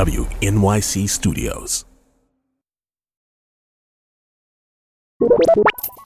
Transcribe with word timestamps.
WNYC 0.00 1.06
Studios. 1.10 1.84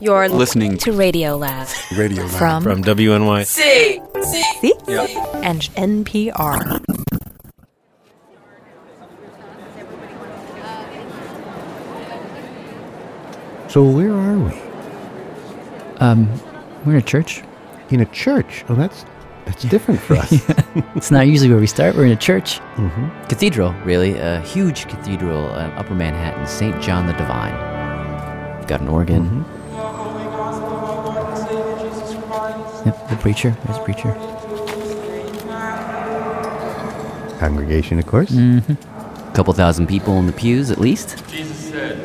You're 0.00 0.28
listening 0.28 0.76
to 0.78 0.90
Radio 0.90 1.36
Lab 1.36 1.68
Radio 1.96 2.24
Lab 2.24 2.32
From- 2.32 2.62
from 2.64 2.82
WNY. 2.82 3.44
C 3.46 4.00
Yep. 4.88 5.10
and 5.44 5.60
NPR. 5.76 6.80
So 13.68 13.82
where 13.82 14.12
are 14.12 14.38
we? 14.38 14.52
Um, 15.98 16.28
we're 16.84 16.92
in 16.92 16.98
a 16.98 17.02
church. 17.02 17.42
In 17.90 18.00
a 18.00 18.06
church. 18.06 18.64
Oh, 18.68 18.74
that's 18.74 19.04
that's 19.44 19.62
different 19.64 20.00
for 20.00 20.14
us. 20.16 20.32
It's 20.96 21.10
not 21.10 21.26
usually 21.28 21.50
where 21.50 21.58
we 21.60 21.66
start. 21.68 21.94
We're 21.94 22.06
in 22.06 22.12
a 22.12 22.16
church. 22.16 22.58
hmm 22.76 23.08
Cathedral, 23.28 23.72
really. 23.84 24.16
A 24.18 24.40
huge 24.40 24.86
cathedral 24.88 25.54
in 25.56 25.70
Upper 25.72 25.94
Manhattan, 25.94 26.46
St. 26.46 26.80
John 26.82 27.06
the 27.06 27.12
Divine. 27.12 27.54
We've 28.58 28.66
got 28.68 28.80
an 28.80 28.88
organ. 28.88 29.44
Yep, 32.86 33.08
the 33.08 33.16
preacher. 33.20 33.56
There's 33.64 33.78
a 33.78 33.82
preacher. 33.84 34.12
Congregation, 37.38 37.98
of 37.98 38.06
course. 38.06 38.30
Mm-hmm. 38.30 39.32
couple 39.34 39.52
thousand 39.54 39.86
people 39.88 40.18
in 40.18 40.26
the 40.26 40.32
pews, 40.32 40.70
at 40.70 40.78
least. 40.80 41.22
Jesus 41.28 41.56
said, 41.70 41.96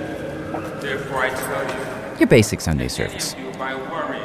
Therefore 0.82 1.20
I 1.26 1.30
tell 1.30 2.14
you, 2.14 2.20
Your 2.20 2.28
basic 2.28 2.60
Sunday 2.62 2.88
service. 2.88 3.36
you 3.38 3.52
by 3.58 3.76
worrying, 3.76 4.22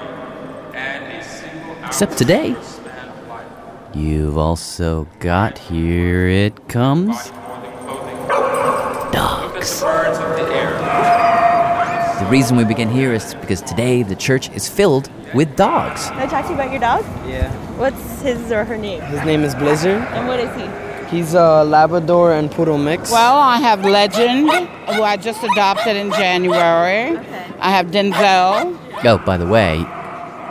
add 0.75 1.03
a 1.21 1.23
single 1.25 1.71
hour 1.77 1.87
Except 1.87 2.17
today. 2.19 2.49
to 2.55 2.55
the 2.55 2.65
span 2.65 3.09
of 3.09 3.29
life. 3.29 3.47
You've 3.95 4.37
also 4.37 5.07
got, 5.21 5.57
here 5.59 6.27
it 6.27 6.69
comes, 6.69 7.09
Much 7.09 7.33
more 7.33 7.61
than 7.63 7.79
clothing. 7.87 8.17
Look 8.17 8.31
at 8.31 9.13
dogs. 9.13 9.81
the 9.81 9.87
birds 9.87 10.19
of 10.19 10.37
the 10.37 10.53
air. 10.53 12.21
The 12.25 12.31
reason 12.31 12.57
we 12.57 12.65
begin 12.65 12.91
here 12.91 13.13
is 13.13 13.35
because 13.35 13.61
today 13.63 14.03
the 14.03 14.17
church 14.17 14.51
is 14.51 14.69
filled 14.69 15.11
with 15.35 15.55
dogs. 15.57 16.09
Can 16.09 16.19
I 16.19 16.27
talk 16.27 16.45
to 16.47 16.49
you 16.51 16.55
about 16.55 16.71
your 16.71 16.81
dog? 16.81 17.05
Yeah. 17.29 17.53
What's 17.79 18.23
his 18.23 18.51
or 18.51 18.65
her 18.65 18.77
name? 18.77 19.01
His 19.03 19.25
name 19.25 19.43
is 19.45 19.55
Blizzard. 19.55 20.01
And 20.03 20.27
what 20.27 20.41
is 20.41 20.51
he? 20.57 21.17
He's 21.17 21.35
a 21.35 21.63
Labrador 21.65 22.33
and 22.33 22.51
Poodle 22.51 22.79
mix. 22.79 23.13
Well, 23.13 23.37
I 23.37 23.59
have 23.59 23.85
Legend, 23.85 24.49
who 24.51 25.03
I 25.03 25.17
just 25.17 25.43
adopted 25.45 25.97
in 25.97 26.11
January. 26.13 27.17
Okay. 27.17 27.47
I 27.61 27.71
have 27.71 27.87
Denzel. 27.89 28.77
Oh, 29.05 29.19
by 29.19 29.37
the 29.37 29.47
way, 29.47 29.85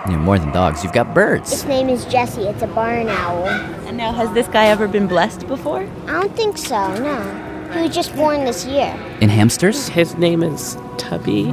you 0.05 0.11
know, 0.13 0.19
more 0.19 0.37
than 0.37 0.51
dogs, 0.51 0.83
you've 0.83 0.93
got 0.93 1.13
birds. 1.13 1.51
His 1.51 1.65
name 1.65 1.87
is 1.87 2.05
Jesse. 2.05 2.43
It's 2.43 2.61
a 2.61 2.67
barn 2.67 3.07
owl. 3.07 3.47
And 3.87 3.97
now, 3.97 4.11
has 4.11 4.31
this 4.33 4.47
guy 4.47 4.65
ever 4.65 4.87
been 4.87 5.07
blessed 5.07 5.47
before? 5.47 5.87
I 6.07 6.21
don't 6.21 6.35
think 6.35 6.57
so, 6.57 6.93
no. 6.99 7.69
He 7.73 7.81
was 7.81 7.95
just 7.95 8.15
born 8.15 8.45
this 8.45 8.65
year. 8.65 8.93
In 9.21 9.29
hamsters? 9.29 9.87
His 9.87 10.15
name 10.15 10.43
is 10.43 10.77
Tubby 10.97 11.51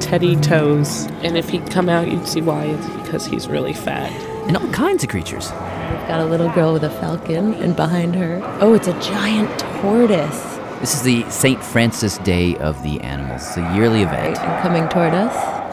Teddy 0.00 0.36
Toes. 0.36 1.06
And 1.22 1.36
if 1.36 1.50
he'd 1.50 1.70
come 1.70 1.88
out, 1.88 2.10
you'd 2.10 2.26
see 2.26 2.40
why. 2.40 2.64
It's 2.64 2.88
because 3.02 3.26
he's 3.26 3.48
really 3.48 3.72
fat. 3.72 4.10
And 4.48 4.56
all 4.56 4.70
kinds 4.72 5.04
of 5.04 5.10
creatures. 5.10 5.50
We've 5.50 6.08
got 6.08 6.20
a 6.20 6.24
little 6.24 6.50
girl 6.50 6.72
with 6.72 6.84
a 6.84 6.90
falcon, 6.90 7.54
and 7.54 7.76
behind 7.76 8.14
her, 8.16 8.40
oh, 8.60 8.74
it's 8.74 8.88
a 8.88 8.98
giant 9.00 9.58
tortoise. 9.58 10.42
This 10.80 10.94
is 10.94 11.02
the 11.02 11.30
St. 11.30 11.62
Francis 11.62 12.18
Day 12.18 12.56
of 12.56 12.82
the 12.82 13.00
Animals, 13.00 13.46
It's 13.46 13.56
a 13.56 13.74
yearly 13.74 14.02
event 14.02 14.38
And 14.38 14.62
coming 14.62 14.86
toward 14.88 15.14
us 15.14 15.63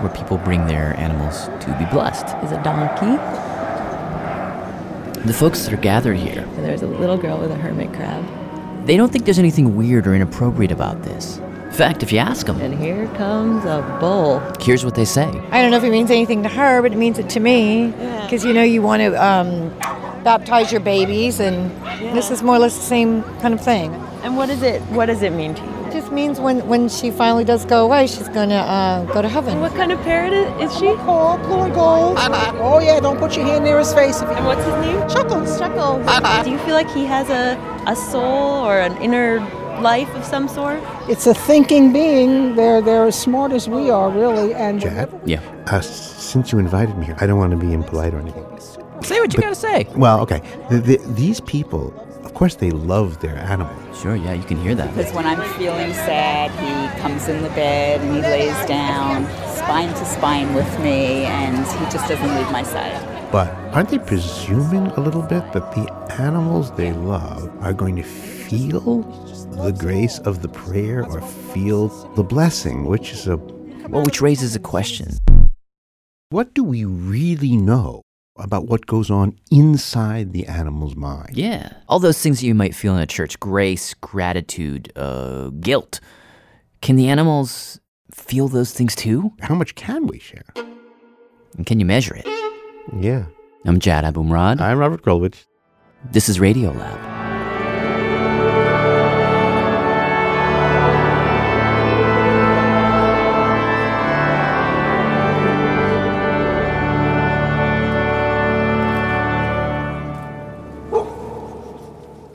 where 0.00 0.10
people 0.12 0.38
bring 0.38 0.66
their 0.66 0.94
animals 0.98 1.46
to 1.64 1.76
be 1.78 1.84
blessed. 1.86 2.26
is 2.44 2.52
a 2.52 2.62
donkey, 2.62 3.16
The 5.26 5.32
folks 5.34 5.64
that 5.64 5.72
are 5.72 5.76
gathered 5.78 6.16
here, 6.16 6.42
and 6.56 6.64
there's 6.64 6.82
a 6.82 6.86
little 6.86 7.16
girl 7.18 7.38
with 7.38 7.50
a 7.50 7.56
hermit 7.56 7.92
crab. 7.92 8.24
they 8.86 8.96
don't 8.96 9.10
think 9.12 9.24
there's 9.24 9.38
anything 9.40 9.76
weird 9.76 10.06
or 10.06 10.14
inappropriate 10.14 10.70
about 10.70 11.02
this. 11.02 11.38
In 11.38 11.72
fact, 11.72 12.02
if 12.02 12.12
you 12.12 12.18
ask 12.18 12.46
them, 12.46 12.58
And 12.60 12.78
here 12.78 13.06
comes 13.16 13.64
a 13.64 13.82
bull. 14.00 14.40
here's 14.60 14.84
what 14.84 14.94
they 14.94 15.04
say. 15.04 15.26
I 15.50 15.60
don't 15.60 15.70
know 15.72 15.76
if 15.76 15.84
it 15.84 15.90
means 15.90 16.10
anything 16.10 16.42
to 16.44 16.48
her, 16.48 16.80
but 16.80 16.92
it 16.92 16.96
means 16.96 17.18
it 17.18 17.28
to 17.30 17.40
me. 17.40 17.88
Because, 18.22 18.44
you 18.44 18.52
know, 18.54 18.62
you 18.62 18.80
want 18.82 19.00
to 19.02 19.12
um, 19.22 19.70
baptize 20.22 20.70
your 20.72 20.80
babies, 20.80 21.40
and 21.40 21.70
this 22.16 22.30
is 22.30 22.42
more 22.42 22.54
or 22.56 22.58
less 22.60 22.76
the 22.76 22.82
same 22.82 23.22
kind 23.40 23.52
of 23.52 23.60
thing. 23.60 23.92
And 24.22 24.36
what 24.36 24.48
is 24.48 24.62
it? 24.62 24.80
What 24.82 25.06
does 25.06 25.22
it 25.22 25.32
mean 25.32 25.54
to 25.56 25.62
you? 25.62 25.85
It 25.96 26.00
just 26.00 26.12
means 26.12 26.38
when, 26.38 26.68
when 26.68 26.90
she 26.90 27.10
finally 27.10 27.42
does 27.42 27.64
go 27.64 27.82
away, 27.82 28.06
she's 28.06 28.28
going 28.28 28.50
to 28.50 28.56
uh, 28.56 29.04
go 29.14 29.22
to 29.22 29.30
heaven. 29.30 29.52
And 29.52 29.62
what 29.62 29.74
kind 29.74 29.90
of 29.90 29.98
parrot 30.02 30.34
is 30.60 30.76
she? 30.76 30.88
Oh, 30.88 31.38
blue 31.38 31.62
and 31.62 31.74
gold. 31.74 32.18
Oh, 32.66 32.80
yeah, 32.80 33.00
don't 33.00 33.16
put 33.16 33.34
your 33.34 33.46
hand 33.46 33.64
near 33.64 33.78
his 33.78 33.94
face. 33.94 34.20
If 34.20 34.28
you... 34.28 34.34
And 34.34 34.44
what's 34.44 34.62
his 34.62 34.74
name? 34.74 35.08
Chuckles. 35.08 35.58
Chuckles. 35.58 36.44
Do 36.44 36.50
you 36.50 36.58
feel 36.58 36.74
like 36.74 36.90
he 36.90 37.06
has 37.06 37.30
a, 37.30 37.56
a 37.86 37.96
soul 37.96 38.66
or 38.66 38.78
an 38.78 39.00
inner 39.00 39.40
life 39.80 40.14
of 40.14 40.22
some 40.22 40.48
sort? 40.48 40.80
It's 41.08 41.26
a 41.26 41.32
thinking 41.32 41.94
being. 41.94 42.56
They're, 42.56 42.82
they're 42.82 43.06
as 43.06 43.18
smart 43.18 43.52
as 43.52 43.66
we 43.66 43.88
are, 43.88 44.10
really. 44.10 44.52
And 44.52 44.82
Chad? 44.82 45.18
Yeah. 45.24 45.40
Uh, 45.66 45.80
since 45.80 46.52
you 46.52 46.58
invited 46.58 46.98
me 46.98 47.06
here, 47.06 47.16
I 47.20 47.26
don't 47.26 47.38
want 47.38 47.52
to 47.52 47.56
be 47.56 47.72
impolite 47.72 48.12
or 48.12 48.18
anything. 48.18 48.44
Say 49.00 49.18
what 49.18 49.32
you 49.32 49.40
gotta 49.40 49.54
say. 49.54 49.86
Well, 49.96 50.20
okay. 50.20 50.42
The, 50.68 50.78
the, 50.78 50.96
these 51.14 51.40
people, 51.40 51.94
of 51.98 52.05
course, 52.36 52.54
they 52.54 52.70
love 52.70 53.18
their 53.20 53.36
animals. 53.38 53.98
Sure, 53.98 54.14
yeah, 54.14 54.34
you 54.34 54.44
can 54.44 54.58
hear 54.58 54.74
that. 54.74 54.94
Because 54.94 55.12
when 55.14 55.26
I'm 55.26 55.42
feeling 55.58 55.92
sad, 55.94 56.50
he 56.60 57.00
comes 57.00 57.28
in 57.28 57.42
the 57.42 57.48
bed 57.50 58.02
and 58.02 58.14
he 58.14 58.20
lays 58.20 58.66
down, 58.66 59.24
spine 59.56 59.88
to 59.88 60.04
spine 60.04 60.54
with 60.54 60.70
me, 60.80 61.24
and 61.24 61.56
he 61.56 61.84
just 61.90 62.06
doesn't 62.08 62.34
leave 62.36 62.52
my 62.52 62.62
side. 62.62 63.00
But 63.32 63.48
aren't 63.74 63.88
they 63.88 63.98
presuming 63.98 64.86
a 64.88 65.00
little 65.00 65.22
bit 65.22 65.50
that 65.52 65.72
the 65.72 65.90
animals 66.20 66.70
they 66.72 66.92
love 66.92 67.50
are 67.62 67.72
going 67.72 67.96
to 67.96 68.02
feel 68.02 69.00
the 69.56 69.72
grace 69.72 70.18
of 70.20 70.42
the 70.42 70.48
prayer 70.48 71.04
or 71.06 71.22
feel 71.22 71.88
the 72.14 72.22
blessing, 72.22 72.84
which 72.84 73.12
is 73.12 73.26
a. 73.26 73.38
Well, 73.88 74.04
which 74.04 74.20
raises 74.20 74.54
a 74.54 74.60
question. 74.60 75.08
What 76.28 76.54
do 76.54 76.62
we 76.64 76.84
really 76.84 77.56
know 77.56 78.02
about 78.38 78.66
what 78.66 78.86
goes 78.86 79.10
on 79.10 79.38
inside 79.50 80.32
the 80.32 80.46
animal's 80.46 80.96
mind? 80.96 81.36
Yeah. 81.36 81.72
All 81.88 81.98
those 81.98 82.20
things 82.20 82.40
that 82.40 82.46
you 82.46 82.54
might 82.54 82.74
feel 82.74 82.94
in 82.94 83.02
a 83.02 83.06
church 83.06 83.38
grace, 83.40 83.94
gratitude, 83.94 84.92
uh, 84.96 85.50
guilt. 85.60 86.00
Can 86.82 86.96
the 86.96 87.08
animals 87.08 87.80
feel 88.12 88.48
those 88.48 88.72
things 88.72 88.94
too? 88.94 89.32
How 89.40 89.54
much 89.54 89.74
can 89.74 90.06
we 90.06 90.18
share? 90.18 90.44
And 91.56 91.66
can 91.66 91.80
you 91.80 91.86
measure 91.86 92.14
it? 92.14 92.26
Yeah. 93.00 93.26
I'm 93.64 93.80
Jad 93.80 94.04
Abumrad. 94.04 94.60
I'm 94.60 94.78
Robert 94.78 95.02
Krulwich. 95.02 95.44
This 96.12 96.28
is 96.28 96.38
Radio 96.38 96.70
Lab. 96.70 97.15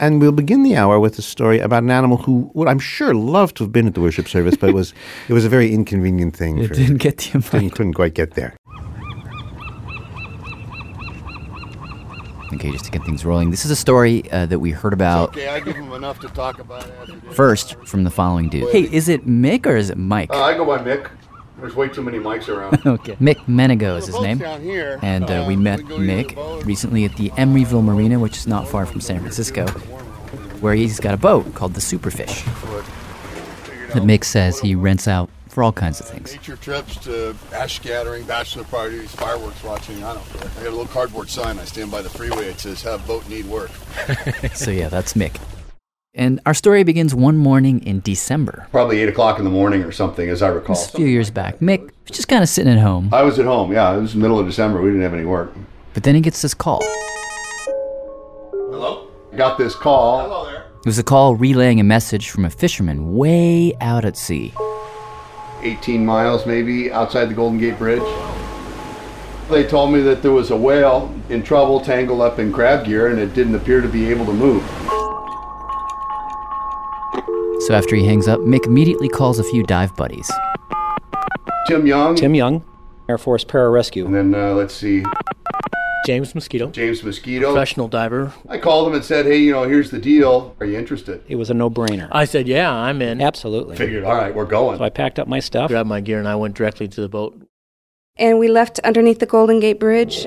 And 0.01 0.19
we'll 0.19 0.31
begin 0.31 0.63
the 0.63 0.75
hour 0.75 0.99
with 0.99 1.19
a 1.19 1.21
story 1.21 1.59
about 1.59 1.83
an 1.83 1.91
animal 1.91 2.17
who 2.17 2.49
would, 2.55 2.67
I'm 2.67 2.79
sure, 2.79 3.13
loved 3.13 3.57
to 3.57 3.63
have 3.65 3.71
been 3.71 3.85
at 3.85 3.93
the 3.93 4.01
worship 4.01 4.27
service, 4.27 4.57
but 4.57 4.69
it 4.69 4.73
was 4.73 4.95
it 5.29 5.33
was 5.33 5.45
a 5.45 5.49
very 5.49 5.71
inconvenient 5.71 6.35
thing. 6.35 6.57
It 6.57 6.69
for, 6.69 6.73
didn't 6.73 6.97
get 6.97 7.17
the 7.19 7.31
invite. 7.35 7.61
didn't, 7.61 7.75
couldn't 7.75 7.93
quite 7.93 8.15
get 8.15 8.31
there. 8.31 8.55
Okay, 12.53 12.71
just 12.71 12.85
to 12.85 12.91
get 12.91 13.03
things 13.05 13.23
rolling. 13.23 13.51
This 13.51 13.63
is 13.63 13.71
a 13.71 13.75
story 13.75 14.29
uh, 14.31 14.45
that 14.47 14.59
we 14.59 14.71
heard 14.71 14.91
about 14.91 15.29
Okay, 15.29 15.47
I 15.47 15.59
give 15.61 15.75
him 15.75 15.93
enough 15.93 16.19
to 16.19 16.27
talk 16.29 16.59
about 16.59 16.83
after 16.99 17.31
first 17.31 17.75
from 17.85 18.03
the 18.03 18.11
following 18.11 18.49
dude. 18.49 18.69
Hey, 18.71 18.83
is 18.91 19.07
it 19.07 19.25
Mick 19.25 19.65
or 19.65 19.75
is 19.77 19.89
it 19.89 19.97
Mike? 19.97 20.31
Uh, 20.31 20.41
I 20.43 20.57
go 20.57 20.65
by 20.65 20.79
Mick. 20.79 21.09
There's 21.61 21.75
way 21.75 21.89
too 21.89 22.01
many 22.01 22.17
mics 22.17 22.49
around. 22.49 22.85
okay. 22.85 23.15
Mick 23.15 23.37
Menigoz 23.45 23.99
is 23.99 24.07
his 24.07 24.19
name. 24.19 24.41
And 24.41 25.29
uh, 25.29 25.45
we 25.47 25.53
Uh, 25.53 25.59
met 25.59 25.79
we 25.79 25.83
go 25.85 25.97
use 25.97 26.07
the 26.07 26.33
Mick 26.33 26.65
recently 26.65 27.05
at 27.05 27.15
the 27.17 27.29
Emeryville 27.31 27.83
Marina, 27.83 28.17
which 28.19 28.35
is 28.37 28.47
not 28.47 28.67
far 28.67 28.85
from 28.87 28.99
San 28.99 29.19
Francisco, 29.19 29.67
where 30.59 30.73
he's 30.73 30.99
got 30.99 31.13
a 31.13 31.17
boat 31.17 31.53
called 31.53 31.75
the 31.75 31.79
Superfish 31.81 32.43
that 33.93 34.03
Mick 34.03 34.23
says 34.23 34.59
he 34.59 34.73
rents 34.73 35.07
out 35.07 35.29
for 35.49 35.63
all 35.63 35.71
kinds 35.71 35.99
of 35.99 36.07
things. 36.07 36.31
Nature 36.31 36.55
trips 36.55 36.95
to 37.03 37.35
ash 37.53 37.75
scattering, 37.75 38.23
bachelor 38.23 38.63
parties, 38.63 39.13
fireworks 39.13 39.61
watching. 39.63 40.03
I 40.03 40.13
don't 40.13 40.25
care. 40.29 40.49
I 40.49 40.63
got 40.63 40.67
a 40.67 40.71
little 40.71 40.85
cardboard 40.85 41.29
sign. 41.29 41.59
I 41.59 41.65
stand 41.65 41.91
by 41.91 42.01
the 42.01 42.09
freeway. 42.09 42.47
It 42.47 42.59
says 42.59 42.81
"Have 42.83 43.05
boat 43.05 43.27
need 43.29 43.45
work." 43.45 43.69
so 44.53 44.71
yeah, 44.71 44.87
that's 44.89 45.13
Mick. 45.13 45.39
And 46.13 46.41
our 46.45 46.53
story 46.53 46.83
begins 46.83 47.15
one 47.15 47.37
morning 47.37 47.81
in 47.85 48.01
December. 48.01 48.67
Probably 48.71 48.99
8 48.99 49.07
o'clock 49.07 49.39
in 49.39 49.45
the 49.45 49.49
morning 49.49 49.81
or 49.83 49.93
something, 49.93 50.27
as 50.27 50.41
I 50.41 50.49
recall. 50.49 50.75
This 50.75 50.89
is 50.89 50.93
a 50.93 50.97
few 50.97 51.05
years 51.05 51.31
back. 51.31 51.59
Mick 51.59 51.83
was 51.83 52.17
just 52.17 52.27
kind 52.27 52.43
of 52.43 52.49
sitting 52.49 52.73
at 52.73 52.79
home. 52.79 53.07
I 53.13 53.21
was 53.21 53.39
at 53.39 53.45
home, 53.45 53.71
yeah. 53.71 53.95
It 53.95 54.01
was 54.01 54.11
the 54.11 54.19
middle 54.19 54.37
of 54.37 54.45
December. 54.45 54.81
We 54.81 54.89
didn't 54.89 55.03
have 55.03 55.13
any 55.13 55.23
work. 55.23 55.53
But 55.93 56.03
then 56.03 56.15
he 56.15 56.19
gets 56.19 56.41
this 56.41 56.53
call. 56.53 56.81
Hello? 58.51 59.07
I 59.31 59.37
got 59.37 59.57
this 59.57 59.73
call. 59.73 60.21
Hello 60.21 60.51
there. 60.51 60.63
It 60.63 60.85
was 60.85 60.99
a 60.99 61.03
call 61.03 61.35
relaying 61.37 61.79
a 61.79 61.85
message 61.85 62.29
from 62.29 62.43
a 62.43 62.49
fisherman 62.49 63.15
way 63.15 63.73
out 63.79 64.03
at 64.03 64.17
sea. 64.17 64.53
18 65.61 66.05
miles 66.05 66.45
maybe 66.45 66.91
outside 66.91 67.29
the 67.29 67.33
Golden 67.35 67.57
Gate 67.57 67.77
Bridge. 67.77 68.03
They 69.49 69.63
told 69.65 69.93
me 69.93 70.01
that 70.01 70.21
there 70.21 70.33
was 70.33 70.51
a 70.51 70.57
whale 70.57 71.15
in 71.29 71.41
trouble 71.41 71.79
tangled 71.79 72.19
up 72.19 72.37
in 72.37 72.51
crab 72.51 72.85
gear 72.85 73.07
and 73.07 73.17
it 73.17 73.33
didn't 73.33 73.55
appear 73.55 73.79
to 73.79 73.87
be 73.87 74.09
able 74.09 74.25
to 74.25 74.33
move. 74.33 74.61
So 77.71 77.77
after 77.77 77.95
he 77.95 78.05
hangs 78.05 78.27
up, 78.27 78.41
Mick 78.41 78.65
immediately 78.65 79.07
calls 79.07 79.39
a 79.39 79.45
few 79.45 79.63
dive 79.63 79.95
buddies. 79.95 80.29
Tim 81.67 81.87
Young. 81.87 82.15
Tim 82.17 82.35
Young, 82.35 82.65
Air 83.07 83.17
Force 83.17 83.45
Pararescue. 83.45 84.03
And 84.07 84.13
then 84.13 84.35
uh, 84.35 84.51
let's 84.55 84.73
see. 84.73 85.05
James 86.05 86.33
Moskito. 86.33 86.69
James 86.73 87.01
Moskito. 87.01 87.53
Professional 87.53 87.87
diver. 87.87 88.33
I 88.49 88.57
called 88.57 88.89
him 88.89 88.95
and 88.95 89.05
said, 89.05 89.25
hey, 89.25 89.37
you 89.37 89.53
know, 89.53 89.63
here's 89.63 89.89
the 89.89 89.99
deal. 89.99 90.53
Are 90.59 90.65
you 90.65 90.77
interested? 90.77 91.23
It 91.29 91.37
was 91.37 91.49
a 91.49 91.53
no 91.53 91.69
brainer. 91.69 92.09
I 92.11 92.25
said, 92.25 92.45
yeah, 92.45 92.69
I'm 92.69 93.01
in. 93.01 93.21
Absolutely. 93.21 93.77
Figured, 93.77 94.03
all 94.03 94.17
right, 94.17 94.35
we're 94.35 94.43
going. 94.43 94.77
So 94.77 94.83
I 94.83 94.89
packed 94.89 95.17
up 95.17 95.29
my 95.29 95.39
stuff. 95.39 95.69
Grabbed 95.69 95.87
my 95.87 96.01
gear 96.01 96.19
and 96.19 96.27
I 96.27 96.35
went 96.35 96.55
directly 96.55 96.89
to 96.89 96.99
the 96.99 97.07
boat. 97.07 97.41
And 98.17 98.37
we 98.37 98.49
left 98.49 98.79
underneath 98.79 99.19
the 99.19 99.25
Golden 99.25 99.61
Gate 99.61 99.79
Bridge. 99.79 100.25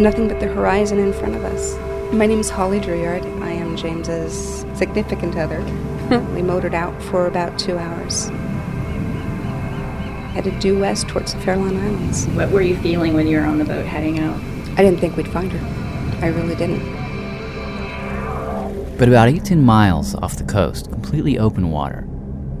Nothing 0.00 0.26
but 0.26 0.40
the 0.40 0.50
horizon 0.54 0.98
in 1.00 1.12
front 1.12 1.34
of 1.34 1.44
us. 1.44 1.76
My 2.14 2.24
name 2.24 2.40
is 2.40 2.48
Holly 2.48 2.80
Drouillard. 2.80 3.26
I 3.42 3.50
am 3.50 3.65
James's 3.76 4.64
significant 4.74 5.36
other. 5.36 5.60
we 6.34 6.42
motored 6.42 6.74
out 6.74 7.00
for 7.04 7.26
about 7.26 7.58
two 7.58 7.78
hours. 7.78 8.28
Headed 10.34 10.58
due 10.60 10.78
west 10.78 11.08
towards 11.08 11.34
the 11.34 11.40
Farallon 11.40 11.78
Islands. 11.78 12.26
What 12.28 12.50
were 12.50 12.62
you 12.62 12.76
feeling 12.78 13.14
when 13.14 13.26
you 13.26 13.38
were 13.38 13.44
on 13.44 13.58
the 13.58 13.64
boat 13.64 13.86
heading 13.86 14.18
out? 14.18 14.38
I 14.78 14.82
didn't 14.82 15.00
think 15.00 15.16
we'd 15.16 15.28
find 15.28 15.50
her. 15.52 16.24
I 16.24 16.28
really 16.28 16.54
didn't. 16.54 16.96
But 18.98 19.08
about 19.08 19.28
18 19.28 19.62
miles 19.62 20.14
off 20.16 20.36
the 20.36 20.44
coast, 20.44 20.90
completely 20.90 21.38
open 21.38 21.70
water, 21.70 22.02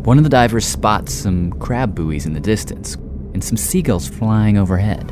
one 0.04 0.18
of 0.18 0.24
the 0.24 0.30
divers 0.30 0.66
spots 0.66 1.12
some 1.12 1.52
crab 1.54 1.94
buoys 1.94 2.26
in 2.26 2.34
the 2.34 2.40
distance 2.40 2.94
and 3.34 3.42
some 3.42 3.56
seagulls 3.56 4.08
flying 4.08 4.56
overhead. 4.56 5.10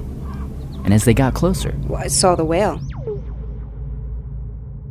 And 0.85 0.93
as 0.93 1.05
they 1.05 1.15
got 1.15 1.35
closer, 1.35 1.75
well, 1.85 2.01
I 2.01 2.09
saw 2.09 2.35
the 2.35 2.45
whale. 2.45 2.81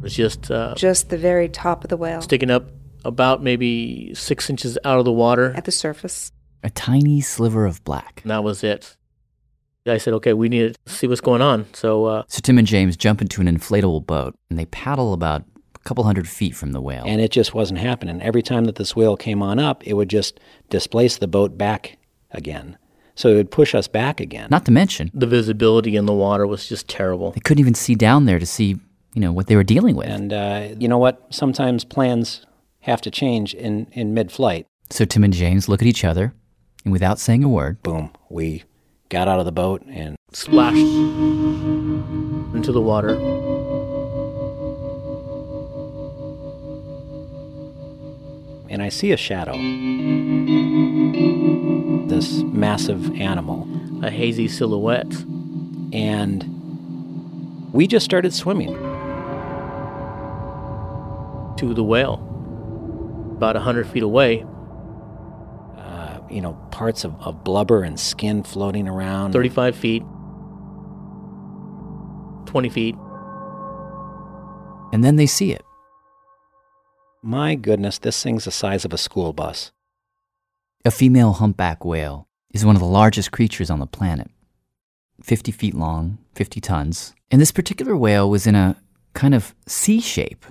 It 0.04 0.08
was 0.08 0.16
just 0.16 0.52
uh, 0.52 0.76
just 0.76 1.10
the 1.10 1.18
very 1.18 1.48
top 1.48 1.86
of 1.86 1.90
the 1.90 1.96
whale, 1.96 2.22
sticking 2.22 2.52
up 2.52 2.66
about 3.06 3.42
maybe 3.42 4.14
six 4.14 4.50
inches 4.50 4.78
out 4.84 5.00
of 5.00 5.06
the 5.06 5.14
water 5.14 5.54
at 5.56 5.64
the 5.64 5.72
surface. 5.72 6.30
A 6.62 6.70
tiny 6.70 7.22
sliver 7.22 7.66
of 7.66 7.82
black. 7.86 8.20
And 8.24 8.30
that 8.30 8.44
was 8.44 8.66
it. 8.66 8.98
I 9.88 9.98
said, 9.98 10.14
"Okay, 10.16 10.34
we 10.34 10.50
need 10.50 10.76
to 10.86 10.94
see 10.94 11.08
what's 11.08 11.22
going 11.22 11.42
on." 11.42 11.68
So, 11.72 12.04
uh, 12.04 12.24
so 12.28 12.42
Tim 12.44 12.58
and 12.58 12.68
James 12.68 12.98
jump 12.98 13.22
into 13.22 13.40
an 13.40 13.48
inflatable 13.48 14.06
boat 14.06 14.36
and 14.50 14.60
they 14.60 14.66
paddle 14.66 15.14
about 15.14 15.44
a 15.74 15.80
couple 15.80 16.04
hundred 16.04 16.28
feet 16.28 16.54
from 16.54 16.74
the 16.74 16.82
whale. 16.82 17.06
And 17.08 17.22
it 17.22 17.32
just 17.32 17.54
wasn't 17.54 17.80
happening. 17.80 18.22
Every 18.22 18.42
time 18.42 18.66
that 18.66 18.76
this 18.76 18.98
whale 18.98 19.16
came 19.16 19.42
on 19.42 19.58
up, 19.58 19.88
it 19.88 19.94
would 19.94 20.10
just 20.10 20.38
displace 20.70 21.18
the 21.18 21.30
boat 21.30 21.58
back 21.58 21.98
again. 22.32 22.78
So 23.16 23.30
it 23.30 23.36
would 23.36 23.52
push 23.52 23.74
us 23.74 23.88
back 23.88 24.20
again. 24.20 24.50
Not 24.52 24.66
to 24.66 24.72
mention, 24.72 25.12
the 25.14 25.28
visibility 25.28 25.96
in 25.96 26.08
the 26.08 26.14
water 26.14 26.46
was 26.46 26.68
just 26.68 26.90
terrible. 26.90 27.32
They 27.32 27.40
couldn't 27.40 27.62
even 27.62 27.76
see 27.76 27.96
down 27.96 28.26
there 28.26 28.40
to 28.40 28.46
see, 28.46 28.78
you 29.14 29.22
know, 29.22 29.32
what 29.32 29.48
they 29.48 29.56
were 29.56 29.64
dealing 29.64 29.96
with. 29.96 30.08
And 30.08 30.34
uh, 30.34 30.70
you 30.78 30.88
know 30.88 30.98
what? 30.98 31.26
Sometimes 31.30 31.84
plans 31.84 32.46
have 32.82 33.02
to 33.02 33.12
change 33.12 33.54
in, 33.54 33.88
in 33.92 34.14
mid 34.14 34.32
flight. 34.32 34.68
So 34.90 35.06
Tim 35.06 35.24
and 35.24 35.34
James 35.34 35.70
look 35.70 35.82
at 35.82 35.88
each 35.88 36.04
other, 36.04 36.34
and 36.84 36.92
without 36.92 37.20
saying 37.20 37.44
a 37.44 37.50
word, 37.50 37.82
boom, 37.84 38.12
we 38.30 38.64
got 39.10 39.28
out 39.28 39.40
of 39.40 39.46
the 39.46 39.52
boat 39.52 39.84
and 39.88 40.16
splashed 40.32 40.78
into 42.56 42.72
the 42.72 42.82
water. 42.82 43.16
And 48.70 48.82
I 48.82 48.90
see 48.90 49.12
a 49.12 49.18
shadow. 49.18 49.54
This 52.08 52.42
massive 52.42 53.16
animal. 53.20 53.68
A 54.04 54.10
hazy 54.10 54.48
silhouette. 54.48 55.14
And 55.94 56.44
we 57.72 57.86
just 57.86 58.04
started 58.04 58.34
swimming. 58.34 58.93
To 61.58 61.74
the 61.74 61.84
whale. 61.84 62.30
About 63.36 63.56
a 63.56 63.60
hundred 63.60 63.88
feet 63.88 64.04
away. 64.04 64.46
Uh, 65.78 66.20
you 66.30 66.42
know, 66.42 66.54
parts 66.72 67.04
of, 67.04 67.16
of 67.22 67.44
blubber 67.44 67.84
and 67.84 68.00
skin 68.00 68.44
floating 68.44 68.88
around. 68.88 69.34
35 69.34 69.76
feet. 69.76 70.04
20 72.46 72.70
feet. 72.70 72.96
And 74.94 75.04
then 75.04 75.16
they 75.16 75.26
see 75.26 75.52
it. 75.52 75.64
My 77.22 77.56
goodness, 77.56 77.98
this 77.98 78.22
thing's 78.22 78.46
the 78.46 78.52
size 78.52 78.86
of 78.86 78.94
a 78.94 78.98
school 78.98 79.34
bus. 79.34 79.72
A 80.86 80.92
female 80.92 81.34
humpback 81.34 81.86
whale 81.86 82.28
is 82.54 82.66
one 82.66 82.76
of 82.76 82.82
the 82.82 82.88
largest 82.88 83.32
creatures 83.32 83.70
on 83.70 83.80
the 83.80 83.88
planet. 83.88 84.30
50 85.22 85.52
feet 85.52 85.74
long, 85.74 86.18
50 86.36 86.60
tons. 86.60 87.16
And 87.32 87.42
this 87.42 87.52
particular 87.52 87.96
whale 87.96 88.30
was 88.30 88.46
in 88.46 88.56
a 88.56 88.76
kind 89.14 89.34
of 89.34 89.56
C 89.66 90.02
shape, 90.02 90.46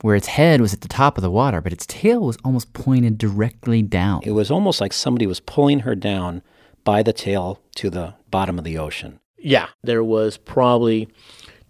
where 0.00 0.16
its 0.16 0.28
head 0.28 0.60
was 0.60 0.72
at 0.72 0.80
the 0.80 0.88
top 0.88 1.18
of 1.18 1.22
the 1.22 1.30
water, 1.30 1.60
but 1.60 1.72
its 1.72 1.86
tail 1.86 2.20
was 2.20 2.38
almost 2.44 2.72
pointed 2.72 3.18
directly 3.18 3.82
down. 3.82 4.20
It 4.24 4.32
was 4.32 4.50
almost 4.50 4.80
like 4.80 4.92
somebody 4.92 5.26
was 5.26 5.40
pulling 5.40 5.80
her 5.80 5.94
down 5.94 6.42
by 6.84 7.02
the 7.02 7.12
tail 7.12 7.60
to 7.76 7.90
the 7.90 8.14
bottom 8.30 8.58
of 8.58 8.64
the 8.64 8.78
ocean. 8.78 9.20
Yeah, 9.38 9.68
there 9.82 10.04
was 10.04 10.36
probably 10.36 11.08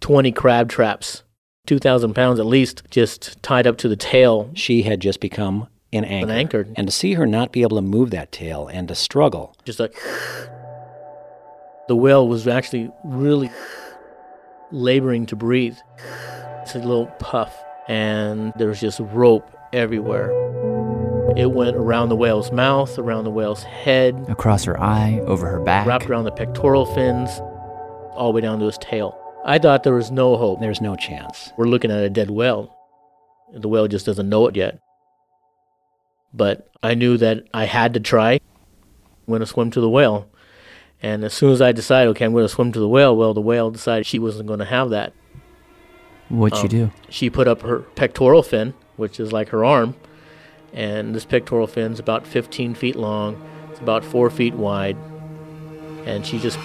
20 0.01 0.33
crab 0.33 0.69
traps 0.69 1.23
2,000 1.69 2.15
pounds 2.15 2.41
at 2.41 2.47
least, 2.47 2.83
just 2.91 3.41
tied 3.43 3.67
up 3.67 3.77
to 3.77 3.89
the 3.89 3.97
tail. 3.97 4.51
She 4.55 4.83
had 4.83 5.01
just 5.01 5.21
become 5.21 5.69
an 5.93 6.03
anchor. 6.05 6.31
An 6.31 6.37
anchor. 6.37 6.67
And 6.77 6.89
to 6.89 6.93
see 6.93 7.13
her 7.13 7.27
not 7.27 7.53
be 7.53 7.61
able 7.61 7.77
to 7.77 7.83
move 7.83 8.11
that 8.11 8.33
tail 8.33 8.69
and 8.69 8.89
to 8.89 8.95
struggle. 8.95 9.55
Just 9.65 9.79
like. 9.79 9.95
The 11.89 11.95
whale 11.95 12.27
was 12.27 12.49
actually 12.49 12.91
really 13.05 13.51
laboring 14.73 15.27
to 15.27 15.37
breathe. 15.37 15.77
It's 16.63 16.75
a 16.75 16.79
little 16.79 17.07
puff, 17.19 17.55
and 17.89 18.53
there's 18.57 18.81
just 18.81 19.01
rope 19.01 19.51
everywhere. 19.73 20.31
It 21.37 21.53
went 21.53 21.77
around 21.77 22.09
the 22.09 22.17
whale's 22.17 22.51
mouth, 22.53 22.99
around 22.99 23.25
the 23.25 23.31
whale's 23.31 23.63
head, 23.63 24.27
across 24.29 24.65
her 24.65 24.81
eye, 24.81 25.21
over 25.27 25.47
her 25.49 25.61
back, 25.61 25.87
wrapped 25.87 26.07
around 26.07 26.25
the 26.25 26.31
pectoral 26.31 26.87
fins, 26.95 27.31
all 28.13 28.33
the 28.33 28.37
way 28.37 28.41
down 28.41 28.59
to 28.61 28.67
his 28.67 28.79
tail. 28.79 29.19
I 29.45 29.59
thought 29.59 29.83
there 29.83 29.95
was 29.95 30.11
no 30.11 30.37
hope. 30.37 30.61
There's 30.61 30.81
no 30.81 30.97
chance. 30.97 31.53
We're 31.57 31.69
looking 31.69 31.91
at 31.91 32.03
a 32.03 32.11
dead 32.11 32.31
whale. 32.31 32.77
The 33.53 33.69
whale 33.69 33.89
just 33.89 34.05
doesn't 34.05 34.29
know 34.29 34.47
it 34.47 34.57
yet. 34.57 34.81
But 36.35 36.71
I 36.83 36.95
knew 36.95 37.17
that 37.19 37.45
I 37.55 37.65
had 37.65 37.95
to 37.95 38.01
try. 38.01 38.33
I'm 38.33 38.41
going 39.29 39.41
to 39.41 39.47
swim 39.47 39.71
to 39.71 39.81
the 39.81 39.89
whale. 39.89 40.29
And 41.03 41.25
as 41.25 41.33
soon 41.33 41.53
as 41.53 41.63
I 41.63 41.73
decided, 41.73 42.11
okay, 42.11 42.25
I'm 42.25 42.33
going 42.33 42.45
to 42.45 42.49
swim 42.49 42.73
to 42.73 42.81
the 42.81 42.89
whale, 42.89 43.17
well, 43.17 43.33
the 43.33 43.41
whale 43.41 43.71
decided 43.71 44.07
she 44.07 44.19
wasn't 44.19 44.49
going 44.49 44.59
to 44.59 44.65
have 44.65 44.91
that. 44.91 45.13
What'd 46.29 46.59
um, 46.59 46.63
she 46.63 46.69
do? 46.69 46.91
She 47.09 47.31
put 47.31 47.49
up 47.49 47.63
her 47.63 47.81
pectoral 47.81 48.43
fin, 48.43 48.75
which 48.97 49.19
is 49.19 49.33
like 49.33 49.49
her 49.51 49.65
arm. 49.65 49.95
And 50.73 51.15
this 51.15 51.25
pectoral 51.25 51.67
fin's 51.67 51.99
about 51.99 52.27
15 52.27 52.75
feet 52.75 52.97
long, 52.97 53.43
it's 53.71 53.81
about 53.81 54.05
four 54.05 54.29
feet 54.29 54.55
wide. 54.55 54.97
And 56.05 56.27
she 56.27 56.39
just 56.39 56.59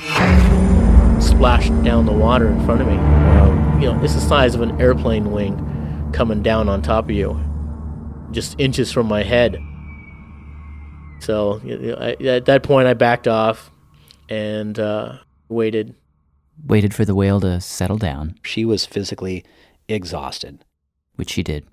splashed 1.22 1.84
down 1.84 2.06
the 2.06 2.12
water 2.12 2.48
in 2.48 2.64
front 2.66 2.82
of 2.82 2.88
me. 2.88 2.98
Um, 2.98 3.82
you 3.82 3.92
know, 3.92 4.04
it's 4.04 4.14
the 4.14 4.22
size 4.22 4.56
of 4.56 4.62
an 4.62 4.80
airplane 4.82 5.32
wing 5.32 6.10
coming 6.14 6.44
down 6.44 6.70
on 6.70 6.82
top 6.82 7.06
of 7.06 7.12
you, 7.12 7.40
just 8.32 8.60
inches 8.60 8.92
from 8.92 9.08
my 9.08 9.24
head. 9.24 9.58
So 11.20 11.62
you 11.64 11.78
know, 11.78 11.96
I, 11.96 12.12
at 12.26 12.46
that 12.46 12.64
point, 12.64 12.88
I 12.88 12.94
backed 12.94 13.28
off 13.28 13.72
and 14.30 14.78
uh, 14.78 15.18
waited. 15.50 15.96
Waited 16.66 16.94
for 16.94 17.06
the 17.06 17.16
whale 17.16 17.40
to 17.42 17.62
settle 17.62 17.98
down. 17.98 18.36
She 18.44 18.66
was 18.66 18.86
physically 18.86 19.44
exhausted. 19.88 20.64
Which 21.16 21.32
she 21.32 21.44
did. 21.44 21.66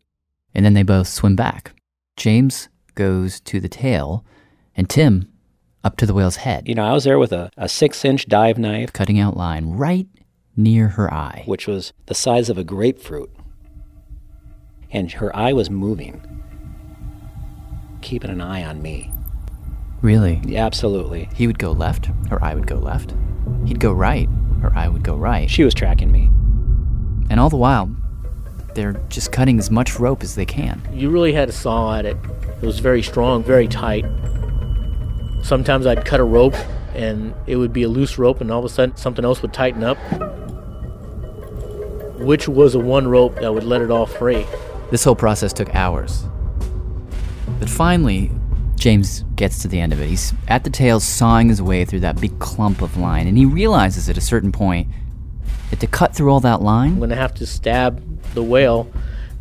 And 0.55 0.65
then 0.65 0.75
they 0.75 0.83
both 0.83 1.09
swim 1.09 1.37
back. 1.37 1.73
James 2.17 2.69
goes 2.95 3.41
to 3.41 3.61
the 3.61 3.69
tail, 3.69 4.25
and 4.77 4.89
Tim 4.89 5.31
up 5.83 5.97
to 5.97 6.07
the 6.07 6.15
whale's 6.15 6.37
head. 6.37 6.69
You 6.69 6.75
know, 6.75 6.85
I 6.85 6.93
was 6.93 7.05
there 7.05 7.19
with 7.19 7.33
a, 7.33 7.51
a 7.57 7.69
six 7.69 8.05
inch 8.05 8.27
dive 8.27 8.59
knife, 8.59 8.93
cutting 8.93 9.19
out 9.19 9.37
line 9.37 9.71
right 9.71 10.07
near 10.57 10.89
her 10.89 11.13
eye, 11.13 11.45
which 11.47 11.67
was 11.67 11.93
the 12.07 12.15
size 12.15 12.49
of 12.49 12.59
a 12.59 12.65
grapefruit. 12.65 13.31
And 14.91 15.13
her 15.13 15.35
eye 15.35 15.53
was 15.53 15.71
moving, 15.71 16.43
keeping 18.03 18.31
an 18.31 18.41
eye 18.41 18.65
on 18.65 18.83
me. 18.83 19.13
Really? 20.03 20.41
Yeah, 20.45 20.67
absolutely. 20.67 21.29
He 21.35 21.47
would 21.47 21.59
go 21.59 21.73
left, 21.73 22.07
her 22.29 22.43
eye 22.43 22.55
would 22.55 22.67
go 22.67 22.77
left. 22.77 23.15
He'd 23.67 23.81
go 23.81 23.93
right, 23.93 24.29
her 24.61 24.73
eye 24.75 24.89
would 24.89 25.03
go 25.03 25.17
right. 25.17 25.51
She 25.51 25.65
was 25.65 25.75
tracking 25.75 26.13
me. 26.13 26.31
And 27.31 27.39
all 27.39 27.51
the 27.51 27.57
while, 27.57 27.95
they're 28.75 28.95
just 29.09 29.33
cutting 29.33 29.59
as 29.59 29.71
much 29.71 29.99
rope 29.99 30.23
as 30.23 30.35
they 30.35 30.47
can. 30.47 30.83
You 30.93 31.11
really 31.11 31.33
had 31.33 31.49
a 31.49 31.53
saw 31.53 31.95
at 31.97 32.07
it. 32.07 32.17
It 32.63 32.67
was 32.67 32.79
very 32.79 33.03
strong, 33.03 33.43
very 33.43 33.69
tight. 33.69 34.05
Sometimes 35.43 35.87
I'd 35.87 36.05
cut 36.05 36.21
a 36.21 36.25
rope 36.25 36.55
and 36.95 37.35
it 37.47 37.57
would 37.57 37.73
be 37.73 37.85
a 37.85 37.89
loose 37.89 38.19
rope, 38.19 38.41
and 38.41 38.51
all 38.51 38.59
of 38.59 38.65
a 38.65 38.69
sudden 38.69 38.97
something 38.97 39.25
else 39.25 39.43
would 39.43 39.53
tighten 39.53 39.85
up. 39.85 39.97
Which 42.19 42.49
was 42.49 42.73
the 42.73 42.81
one 42.81 43.09
rope 43.09 43.37
that 43.37 43.55
would 43.55 43.65
let 43.65 43.81
it 43.81 43.91
all 43.91 44.07
free? 44.07 44.45
This 44.91 45.05
whole 45.05 45.15
process 45.15 45.53
took 45.53 45.75
hours. 45.75 46.25
But 47.59 47.71
finally, 47.71 48.31
James 48.81 49.25
gets 49.37 49.61
to 49.61 49.69
the 49.69 49.79
end 49.79 49.93
of 49.93 50.01
it. 50.01 50.09
He's 50.09 50.33
at 50.49 50.65
the 50.65 50.71
tail 50.71 51.01
sawing 51.01 51.51
his 51.51 51.61
way 51.61 51.85
through 51.85 52.01
that 52.01 52.19
big 52.19 52.39
clump 52.39 52.81
of 52.81 52.97
line, 52.97 53.29
and 53.29 53.37
he 53.37 53.45
realizes 53.45 54.09
at 54.09 54.17
a 54.17 54.23
certain 54.23 54.51
point 54.51 54.89
that 55.69 55.81
to 55.81 55.87
cut 55.87 56.17
through 56.17 56.33
all 56.33 56.41
that 56.41 56.63
line, 56.63 56.93
I'm 56.93 56.99
going 56.99 57.11
to 57.11 57.17
have 57.17 57.35
to 57.35 57.47
stab 57.47 58.03
the 58.33 58.43
whale 58.43 58.91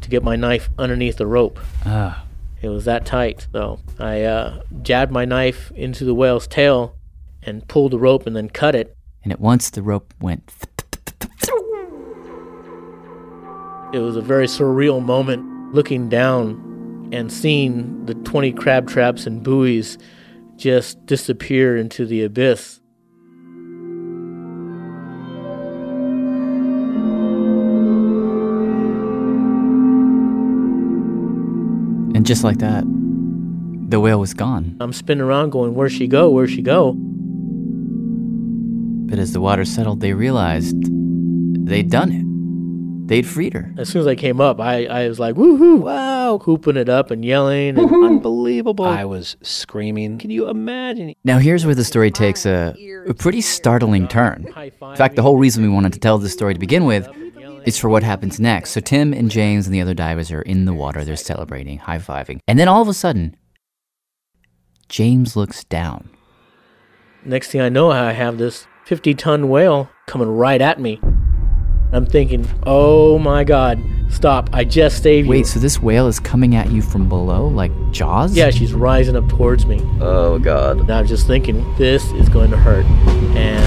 to 0.01 0.09
get 0.09 0.23
my 0.23 0.35
knife 0.35 0.69
underneath 0.77 1.15
the 1.15 1.25
rope. 1.25 1.57
Ah. 1.85 2.25
It 2.61 2.67
was 2.67 2.83
that 2.83 3.05
tight. 3.05 3.47
So 3.53 3.79
I 3.97 4.23
uh, 4.23 4.61
jabbed 4.81 5.13
my 5.13 5.23
knife 5.23 5.71
into 5.73 6.03
the 6.03 6.13
whale's 6.13 6.45
tail 6.45 6.97
and 7.41 7.65
pulled 7.69 7.93
the 7.93 7.99
rope 7.99 8.27
and 8.27 8.35
then 8.35 8.49
cut 8.49 8.75
it. 8.75 8.93
and 9.23 9.31
at 9.31 9.39
once 9.39 9.69
the 9.69 9.81
rope 9.81 10.13
went. 10.19 10.51
It 13.93 13.99
was 13.99 14.17
a 14.17 14.21
very 14.21 14.47
surreal 14.47 15.01
moment 15.01 15.73
looking 15.73 16.09
down 16.09 16.68
and 17.11 17.31
seeing 17.31 18.05
the 18.05 18.13
20 18.13 18.51
crab 18.53 18.87
traps 18.87 19.25
and 19.25 19.43
buoys 19.43 19.97
just 20.55 21.03
disappear 21.05 21.77
into 21.77 22.05
the 22.05 22.23
abyss. 22.23 22.79
And 32.15 32.25
just 32.25 32.43
like 32.43 32.57
that, 32.57 32.83
the 33.89 33.99
whale 33.99 34.19
was 34.19 34.33
gone. 34.33 34.75
I'm 34.79 34.93
spinning 34.93 35.23
around 35.23 35.51
going, 35.51 35.73
Where'd 35.73 35.91
she 35.91 36.07
go? 36.07 36.29
Where'd 36.29 36.49
she 36.49 36.61
go? 36.61 36.93
But 39.09 39.17
as 39.17 39.33
the 39.33 39.41
water 39.41 39.65
settled, 39.65 40.01
they 40.01 40.13
realized 40.13 40.75
they'd 41.65 41.89
done 41.89 42.11
it. 42.11 42.28
They'd 43.09 43.25
freed 43.25 43.53
her. 43.53 43.73
As 43.75 43.89
soon 43.89 44.01
as 44.01 44.07
I 44.07 44.13
came 44.13 44.39
up, 44.39 44.59
I, 44.59 44.85
I 44.85 45.07
was 45.07 45.19
like, 45.19 45.33
Woohoo! 45.33 45.79
Wow! 45.79 46.37
Hooping 46.37 46.77
it 46.77 46.89
up 46.89 47.09
and 47.09 47.25
yelling. 47.25 47.79
And 47.79 47.91
Unbelievable. 47.91 48.85
I 48.85 49.03
was 49.03 49.35
screaming. 49.41 50.19
Can 50.19 50.29
you 50.29 50.47
imagine? 50.47 51.15
Now, 51.23 51.39
here's 51.39 51.65
where 51.65 51.73
the 51.73 51.83
story 51.83 52.11
takes 52.11 52.45
a, 52.45 52.75
a 53.07 53.15
pretty 53.15 53.41
startling 53.41 54.07
turn. 54.07 54.45
In 54.55 54.95
fact, 54.95 55.15
the 55.15 55.23
whole 55.23 55.37
reason 55.37 55.63
we 55.63 55.69
wanted 55.69 55.93
to 55.93 55.99
tell 55.99 56.19
this 56.19 56.33
story 56.33 56.53
to 56.53 56.59
begin 56.59 56.85
with 56.85 57.09
is 57.65 57.79
for 57.79 57.89
what 57.89 58.03
happens 58.03 58.39
next. 58.39 58.69
So, 58.69 58.79
Tim 58.79 59.11
and 59.11 59.31
James 59.31 59.65
and 59.65 59.73
the 59.73 59.81
other 59.81 59.95
divers 59.95 60.31
are 60.31 60.43
in 60.43 60.65
the 60.65 60.73
water. 60.73 61.03
They're 61.03 61.15
celebrating, 61.15 61.79
high 61.79 61.97
fiving. 61.97 62.37
And 62.47 62.59
then 62.59 62.67
all 62.67 62.83
of 62.83 62.87
a 62.87 62.93
sudden, 62.93 63.35
James 64.87 65.35
looks 65.35 65.63
down. 65.63 66.11
Next 67.25 67.49
thing 67.49 67.61
I 67.61 67.69
know, 67.69 67.89
I 67.89 68.11
have 68.11 68.37
this 68.37 68.67
50 68.85 69.15
ton 69.15 69.49
whale 69.49 69.89
coming 70.05 70.27
right 70.29 70.61
at 70.61 70.79
me. 70.79 71.01
I'm 71.91 72.05
thinking, 72.05 72.47
oh 72.67 73.17
my 73.17 73.43
god, 73.43 73.81
stop, 74.09 74.51
I 74.53 74.63
just 74.63 75.01
saved 75.01 75.25
you. 75.25 75.31
Wait, 75.31 75.47
so 75.47 75.59
this 75.59 75.81
whale 75.81 76.07
is 76.07 76.19
coming 76.19 76.55
at 76.55 76.71
you 76.71 76.83
from 76.83 77.09
below, 77.09 77.47
like 77.47 77.71
Jaws? 77.91 78.35
Yeah, 78.35 78.51
she's 78.51 78.73
rising 78.73 79.15
up 79.15 79.27
towards 79.27 79.65
me. 79.65 79.81
Oh, 79.99 80.37
God. 80.37 80.81
And 80.81 80.91
I 80.91 81.01
was 81.01 81.09
just 81.09 81.25
thinking, 81.25 81.75
this 81.77 82.05
is 82.11 82.29
going 82.29 82.51
to 82.51 82.57
hurt. 82.57 82.85
And 83.35 83.63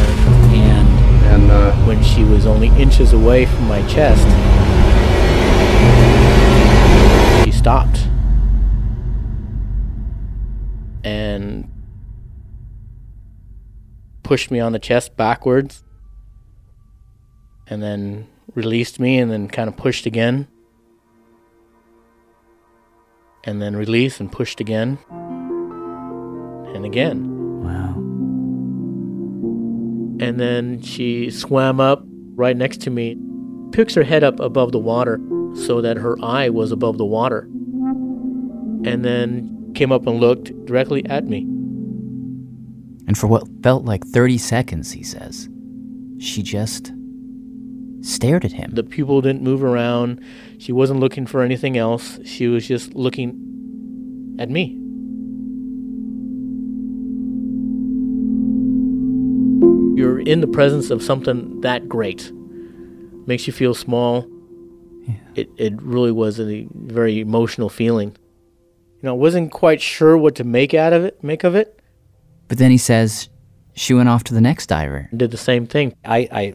and 0.54 0.88
and 1.24 1.50
uh, 1.50 1.74
when 1.84 2.00
she 2.04 2.22
was 2.22 2.46
only 2.46 2.68
inches 2.80 3.12
away 3.12 3.46
from 3.46 3.66
my 3.66 3.84
chest, 3.88 4.22
she 7.44 7.50
stopped. 7.50 8.06
And 11.02 11.68
pushed 14.22 14.52
me 14.52 14.60
on 14.60 14.70
the 14.70 14.78
chest 14.78 15.16
backwards 15.16 15.82
and 17.72 17.82
then 17.82 18.28
released 18.54 19.00
me 19.00 19.18
and 19.18 19.30
then 19.30 19.48
kind 19.48 19.66
of 19.68 19.76
pushed 19.76 20.04
again. 20.04 20.46
And 23.44 23.62
then 23.62 23.74
released 23.74 24.20
and 24.20 24.30
pushed 24.30 24.60
again. 24.60 24.98
And 26.74 26.84
again. 26.84 27.28
Wow. 27.64 27.94
and 30.22 30.38
then 30.38 30.82
she 30.82 31.30
swam 31.30 31.80
up 31.80 32.04
right 32.34 32.56
next 32.56 32.80
to 32.82 32.90
me 32.90 33.16
picks 33.72 33.94
her 33.94 34.02
head 34.02 34.22
up 34.22 34.38
above 34.40 34.70
the 34.72 34.78
water 34.78 35.18
so 35.54 35.80
that 35.80 35.96
her 35.96 36.16
eye 36.22 36.48
was 36.48 36.70
above 36.70 36.98
the 36.98 37.04
water 37.04 37.48
and 38.84 39.04
then 39.04 39.72
came 39.74 39.90
up 39.90 40.06
and 40.06 40.20
looked 40.20 40.52
directly 40.66 41.04
at 41.06 41.24
me. 41.24 41.40
And 43.06 43.16
for 43.16 43.26
what 43.26 43.48
felt 43.62 43.84
like 43.84 44.04
30 44.04 44.38
seconds, 44.38 44.92
he 44.92 45.02
says, 45.02 45.48
she 46.18 46.42
just 46.42 46.92
stared 48.02 48.44
at 48.44 48.52
him. 48.52 48.72
The 48.74 48.82
pupil 48.82 49.20
didn't 49.20 49.42
move 49.42 49.62
around. 49.62 50.20
She 50.58 50.72
wasn't 50.72 51.00
looking 51.00 51.26
for 51.26 51.42
anything 51.42 51.76
else. 51.76 52.18
She 52.24 52.48
was 52.48 52.66
just 52.66 52.94
looking 52.94 54.36
at 54.38 54.50
me. 54.50 54.78
You're 59.96 60.20
in 60.20 60.40
the 60.40 60.48
presence 60.48 60.90
of 60.90 61.02
something 61.02 61.60
that 61.60 61.88
great. 61.88 62.30
Makes 63.26 63.46
you 63.46 63.52
feel 63.52 63.74
small. 63.74 64.28
It 65.34 65.48
it 65.56 65.80
really 65.80 66.12
was 66.12 66.40
a 66.40 66.66
very 66.74 67.20
emotional 67.20 67.68
feeling. 67.68 68.16
You 69.02 69.08
know, 69.08 69.14
I 69.14 69.16
wasn't 69.16 69.50
quite 69.50 69.80
sure 69.80 70.16
what 70.16 70.34
to 70.36 70.44
make 70.44 70.74
out 70.74 70.92
of 70.92 71.04
it, 71.04 71.22
make 71.22 71.44
of 71.44 71.54
it. 71.54 71.80
But 72.48 72.58
then 72.58 72.70
he 72.70 72.78
says 72.78 73.28
she 73.74 73.94
went 73.94 74.08
off 74.08 74.24
to 74.24 74.34
the 74.34 74.40
next 74.40 74.66
diver. 74.66 75.08
Did 75.16 75.30
the 75.30 75.36
same 75.36 75.66
thing. 75.66 75.94
I, 76.04 76.28
I 76.30 76.54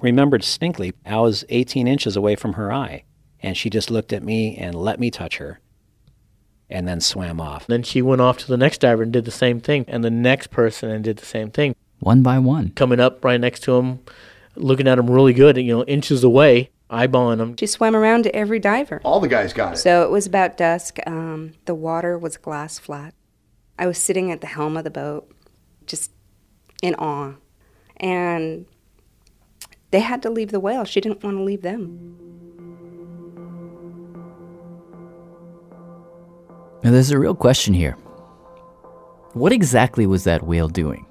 remembered 0.00 0.42
distinctly, 0.42 0.92
I 1.04 1.18
was 1.18 1.44
18 1.48 1.86
inches 1.86 2.16
away 2.16 2.36
from 2.36 2.54
her 2.54 2.72
eye, 2.72 3.04
and 3.40 3.56
she 3.56 3.70
just 3.70 3.90
looked 3.90 4.12
at 4.12 4.22
me 4.22 4.56
and 4.56 4.74
let 4.74 5.00
me 5.00 5.10
touch 5.10 5.38
her, 5.38 5.60
and 6.70 6.86
then 6.86 7.00
swam 7.00 7.40
off. 7.40 7.66
Then 7.66 7.82
she 7.82 8.02
went 8.02 8.20
off 8.20 8.38
to 8.38 8.46
the 8.48 8.56
next 8.56 8.78
diver 8.80 9.02
and 9.02 9.12
did 9.12 9.24
the 9.24 9.30
same 9.30 9.60
thing, 9.60 9.84
and 9.88 10.04
the 10.04 10.10
next 10.10 10.48
person 10.48 10.90
and 10.90 11.02
did 11.04 11.18
the 11.18 11.26
same 11.26 11.50
thing. 11.50 11.74
One 11.98 12.22
by 12.22 12.38
one. 12.38 12.70
Coming 12.70 13.00
up 13.00 13.24
right 13.24 13.40
next 13.40 13.60
to 13.64 13.76
him, 13.76 14.00
looking 14.56 14.88
at 14.88 14.98
him 14.98 15.10
really 15.10 15.32
good, 15.32 15.56
you 15.56 15.76
know, 15.76 15.84
inches 15.84 16.24
away, 16.24 16.70
eyeballing 16.90 17.40
him. 17.40 17.56
She 17.56 17.66
swam 17.66 17.96
around 17.96 18.24
to 18.24 18.34
every 18.34 18.58
diver. 18.58 19.00
all 19.04 19.20
the 19.20 19.28
guys 19.28 19.52
got 19.52 19.74
it. 19.74 19.76
So 19.78 20.02
it 20.02 20.10
was 20.10 20.26
about 20.26 20.56
dusk. 20.56 20.98
Um, 21.06 21.54
the 21.64 21.74
water 21.74 22.18
was 22.18 22.36
glass 22.36 22.78
flat. 22.78 23.14
I 23.78 23.86
was 23.86 23.98
sitting 23.98 24.30
at 24.30 24.40
the 24.40 24.46
helm 24.46 24.76
of 24.76 24.84
the 24.84 24.90
boat, 24.90 25.32
just 25.86 26.10
in 26.82 26.94
awe. 26.96 27.34
And 27.96 28.66
they 29.90 30.00
had 30.00 30.22
to 30.22 30.30
leave 30.30 30.50
the 30.50 30.60
whale. 30.60 30.84
She 30.84 31.00
didn't 31.00 31.22
want 31.22 31.36
to 31.36 31.42
leave 31.42 31.62
them. 31.62 32.18
Now, 36.82 36.90
there's 36.90 37.12
a 37.12 37.18
real 37.18 37.34
question 37.34 37.74
here. 37.74 37.92
What 39.34 39.52
exactly 39.52 40.06
was 40.06 40.24
that 40.24 40.42
whale 40.42 40.68
doing? 40.68 41.06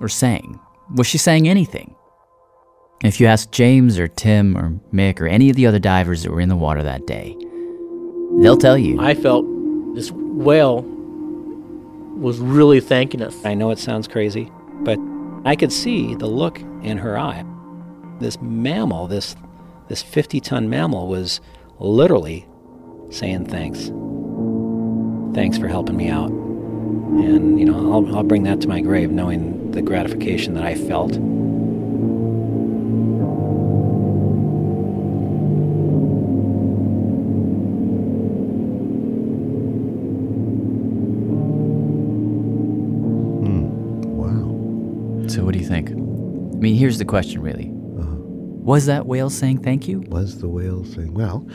Or 0.00 0.08
saying? 0.08 0.58
Was 0.94 1.06
she 1.06 1.18
saying 1.18 1.48
anything? 1.48 1.94
If 3.04 3.20
you 3.20 3.26
ask 3.26 3.50
James 3.50 3.98
or 3.98 4.08
Tim 4.08 4.56
or 4.56 4.70
Mick 4.92 5.20
or 5.20 5.26
any 5.26 5.50
of 5.50 5.56
the 5.56 5.66
other 5.66 5.78
divers 5.78 6.22
that 6.22 6.32
were 6.32 6.40
in 6.40 6.48
the 6.48 6.56
water 6.56 6.82
that 6.82 7.06
day, 7.06 7.36
they'll 8.40 8.56
tell 8.56 8.76
you. 8.76 9.00
I 9.00 9.14
felt 9.14 9.46
this 9.94 10.10
whale 10.10 10.82
was 12.16 12.38
really 12.38 12.80
thanking 12.80 13.22
us. 13.22 13.44
I 13.44 13.54
know 13.54 13.70
it 13.70 13.78
sounds 13.78 14.08
crazy, 14.08 14.50
but 14.50 14.55
I 15.46 15.54
could 15.54 15.72
see 15.72 16.16
the 16.16 16.26
look 16.26 16.58
in 16.82 16.98
her 16.98 17.16
eye. 17.16 17.44
This 18.18 18.36
mammal, 18.40 19.06
this 19.06 19.36
this 19.88 20.02
50-ton 20.02 20.68
mammal 20.68 21.06
was 21.06 21.40
literally 21.78 22.48
saying 23.10 23.46
thanks. 23.46 23.92
Thanks 25.36 25.56
for 25.56 25.68
helping 25.68 25.96
me 25.96 26.08
out. 26.08 26.30
And, 26.30 27.60
you 27.60 27.64
know, 27.64 27.92
I'll, 27.92 28.16
I'll 28.16 28.24
bring 28.24 28.42
that 28.42 28.60
to 28.62 28.68
my 28.68 28.80
grave 28.80 29.12
knowing 29.12 29.70
the 29.70 29.82
gratification 29.82 30.54
that 30.54 30.64
I 30.64 30.74
felt. 30.74 31.12
Here's 46.76 46.98
the 46.98 47.04
question 47.04 47.40
really 47.40 47.70
uh-huh. 47.98 48.16
Was 48.72 48.86
that 48.86 49.06
whale 49.06 49.30
saying 49.30 49.62
thank 49.62 49.88
you? 49.88 50.00
Was 50.08 50.40
the 50.40 50.48
whale 50.48 50.84
saying, 50.84 51.14
well, 51.14 51.46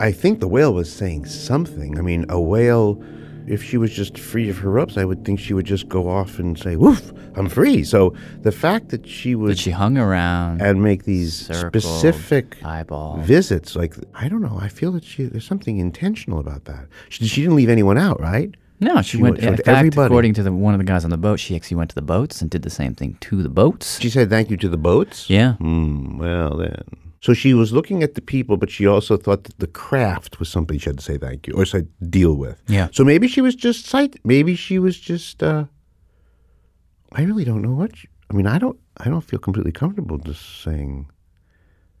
I 0.00 0.12
think 0.12 0.40
the 0.40 0.48
whale 0.48 0.72
was 0.72 0.90
saying 0.90 1.26
something. 1.26 1.98
I 1.98 2.02
mean, 2.02 2.24
a 2.28 2.40
whale 2.40 3.02
if 3.48 3.62
she 3.62 3.78
was 3.78 3.90
just 3.92 4.18
free 4.18 4.50
of 4.50 4.58
her 4.58 4.70
ropes, 4.70 4.96
I 4.96 5.04
would 5.04 5.24
think 5.24 5.40
she 5.40 5.54
would 5.54 5.64
just 5.64 5.88
go 5.88 6.08
off 6.08 6.38
and 6.38 6.58
say, 6.58 6.76
"Woof, 6.76 7.12
I'm 7.34 7.48
free." 7.48 7.82
So 7.82 8.14
the 8.42 8.52
fact 8.52 8.90
that 8.90 9.08
she 9.08 9.34
would 9.34 9.52
That 9.52 9.58
she 9.58 9.70
hung 9.70 9.96
around 9.96 10.60
and 10.60 10.82
make 10.82 11.04
these 11.04 11.46
circled, 11.46 11.82
specific 11.82 12.62
eyeball. 12.62 13.18
visits, 13.18 13.74
like 13.74 13.94
I 14.14 14.28
don't 14.28 14.42
know, 14.42 14.58
I 14.60 14.68
feel 14.68 14.92
that 14.92 15.04
she 15.04 15.24
there's 15.24 15.46
something 15.46 15.78
intentional 15.78 16.38
about 16.38 16.66
that. 16.66 16.86
She, 17.08 17.26
she 17.26 17.40
didn't 17.40 17.56
leave 17.56 17.70
anyone 17.70 17.98
out, 17.98 18.20
right? 18.20 18.54
No, 18.80 19.02
she, 19.02 19.16
went. 19.16 19.40
she 19.40 19.46
in 19.46 19.56
fact, 19.56 19.68
everybody. 19.68 20.06
according 20.06 20.34
to 20.34 20.42
the, 20.42 20.52
one 20.52 20.72
of 20.74 20.78
the 20.78 20.84
guys 20.84 21.04
on 21.04 21.10
the 21.10 21.16
boat, 21.16 21.40
she 21.40 21.56
actually 21.56 21.76
went 21.76 21.90
to 21.90 21.94
the 21.96 22.02
boats 22.02 22.40
and 22.40 22.50
did 22.50 22.62
the 22.62 22.70
same 22.70 22.94
thing 22.94 23.16
to 23.22 23.42
the 23.42 23.48
boats. 23.48 23.98
She 24.00 24.08
said 24.10 24.30
thank 24.30 24.50
you 24.50 24.56
to 24.58 24.68
the 24.68 24.76
boats. 24.78 25.28
Yeah. 25.28 25.54
Hmm, 25.54 26.18
well 26.18 26.56
then. 26.56 26.82
So 27.20 27.34
she 27.34 27.52
was 27.54 27.72
looking 27.72 28.04
at 28.04 28.14
the 28.14 28.20
people, 28.20 28.56
but 28.56 28.70
she 28.70 28.86
also 28.86 29.16
thought 29.16 29.42
that 29.44 29.58
the 29.58 29.66
craft 29.66 30.38
was 30.38 30.48
something 30.48 30.78
she 30.78 30.88
had 30.90 30.98
to 30.98 31.04
say 31.04 31.18
thank 31.18 31.48
you 31.48 31.54
or 31.54 31.64
say 31.66 31.86
deal 32.08 32.34
with. 32.34 32.62
Yeah. 32.68 32.88
So 32.92 33.04
maybe 33.04 33.26
she 33.26 33.40
was 33.40 33.56
just 33.56 33.86
sight. 33.86 34.14
Maybe 34.24 34.54
she 34.54 34.78
was 34.78 34.98
just. 34.98 35.42
uh 35.42 35.64
I 37.12 37.22
really 37.22 37.44
don't 37.44 37.62
know 37.62 37.72
what. 37.74 37.96
she- 37.96 38.08
I 38.30 38.34
mean, 38.34 38.46
I 38.46 38.58
don't. 38.58 38.78
I 38.98 39.08
don't 39.08 39.22
feel 39.22 39.38
completely 39.40 39.72
comfortable 39.72 40.18
just 40.18 40.62
saying. 40.62 41.10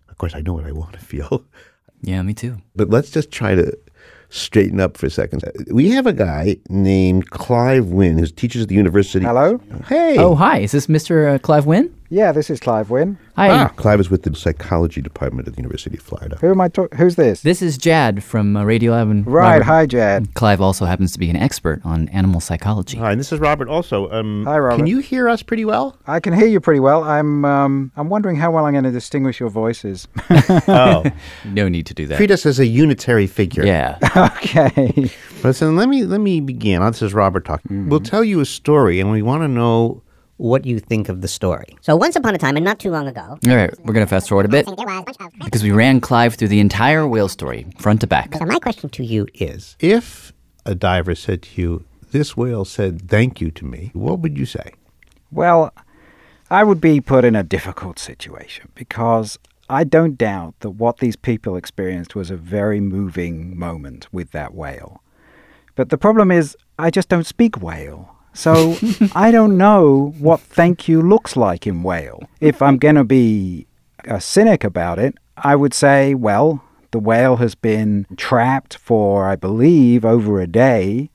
Of 0.08 0.18
course, 0.18 0.34
I 0.36 0.40
know 0.42 0.52
what 0.54 0.66
I 0.66 0.72
want 0.72 0.92
to 0.92 0.98
feel. 1.00 1.44
Yeah, 2.02 2.22
me 2.22 2.32
too. 2.34 2.58
But 2.76 2.90
let's 2.90 3.10
just 3.10 3.32
try 3.32 3.56
to 3.56 3.76
straighten 4.30 4.80
up 4.80 4.96
for 4.96 5.06
a 5.06 5.10
second. 5.10 5.42
We 5.70 5.90
have 5.90 6.06
a 6.06 6.12
guy 6.12 6.58
named 6.68 7.30
Clive 7.30 7.86
Wynne 7.86 8.18
who 8.18 8.26
teaches 8.26 8.62
at 8.62 8.68
the 8.68 8.74
university. 8.74 9.24
Hello. 9.24 9.60
Hey. 9.86 10.18
Oh, 10.18 10.34
hi. 10.34 10.58
Is 10.60 10.72
this 10.72 10.86
Mr. 10.86 11.34
Uh, 11.34 11.38
Clive 11.38 11.66
Wynne? 11.66 11.94
Yeah, 12.10 12.32
this 12.32 12.48
is 12.48 12.58
Clive 12.58 12.88
Wynne. 12.88 13.18
Hi. 13.36 13.50
Ah, 13.50 13.68
Clive 13.76 14.00
is 14.00 14.08
with 14.08 14.22
the 14.22 14.34
psychology 14.34 15.02
department 15.02 15.46
at 15.46 15.52
the 15.54 15.58
University 15.58 15.98
of 15.98 16.02
Florida. 16.02 16.36
Who 16.40 16.50
am 16.50 16.58
I 16.58 16.68
talking? 16.68 16.96
Who's 16.96 17.16
this? 17.16 17.42
This 17.42 17.60
is 17.60 17.76
Jad 17.76 18.24
from 18.24 18.56
uh, 18.56 18.64
Radio 18.64 18.92
Lab. 18.92 19.10
and 19.10 19.26
Right. 19.26 19.58
Robert. 19.58 19.64
Hi, 19.64 19.84
Jad. 19.86 20.32
Clive 20.34 20.62
also 20.62 20.86
happens 20.86 21.12
to 21.12 21.18
be 21.18 21.28
an 21.28 21.36
expert 21.36 21.82
on 21.84 22.08
animal 22.08 22.40
psychology. 22.40 22.96
Hi, 22.96 23.10
and 23.10 23.20
this 23.20 23.30
is 23.30 23.40
Robert 23.40 23.68
also. 23.68 24.10
Um, 24.10 24.46
Hi, 24.46 24.58
Robert. 24.58 24.78
Can 24.78 24.86
you 24.86 25.00
hear 25.00 25.28
us 25.28 25.42
pretty 25.42 25.66
well? 25.66 25.98
I 26.06 26.18
can 26.18 26.32
hear 26.32 26.46
you 26.46 26.60
pretty 26.60 26.80
well. 26.80 27.04
I'm 27.04 27.44
um, 27.44 27.92
I'm 27.94 28.08
wondering 28.08 28.36
how 28.36 28.52
well 28.52 28.64
I'm 28.64 28.72
going 28.72 28.84
to 28.84 28.90
distinguish 28.90 29.38
your 29.38 29.50
voices. 29.50 30.08
Oh. 30.70 31.04
no 31.44 31.68
need 31.68 31.86
to 31.86 31.94
do 31.94 32.06
that. 32.06 32.16
Treat 32.16 32.30
us 32.30 32.46
as 32.46 32.58
a 32.58 32.66
unitary 32.66 33.26
figure. 33.26 33.64
Yeah. 33.66 33.98
okay. 34.36 35.10
Listen, 35.44 35.76
let 35.76 35.88
me 35.88 36.04
let 36.04 36.20
me 36.20 36.40
begin. 36.40 36.80
This 36.82 37.02
is 37.02 37.12
Robert 37.12 37.44
talking. 37.44 37.88
We'll 37.88 38.00
tell 38.00 38.24
you 38.24 38.40
a 38.40 38.46
story, 38.46 38.98
and 39.00 39.10
we 39.10 39.20
want 39.22 39.42
to 39.42 39.48
know 39.48 40.02
what 40.38 40.64
you 40.64 40.78
think 40.80 41.08
of 41.08 41.20
the 41.20 41.28
story. 41.28 41.76
So 41.82 41.94
once 41.94 42.16
upon 42.16 42.34
a 42.34 42.38
time, 42.38 42.56
and 42.56 42.64
not 42.64 42.78
too 42.78 42.90
long 42.90 43.06
ago, 43.06 43.38
All 43.46 43.56
right, 43.56 43.72
we're 43.84 43.92
going 43.92 44.06
to 44.06 44.10
fast 44.10 44.28
forward 44.28 44.46
a 44.46 44.48
bit 44.48 44.66
because 45.44 45.62
we 45.62 45.70
ran 45.70 46.00
Clive 46.00 46.34
through 46.34 46.48
the 46.48 46.60
entire 46.60 47.06
whale 47.06 47.28
story, 47.28 47.66
front 47.78 48.00
to 48.00 48.06
back. 48.06 48.34
So 48.34 48.46
my 48.46 48.58
question 48.58 48.88
to 48.90 49.04
you 49.04 49.26
is: 49.34 49.76
If 49.80 50.32
a 50.64 50.74
diver 50.74 51.14
said 51.14 51.42
to 51.42 51.60
you, 51.60 51.84
"This 52.10 52.36
whale 52.36 52.64
said 52.64 53.08
thank 53.08 53.40
you 53.40 53.50
to 53.50 53.64
me," 53.64 53.90
what 53.92 54.20
would 54.20 54.38
you 54.38 54.46
say? 54.46 54.72
Well, 55.30 55.72
I 56.50 56.64
would 56.64 56.80
be 56.80 57.00
put 57.00 57.24
in 57.24 57.36
a 57.36 57.42
difficult 57.42 57.98
situation 57.98 58.70
because 58.74 59.38
I 59.68 59.84
don't 59.84 60.16
doubt 60.16 60.54
that 60.60 60.70
what 60.70 60.98
these 60.98 61.16
people 61.16 61.56
experienced 61.56 62.14
was 62.14 62.30
a 62.30 62.36
very 62.36 62.80
moving 62.80 63.58
moment 63.58 64.08
with 64.12 64.30
that 64.30 64.54
whale. 64.54 65.02
But 65.74 65.90
the 65.90 65.98
problem 65.98 66.30
is, 66.30 66.56
I 66.78 66.90
just 66.90 67.08
don't 67.08 67.26
speak 67.26 67.60
whale. 67.60 68.16
So 68.38 68.78
I 69.16 69.32
don't 69.32 69.58
know 69.58 70.14
what 70.20 70.38
thank 70.40 70.86
you 70.86 71.02
looks 71.02 71.36
like 71.36 71.66
in 71.66 71.82
whale. 71.82 72.22
If 72.40 72.62
I'm 72.62 72.78
going 72.78 72.94
to 72.94 73.02
be 73.02 73.66
a 74.04 74.20
cynic 74.20 74.62
about 74.62 75.00
it, 75.00 75.16
I 75.36 75.56
would 75.56 75.74
say, 75.74 76.14
well, 76.14 76.62
the 76.92 77.00
whale 77.00 77.36
has 77.38 77.56
been 77.56 78.06
trapped 78.16 78.76
for, 78.76 79.28
I 79.28 79.34
believe, 79.34 80.04
over 80.04 80.40
a 80.40 80.46
day 80.46 81.10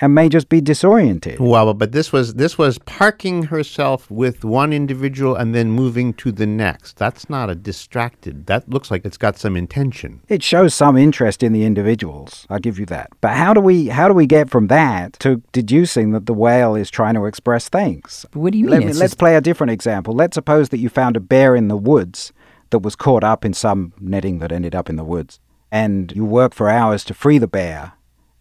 and 0.00 0.14
may 0.14 0.28
just 0.28 0.48
be 0.48 0.60
disoriented. 0.60 1.40
Well, 1.40 1.72
but 1.74 1.92
this 1.92 2.12
was 2.12 2.34
this 2.34 2.58
was 2.58 2.78
parking 2.78 3.44
herself 3.44 4.10
with 4.10 4.44
one 4.44 4.72
individual 4.72 5.34
and 5.34 5.54
then 5.54 5.70
moving 5.70 6.12
to 6.14 6.32
the 6.32 6.46
next. 6.46 6.96
That's 6.96 7.28
not 7.30 7.50
a 7.50 7.54
distracted. 7.54 8.46
That 8.46 8.68
looks 8.68 8.90
like 8.90 9.04
it's 9.04 9.16
got 9.16 9.38
some 9.38 9.56
intention. 9.56 10.20
It 10.28 10.42
shows 10.42 10.74
some 10.74 10.96
interest 10.96 11.42
in 11.42 11.52
the 11.52 11.64
individuals. 11.64 12.46
I'll 12.50 12.58
give 12.58 12.78
you 12.78 12.86
that. 12.86 13.10
But 13.20 13.32
how 13.32 13.54
do 13.54 13.60
we 13.60 13.88
how 13.88 14.08
do 14.08 14.14
we 14.14 14.26
get 14.26 14.50
from 14.50 14.66
that 14.68 15.14
to 15.20 15.42
deducing 15.52 16.12
that 16.12 16.26
the 16.26 16.34
whale 16.34 16.74
is 16.74 16.90
trying 16.90 17.14
to 17.14 17.24
express 17.26 17.68
thanks? 17.68 18.26
What 18.32 18.52
do 18.52 18.58
you 18.58 18.66
mean? 18.66 18.72
Let, 18.80 18.84
let's 18.86 18.98
just- 18.98 19.18
play 19.18 19.36
a 19.36 19.40
different 19.40 19.70
example. 19.70 20.14
Let's 20.14 20.34
suppose 20.34 20.68
that 20.70 20.78
you 20.78 20.88
found 20.88 21.16
a 21.16 21.20
bear 21.20 21.56
in 21.56 21.68
the 21.68 21.76
woods 21.76 22.32
that 22.70 22.80
was 22.80 22.96
caught 22.96 23.22
up 23.24 23.44
in 23.44 23.54
some 23.54 23.92
netting 24.00 24.40
that 24.40 24.52
ended 24.52 24.74
up 24.74 24.90
in 24.90 24.96
the 24.96 25.04
woods, 25.04 25.38
and 25.70 26.12
you 26.14 26.24
work 26.24 26.52
for 26.52 26.68
hours 26.68 27.04
to 27.04 27.14
free 27.14 27.38
the 27.38 27.46
bear, 27.46 27.92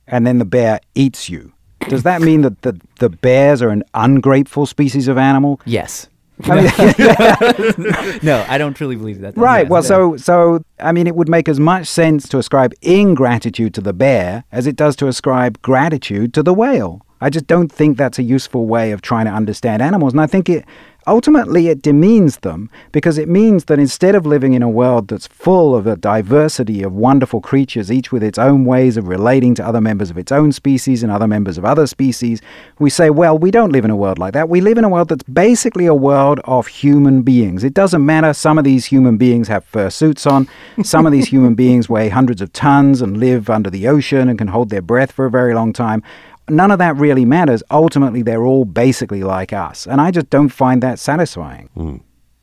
and 0.08 0.26
then 0.26 0.40
the 0.40 0.46
bear 0.46 0.80
eats 0.94 1.30
you. 1.30 1.52
Does 1.88 2.04
that 2.04 2.22
mean 2.22 2.42
that 2.42 2.62
the, 2.64 2.80
the 3.00 3.10
bears 3.10 3.62
are 3.62 3.70
an 3.70 3.84
ungrateful 3.94 4.66
species 4.66 5.08
of 5.08 5.18
animal? 5.18 5.62
Yes. 5.66 6.08
I 6.44 6.56
mean, 6.56 8.18
no, 8.24 8.46
I 8.50 8.58
don't 8.58 8.74
truly 8.74 8.96
believe 8.96 9.22
that. 9.22 9.38
Right. 9.38 9.68
Well, 9.70 9.84
so 9.84 10.18
so 10.18 10.64
I 10.80 10.92
mean, 10.92 11.08
it 11.08 11.16
would 11.16 11.30
make 11.30 11.48
as 11.48 11.60
much 11.60 11.88
sense 11.88 12.28
to 12.30 12.38
ascribe 12.38 12.74
ingratitude 12.82 13.74
to 13.76 13.82
the 13.82 13.94
bear 13.94 14.44
as 14.52 14.68
it 14.68 14.76
does 14.76 14.96
to 14.98 15.08
ascribe 15.08 15.62
gratitude 15.62 16.34
to 16.34 16.44
the 16.44 16.54
whale. 16.54 17.05
I 17.22 17.30
just 17.30 17.48
don't 17.48 17.72
think 17.72 17.98
that's 17.98 18.20
a 18.20 18.24
useful 18.24 18.66
way 18.66 18.92
of 18.92 19.02
trying 19.02 19.26
to 19.26 19.32
understand 19.32 19.82
animals, 19.82 20.14
and 20.14 20.22
I 20.22 20.28
think 20.28 20.50
it 20.50 20.66
ultimately 21.08 21.68
it 21.68 21.82
demeans 21.82 22.38
them 22.38 22.70
because 22.92 23.18
it 23.18 23.30
means 23.30 23.66
that 23.66 23.80
instead 23.80 24.16
of 24.16 24.26
living 24.26 24.54
in 24.54 24.64
a 24.64 24.70
world 24.70 25.08
that's 25.08 25.28
full 25.28 25.76
of 25.76 25.86
a 25.88 25.96
diversity 25.96 26.82
of 26.84 26.94
wonderful 26.94 27.42
creatures, 27.42 27.92
each 27.92 28.12
with 28.12 28.24
its 28.24 28.38
own 28.38 28.66
ways 28.66 28.98
of 28.98 29.08
relating 29.08 29.54
to 29.56 29.66
other 29.66 29.82
members 29.82 30.10
of 30.10 30.18
its 30.18 30.32
own 30.32 30.52
species 30.52 31.04
and 31.04 31.12
other 31.12 31.28
members 31.28 31.58
of 31.58 31.66
other 31.66 31.88
species, 31.88 32.42
we 32.80 32.90
say, 32.90 33.10
well, 33.10 33.38
we 33.38 33.52
don't 33.52 33.72
live 33.72 33.86
in 33.86 33.92
a 33.92 33.96
world 33.96 34.20
like 34.20 34.34
that. 34.34 34.50
We 34.50 34.62
live 34.62 34.78
in 34.78 34.84
a 34.84 34.90
world 34.90 35.10
that's 35.10 35.24
basically 35.24 35.86
a 35.86 35.94
world 35.94 36.40
of 36.46 36.68
human 36.68 37.22
beings. 37.22 37.64
It 37.64 37.74
doesn't 37.74 38.06
matter. 38.06 38.34
Some 38.34 38.58
of 38.58 38.64
these 38.64 38.86
human 38.86 39.18
beings 39.18 39.48
have 39.48 39.64
fur 39.66 39.90
suits 39.90 40.26
on. 40.26 40.48
Some 40.84 41.06
of 41.06 41.12
these 41.12 41.28
human 41.28 41.56
beings 41.56 41.88
weigh 41.90 42.10
hundreds 42.10 42.42
of 42.42 42.52
tons 42.54 43.02
and 43.02 43.18
live 43.18 43.50
under 43.50 43.70
the 43.70 43.88
ocean 43.88 44.28
and 44.28 44.38
can 44.38 44.48
hold 44.48 44.70
their 44.70 44.82
breath 44.82 45.12
for 45.12 45.26
a 45.26 45.32
very 45.32 45.54
long 45.54 45.74
time. 45.74 46.04
None 46.50 46.72
of 46.72 46.80
that 46.80 46.96
really 46.98 47.26
matters. 47.26 47.64
Ultimately, 47.72 48.22
they're 48.22 48.44
all 48.44 48.66
basically 48.66 49.24
like 49.24 49.52
us. 49.52 49.88
And 49.88 50.00
I 50.00 50.12
just 50.12 50.30
don't 50.30 50.50
find 50.50 50.84
that 50.84 51.00
satisfying. 51.00 51.70
Hmm. 51.74 51.98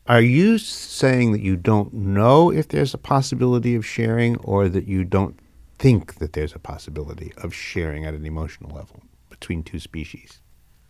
Are 0.07 0.21
you 0.21 0.59
saying 0.59 1.31
that 1.33 1.41
you 1.41 1.57
don't 1.57 1.93
know 1.95 2.51
if 2.51 2.69
there's 2.69 2.93
a 2.93 2.99
possibility 2.99 3.77
of 3.77 3.87
sharing, 3.87 4.37
or 4.39 4.69
that 4.69 4.89
you 4.89 5.05
don't 5.05 5.39
think 5.79 6.17
that 6.17 6.33
there's 6.33 6.55
a 6.55 6.59
possibility 6.59 7.33
of 7.37 7.55
sharing 7.55 8.05
at 8.05 8.15
an 8.15 8.27
emotional 8.27 8.75
level 8.75 9.03
between 9.31 9.63
two 9.63 9.79
species? 9.79 10.41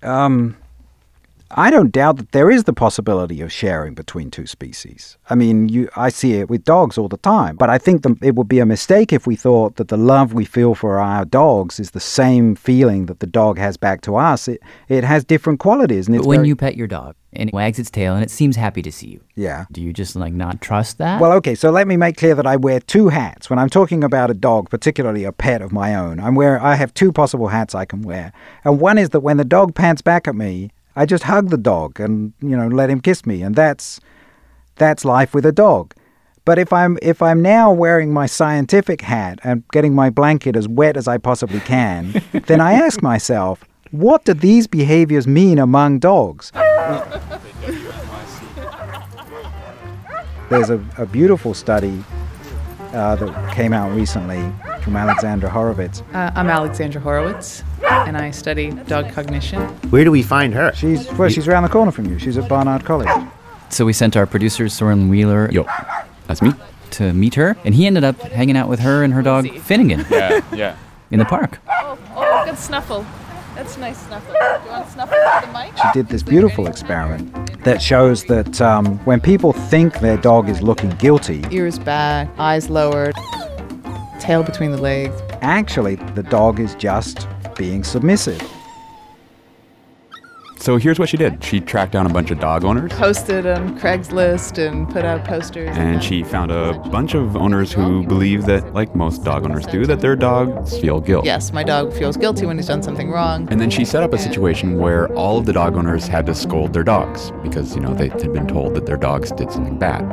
Um, 0.02 0.56
I 1.54 1.70
don't 1.70 1.92
doubt 1.92 2.16
that 2.16 2.32
there 2.32 2.50
is 2.50 2.64
the 2.64 2.72
possibility 2.72 3.40
of 3.40 3.52
sharing 3.52 3.94
between 3.94 4.30
two 4.30 4.46
species. 4.46 5.18
I 5.28 5.34
mean, 5.34 5.68
you, 5.68 5.88
I 5.96 6.08
see 6.08 6.34
it 6.34 6.48
with 6.48 6.64
dogs 6.64 6.96
all 6.98 7.08
the 7.08 7.16
time. 7.18 7.56
But 7.56 7.68
I 7.70 7.78
think 7.78 8.02
the, 8.02 8.16
it 8.22 8.34
would 8.36 8.48
be 8.48 8.58
a 8.58 8.66
mistake 8.66 9.12
if 9.12 9.26
we 9.26 9.36
thought 9.36 9.76
that 9.76 9.88
the 9.88 9.96
love 9.96 10.32
we 10.32 10.44
feel 10.44 10.74
for 10.74 10.98
our 10.98 11.24
dogs 11.24 11.78
is 11.78 11.90
the 11.90 12.00
same 12.00 12.54
feeling 12.56 13.06
that 13.06 13.20
the 13.20 13.26
dog 13.26 13.58
has 13.58 13.76
back 13.76 14.00
to 14.02 14.16
us. 14.16 14.48
It, 14.48 14.60
it 14.88 15.04
has 15.04 15.24
different 15.24 15.60
qualities. 15.60 16.06
And 16.06 16.16
it's 16.16 16.22
But 16.24 16.28
when 16.28 16.38
very- 16.38 16.48
you 16.48 16.56
pet 16.56 16.76
your 16.76 16.86
dog 16.86 17.16
and 17.34 17.48
it 17.48 17.54
wags 17.54 17.78
its 17.78 17.90
tail 17.90 18.14
and 18.14 18.22
it 18.22 18.30
seems 18.30 18.56
happy 18.56 18.82
to 18.82 18.92
see 18.92 19.08
you, 19.08 19.20
Yeah. 19.34 19.64
do 19.72 19.80
you 19.82 19.92
just 19.92 20.16
like 20.16 20.32
not 20.34 20.60
trust 20.60 20.98
that? 20.98 21.20
Well, 21.20 21.32
okay, 21.34 21.54
so 21.54 21.70
let 21.70 21.86
me 21.86 21.96
make 21.96 22.16
clear 22.16 22.34
that 22.34 22.46
I 22.46 22.56
wear 22.56 22.80
two 22.80 23.08
hats. 23.08 23.48
When 23.50 23.58
I'm 23.58 23.70
talking 23.70 24.02
about 24.04 24.30
a 24.30 24.34
dog, 24.34 24.70
particularly 24.70 25.24
a 25.24 25.32
pet 25.32 25.60
of 25.62 25.72
my 25.72 25.94
own, 25.94 26.18
I'm 26.20 26.34
wear 26.34 26.60
I 26.62 26.74
have 26.76 26.92
two 26.94 27.12
possible 27.12 27.48
hats 27.48 27.74
I 27.74 27.84
can 27.84 28.02
wear. 28.02 28.32
And 28.64 28.80
one 28.80 28.96
is 28.98 29.10
that 29.10 29.20
when 29.20 29.36
the 29.36 29.44
dog 29.44 29.74
pants 29.74 30.02
back 30.02 30.26
at 30.28 30.34
me, 30.34 30.70
I 30.94 31.06
just 31.06 31.24
hug 31.24 31.50
the 31.50 31.56
dog 31.56 32.00
and, 32.00 32.32
you 32.40 32.56
know, 32.56 32.68
let 32.68 32.90
him 32.90 33.00
kiss 33.00 33.24
me, 33.24 33.42
and 33.42 33.54
that's 33.54 34.00
that's 34.76 35.04
life 35.04 35.34
with 35.34 35.46
a 35.46 35.52
dog. 35.52 35.94
But 36.44 36.58
if 36.58 36.72
I'm 36.72 36.98
if 37.02 37.22
I'm 37.22 37.40
now 37.40 37.72
wearing 37.72 38.12
my 38.12 38.26
scientific 38.26 39.00
hat 39.02 39.38
and 39.44 39.62
getting 39.72 39.94
my 39.94 40.10
blanket 40.10 40.56
as 40.56 40.66
wet 40.66 40.96
as 40.96 41.06
I 41.06 41.18
possibly 41.18 41.60
can, 41.60 42.20
then 42.46 42.60
I 42.60 42.72
ask 42.72 43.00
myself, 43.00 43.64
what 43.92 44.24
do 44.24 44.34
these 44.34 44.66
behaviors 44.66 45.26
mean 45.26 45.58
among 45.58 46.00
dogs? 46.00 46.50
There's 50.50 50.70
a, 50.70 50.84
a 50.98 51.06
beautiful 51.06 51.54
study 51.54 52.04
uh, 52.92 53.16
that 53.16 53.54
came 53.54 53.72
out 53.72 53.94
recently 53.94 54.52
from 54.82 54.96
Alexandra 54.96 55.48
Horowitz. 55.48 56.02
Uh, 56.12 56.30
I'm 56.34 56.48
Alexandra 56.48 57.00
Horowitz, 57.00 57.62
and 57.82 58.16
I 58.16 58.30
study 58.30 58.70
dog 58.70 59.10
cognition. 59.12 59.60
Where 59.90 60.04
do 60.04 60.10
we 60.10 60.22
find 60.22 60.52
her? 60.54 60.72
She's 60.74 61.10
well, 61.12 61.28
she's 61.28 61.48
around 61.48 61.62
the 61.62 61.68
corner 61.68 61.92
from 61.92 62.06
you. 62.06 62.18
She's 62.18 62.36
at 62.36 62.48
Barnard 62.48 62.84
College. 62.84 63.08
So 63.70 63.84
we 63.84 63.92
sent 63.92 64.16
our 64.16 64.26
producer 64.26 64.68
Soren 64.68 65.08
Wheeler. 65.08 65.50
Yo, 65.50 65.66
that's 66.26 66.42
me. 66.42 66.52
To 66.92 67.12
meet 67.12 67.34
her, 67.36 67.56
and 67.64 67.74
he 67.74 67.86
ended 67.86 68.04
up 68.04 68.20
hanging 68.20 68.56
out 68.56 68.68
with 68.68 68.80
her 68.80 69.02
and 69.02 69.14
her 69.14 69.22
dog 69.22 69.48
Finnegan. 69.60 70.04
Yeah, 70.10 70.40
yeah. 70.52 70.76
In 71.10 71.18
the 71.18 71.24
park. 71.24 71.58
Oh, 71.68 71.98
oh, 72.16 72.44
good 72.44 72.58
snuffle. 72.58 73.06
That's 73.54 73.76
nice 73.76 73.98
snuffle. 74.06 74.32
Do 74.32 74.38
you 74.64 74.70
want 74.70 74.86
to 74.86 74.92
snuffle 74.92 75.18
with 75.18 75.46
the 75.46 75.52
mic? 75.52 75.76
She 75.76 75.88
did 75.92 76.08
this 76.08 76.22
beautiful 76.22 76.66
experiment 76.66 77.62
that 77.64 77.82
shows 77.82 78.24
that 78.24 78.60
um, 78.62 78.98
when 79.04 79.20
people 79.20 79.52
think 79.52 80.00
their 80.00 80.16
dog 80.16 80.48
is 80.48 80.62
looking 80.62 80.90
guilty, 80.92 81.44
Ears 81.50 81.78
back, 81.78 82.28
eyes 82.38 82.70
lowered, 82.70 83.14
tail 84.22 84.42
between 84.42 84.70
the 84.70 84.78
legs. 84.80 85.20
actually 85.42 85.96
the 86.14 86.22
dog 86.22 86.60
is 86.60 86.74
just 86.76 87.26
being 87.56 87.82
submissive. 87.84 88.40
So 90.58 90.76
here's 90.76 90.96
what 91.00 91.08
she 91.08 91.16
did. 91.16 91.42
She 91.42 91.58
tracked 91.60 91.90
down 91.90 92.06
a 92.06 92.08
bunch 92.08 92.30
of 92.30 92.38
dog 92.38 92.62
owners 92.64 92.92
Posted 92.92 93.48
on 93.48 93.76
Craigslist 93.80 94.64
and 94.64 94.88
put 94.88 95.04
out 95.04 95.24
posters. 95.24 95.76
and 95.76 96.00
she 96.00 96.22
found 96.22 96.52
a 96.52 96.74
bunch 96.92 97.14
of 97.14 97.36
owners 97.36 97.72
who 97.72 98.04
believe 98.06 98.46
that, 98.46 98.72
like 98.72 98.94
most 98.94 99.24
dog 99.24 99.44
owners 99.44 99.66
do, 99.66 99.84
that 99.86 100.00
their 100.00 100.14
dogs 100.14 100.78
feel 100.78 101.00
guilt. 101.00 101.24
Yes, 101.24 101.52
my 101.52 101.64
dog 101.64 101.92
feels 101.92 102.16
guilty 102.16 102.46
when 102.46 102.58
he's 102.58 102.68
done 102.68 102.80
something 102.80 103.10
wrong. 103.10 103.48
And 103.50 103.60
then 103.60 103.70
she 103.70 103.84
set 103.84 104.04
up 104.04 104.12
a 104.12 104.18
situation 104.18 104.78
where 104.78 105.12
all 105.14 105.36
of 105.36 105.46
the 105.46 105.52
dog 105.52 105.74
owners 105.74 106.06
had 106.06 106.26
to 106.26 106.34
scold 106.34 106.72
their 106.72 106.84
dogs 106.84 107.32
because, 107.42 107.74
you 107.74 107.80
know, 107.80 107.92
they 107.92 108.06
had 108.10 108.32
been 108.32 108.46
told 108.46 108.74
that 108.76 108.86
their 108.86 108.96
dogs 108.96 109.32
did 109.32 109.50
something 109.50 109.76
bad. 109.80 110.04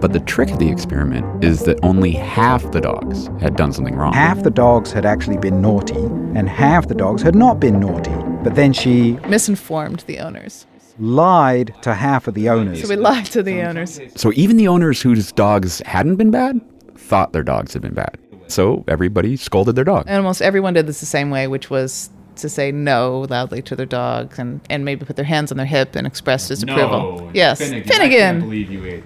But 0.00 0.12
the 0.12 0.20
trick 0.20 0.50
of 0.50 0.58
the 0.58 0.68
experiment 0.70 1.42
is 1.44 1.62
that 1.64 1.78
only 1.82 2.12
half 2.12 2.70
the 2.72 2.80
dogs 2.80 3.28
had 3.40 3.56
done 3.56 3.72
something 3.72 3.96
wrong. 3.96 4.12
Half 4.12 4.42
the 4.42 4.50
dogs 4.50 4.92
had 4.92 5.06
actually 5.06 5.38
been 5.38 5.60
naughty, 5.62 5.96
and 6.34 6.48
half 6.48 6.88
the 6.88 6.94
dogs 6.94 7.22
had 7.22 7.34
not 7.34 7.58
been 7.60 7.80
naughty. 7.80 8.14
But 8.44 8.54
then 8.54 8.72
she 8.72 9.12
Misinformed 9.28 10.00
the 10.06 10.18
owners. 10.18 10.66
lied 10.98 11.74
to 11.82 11.94
half 11.94 12.28
of 12.28 12.34
the 12.34 12.48
owners. 12.50 12.82
So 12.82 12.88
we 12.88 12.96
lied 12.96 13.24
to 13.26 13.42
the 13.42 13.62
owners. 13.62 13.98
So 14.16 14.32
even 14.34 14.56
the 14.56 14.68
owners 14.68 15.00
whose 15.02 15.32
dogs 15.32 15.80
hadn't 15.86 16.16
been 16.16 16.30
bad 16.30 16.60
thought 16.96 17.32
their 17.32 17.42
dogs 17.42 17.72
had 17.72 17.82
been 17.82 17.94
bad. 17.94 18.18
So 18.48 18.84
everybody 18.88 19.36
scolded 19.36 19.76
their 19.76 19.84
dog. 19.84 20.04
And 20.06 20.18
almost 20.18 20.42
everyone 20.42 20.74
did 20.74 20.86
this 20.86 21.00
the 21.00 21.06
same 21.06 21.30
way, 21.30 21.48
which 21.48 21.70
was 21.70 22.10
to 22.36 22.48
say 22.48 22.70
no 22.70 23.26
loudly 23.30 23.62
to 23.62 23.74
their 23.74 23.86
dogs 23.86 24.38
and, 24.38 24.60
and 24.68 24.84
maybe 24.84 25.04
put 25.06 25.16
their 25.16 25.24
hands 25.24 25.50
on 25.50 25.56
their 25.56 25.66
hip 25.66 25.96
and 25.96 26.06
express 26.06 26.46
disapproval. 26.48 27.30
yes. 27.34 27.58
Finnegan. 27.58 27.90
I 28.00 28.08
can't 28.08 28.40
believe 28.40 28.70
you 28.70 28.84
ate. 28.84 29.04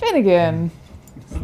Finnegan. 0.00 0.70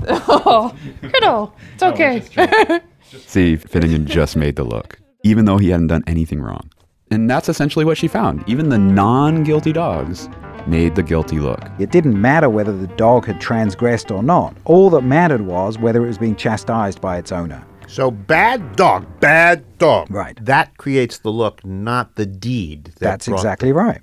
Oh, 0.08 0.74
Criddle. 1.02 1.52
It's 1.74 1.82
okay. 1.82 2.80
See, 3.26 3.56
Finnegan 3.56 4.06
just 4.06 4.34
made 4.36 4.56
the 4.56 4.64
look, 4.64 4.98
even 5.22 5.44
though 5.44 5.58
he 5.58 5.68
hadn't 5.70 5.88
done 5.88 6.02
anything 6.06 6.40
wrong. 6.40 6.70
And 7.10 7.30
that's 7.30 7.48
essentially 7.48 7.84
what 7.84 7.98
she 7.98 8.08
found. 8.08 8.42
Even 8.48 8.68
the 8.68 8.78
non 8.78 9.44
guilty 9.44 9.72
dogs 9.72 10.28
made 10.66 10.96
the 10.96 11.02
guilty 11.02 11.38
look. 11.38 11.60
It 11.78 11.90
didn't 11.92 12.20
matter 12.20 12.50
whether 12.50 12.76
the 12.76 12.88
dog 12.88 13.26
had 13.26 13.40
transgressed 13.40 14.10
or 14.10 14.22
not. 14.22 14.56
All 14.64 14.90
that 14.90 15.02
mattered 15.02 15.42
was 15.42 15.78
whether 15.78 16.04
it 16.04 16.08
was 16.08 16.18
being 16.18 16.34
chastised 16.34 17.00
by 17.00 17.18
its 17.18 17.30
owner. 17.30 17.64
So 17.86 18.10
bad 18.10 18.74
dog, 18.74 19.06
bad 19.20 19.78
dog. 19.78 20.10
Right. 20.10 20.36
That 20.44 20.76
creates 20.76 21.18
the 21.18 21.30
look, 21.30 21.64
not 21.64 22.16
the 22.16 22.26
deed. 22.26 22.86
that 22.86 22.98
That's 22.98 23.28
brought 23.28 23.38
exactly 23.38 23.72
right. 23.72 24.00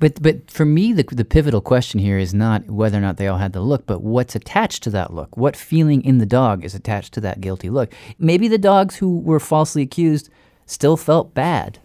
But 0.00 0.20
but 0.20 0.50
for 0.50 0.64
me, 0.64 0.92
the 0.92 1.04
the 1.04 1.24
pivotal 1.24 1.60
question 1.60 2.00
here 2.00 2.18
is 2.18 2.34
not 2.34 2.66
whether 2.66 2.98
or 2.98 3.00
not 3.00 3.16
they 3.16 3.28
all 3.28 3.38
had 3.38 3.52
the 3.52 3.60
look, 3.60 3.86
but 3.86 4.02
what's 4.02 4.34
attached 4.34 4.82
to 4.84 4.90
that 4.90 5.14
look. 5.14 5.36
What 5.36 5.56
feeling 5.56 6.04
in 6.04 6.18
the 6.18 6.26
dog 6.26 6.64
is 6.64 6.74
attached 6.74 7.14
to 7.14 7.20
that 7.20 7.40
guilty 7.40 7.70
look? 7.70 7.92
Maybe 8.18 8.48
the 8.48 8.58
dogs 8.58 8.96
who 8.96 9.20
were 9.20 9.40
falsely 9.40 9.82
accused 9.82 10.30
still 10.66 10.96
felt 10.96 11.34
bad. 11.34 11.78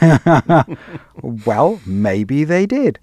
well, 1.22 1.80
maybe 1.86 2.44
they 2.44 2.66
did. 2.66 2.98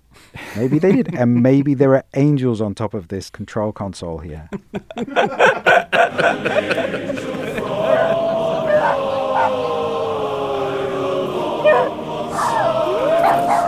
Maybe 0.56 0.80
they 0.80 0.92
did. 0.92 1.16
and 1.16 1.42
maybe 1.42 1.74
there 1.74 1.96
are 1.96 2.04
angels 2.16 2.62
on 2.62 2.76
top 2.76 2.94
of 2.94 3.08
this 3.08 3.30
control 3.30 3.72
console 3.72 4.20
here. 4.20 4.50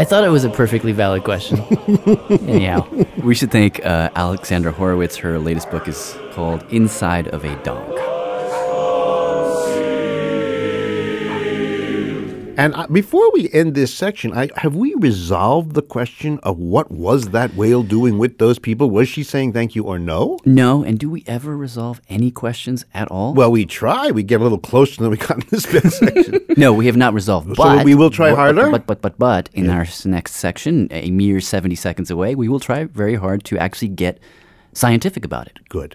I 0.00 0.04
thought 0.04 0.24
it 0.24 0.30
was 0.30 0.44
a 0.44 0.48
perfectly 0.48 0.92
valid 0.92 1.24
question. 1.24 1.58
Anyhow, 2.48 2.88
we 3.22 3.34
should 3.34 3.50
thank 3.50 3.84
uh, 3.84 4.08
Alexandra 4.16 4.72
Horowitz. 4.72 5.16
Her 5.16 5.38
latest 5.38 5.70
book 5.70 5.86
is 5.86 6.16
called 6.32 6.64
Inside 6.72 7.28
of 7.28 7.44
a 7.44 7.54
Dog. 7.62 8.19
And 12.60 12.74
uh, 12.74 12.86
before 12.88 13.32
we 13.32 13.48
end 13.54 13.74
this 13.74 13.94
section, 13.94 14.36
I, 14.36 14.50
have 14.56 14.76
we 14.76 14.94
resolved 14.96 15.72
the 15.72 15.80
question 15.80 16.38
of 16.42 16.58
what 16.58 16.90
was 16.90 17.28
that 17.28 17.54
whale 17.54 17.82
doing 17.82 18.18
with 18.18 18.36
those 18.36 18.58
people? 18.58 18.90
Was 18.90 19.08
she 19.08 19.22
saying 19.22 19.54
thank 19.54 19.74
you 19.74 19.84
or 19.84 19.98
no? 19.98 20.38
No, 20.44 20.84
and 20.84 20.98
do 20.98 21.08
we 21.08 21.24
ever 21.26 21.56
resolve 21.56 22.02
any 22.10 22.30
questions 22.30 22.84
at 22.92 23.10
all? 23.10 23.32
Well, 23.32 23.50
we 23.50 23.64
try. 23.64 24.10
We 24.10 24.22
get 24.22 24.40
a 24.40 24.42
little 24.42 24.58
closer 24.58 25.00
than 25.00 25.10
we 25.10 25.16
got 25.16 25.38
in 25.38 25.46
this 25.48 25.64
bit 25.64 25.90
section. 25.90 26.40
no, 26.58 26.74
we 26.74 26.84
have 26.84 26.98
not 26.98 27.14
resolved. 27.14 27.48
So 27.48 27.54
But 27.54 27.82
we 27.82 27.94
will 27.94 28.10
try 28.10 28.34
harder? 28.34 28.70
But 28.70 28.86
but 28.86 29.00
but 29.00 29.18
but 29.18 29.48
in 29.54 29.70
our 29.70 29.86
next 30.04 30.32
section, 30.34 30.86
a 30.90 31.10
mere 31.10 31.40
seventy 31.40 31.76
seconds 31.76 32.10
away, 32.10 32.34
we 32.34 32.46
will 32.46 32.60
try 32.60 32.84
very 32.84 33.14
hard 33.14 33.42
to 33.44 33.56
actually 33.56 33.88
get 33.88 34.20
scientific 34.74 35.24
about 35.24 35.46
it. 35.46 35.58
Good. 35.70 35.94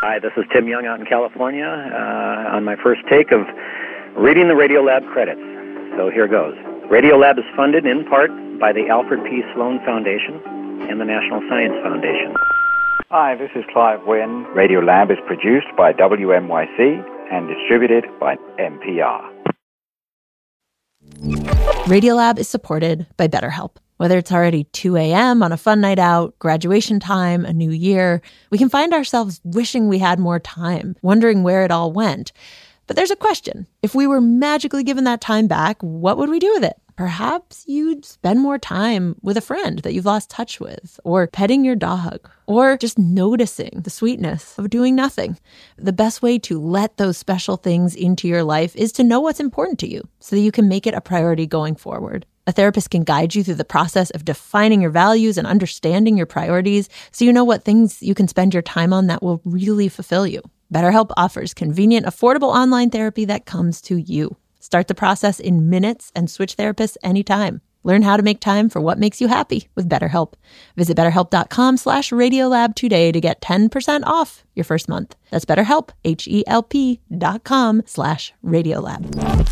Hi, 0.00 0.18
this 0.18 0.32
is 0.38 0.44
Tim 0.50 0.66
Young 0.66 0.86
out 0.86 0.98
in 0.98 1.04
California 1.04 1.66
uh, 1.66 2.56
on 2.56 2.64
my 2.64 2.76
first 2.82 3.02
take 3.10 3.32
of 3.32 3.42
reading 4.16 4.48
the 4.48 4.56
Radio 4.56 4.80
Lab 4.80 5.04
credits. 5.12 5.59
So 5.96 6.10
here 6.10 6.28
goes. 6.28 6.54
Radiolab 6.90 7.38
is 7.38 7.44
funded 7.56 7.86
in 7.86 8.04
part 8.04 8.30
by 8.60 8.72
the 8.72 8.88
Alfred 8.88 9.24
P. 9.24 9.42
Sloan 9.54 9.78
Foundation 9.84 10.40
and 10.88 11.00
the 11.00 11.04
National 11.04 11.40
Science 11.48 11.74
Foundation. 11.82 12.34
Hi, 13.10 13.34
this 13.34 13.50
is 13.56 13.64
Clive 13.72 14.00
Wynne. 14.06 14.44
Radiolab 14.54 15.10
is 15.10 15.18
produced 15.26 15.66
by 15.76 15.92
WNYC 15.92 17.04
and 17.32 17.48
distributed 17.48 18.04
by 18.20 18.36
NPR. 18.58 19.20
Radiolab 21.86 22.38
is 22.38 22.48
supported 22.48 23.06
by 23.16 23.26
BetterHelp. 23.26 23.76
Whether 23.96 24.16
it's 24.16 24.32
already 24.32 24.64
2 24.64 24.96
a.m. 24.96 25.42
on 25.42 25.52
a 25.52 25.58
fun 25.58 25.80
night 25.80 25.98
out, 25.98 26.38
graduation 26.38 27.00
time, 27.00 27.44
a 27.44 27.52
new 27.52 27.70
year, 27.70 28.22
we 28.50 28.56
can 28.56 28.70
find 28.70 28.94
ourselves 28.94 29.40
wishing 29.44 29.88
we 29.88 29.98
had 29.98 30.18
more 30.18 30.38
time, 30.38 30.96
wondering 31.02 31.42
where 31.42 31.64
it 31.64 31.70
all 31.70 31.92
went. 31.92 32.32
But 32.90 32.96
there's 32.96 33.12
a 33.12 33.14
question. 33.14 33.68
If 33.82 33.94
we 33.94 34.08
were 34.08 34.20
magically 34.20 34.82
given 34.82 35.04
that 35.04 35.20
time 35.20 35.46
back, 35.46 35.80
what 35.80 36.18
would 36.18 36.28
we 36.28 36.40
do 36.40 36.52
with 36.54 36.64
it? 36.64 36.74
Perhaps 36.96 37.62
you'd 37.68 38.04
spend 38.04 38.40
more 38.40 38.58
time 38.58 39.14
with 39.22 39.36
a 39.36 39.40
friend 39.40 39.78
that 39.78 39.94
you've 39.94 40.06
lost 40.06 40.28
touch 40.28 40.58
with, 40.58 40.98
or 41.04 41.28
petting 41.28 41.64
your 41.64 41.76
dog, 41.76 42.28
or 42.48 42.76
just 42.76 42.98
noticing 42.98 43.82
the 43.84 43.90
sweetness 43.90 44.58
of 44.58 44.70
doing 44.70 44.96
nothing. 44.96 45.38
The 45.76 45.92
best 45.92 46.20
way 46.20 46.36
to 46.40 46.60
let 46.60 46.96
those 46.96 47.16
special 47.16 47.56
things 47.56 47.94
into 47.94 48.26
your 48.26 48.42
life 48.42 48.74
is 48.74 48.90
to 48.94 49.04
know 49.04 49.20
what's 49.20 49.38
important 49.38 49.78
to 49.78 49.88
you 49.88 50.08
so 50.18 50.34
that 50.34 50.42
you 50.42 50.50
can 50.50 50.66
make 50.66 50.84
it 50.84 50.94
a 50.94 51.00
priority 51.00 51.46
going 51.46 51.76
forward. 51.76 52.26
A 52.48 52.52
therapist 52.52 52.90
can 52.90 53.04
guide 53.04 53.36
you 53.36 53.44
through 53.44 53.54
the 53.54 53.64
process 53.64 54.10
of 54.10 54.24
defining 54.24 54.80
your 54.80 54.90
values 54.90 55.38
and 55.38 55.46
understanding 55.46 56.16
your 56.16 56.26
priorities 56.26 56.88
so 57.12 57.24
you 57.24 57.32
know 57.32 57.44
what 57.44 57.62
things 57.62 58.02
you 58.02 58.16
can 58.16 58.26
spend 58.26 58.52
your 58.52 58.64
time 58.64 58.92
on 58.92 59.06
that 59.06 59.22
will 59.22 59.40
really 59.44 59.88
fulfill 59.88 60.26
you. 60.26 60.42
BetterHelp 60.72 61.10
offers 61.16 61.54
convenient, 61.54 62.06
affordable 62.06 62.54
online 62.54 62.90
therapy 62.90 63.24
that 63.24 63.44
comes 63.46 63.80
to 63.82 63.96
you. 63.96 64.36
Start 64.60 64.88
the 64.88 64.94
process 64.94 65.40
in 65.40 65.68
minutes 65.68 66.12
and 66.14 66.30
switch 66.30 66.56
therapists 66.56 66.96
anytime. 67.02 67.60
Learn 67.82 68.02
how 68.02 68.16
to 68.16 68.22
make 68.22 68.40
time 68.40 68.68
for 68.68 68.80
what 68.80 68.98
makes 68.98 69.20
you 69.20 69.28
happy 69.28 69.68
with 69.74 69.88
BetterHelp. 69.88 70.34
Visit 70.76 70.96
betterhelp.com 70.96 71.78
slash 71.78 72.10
radiolab 72.10 72.74
today 72.74 73.10
to 73.10 73.20
get 73.20 73.40
10% 73.40 74.02
off 74.04 74.44
your 74.54 74.64
first 74.64 74.88
month. 74.88 75.16
That's 75.30 75.46
betterhelp, 75.46 75.90
H-E-L-P 76.04 77.00
dot 77.16 77.44
com 77.44 77.82
slash 77.86 78.34
radiolab. 78.44 79.48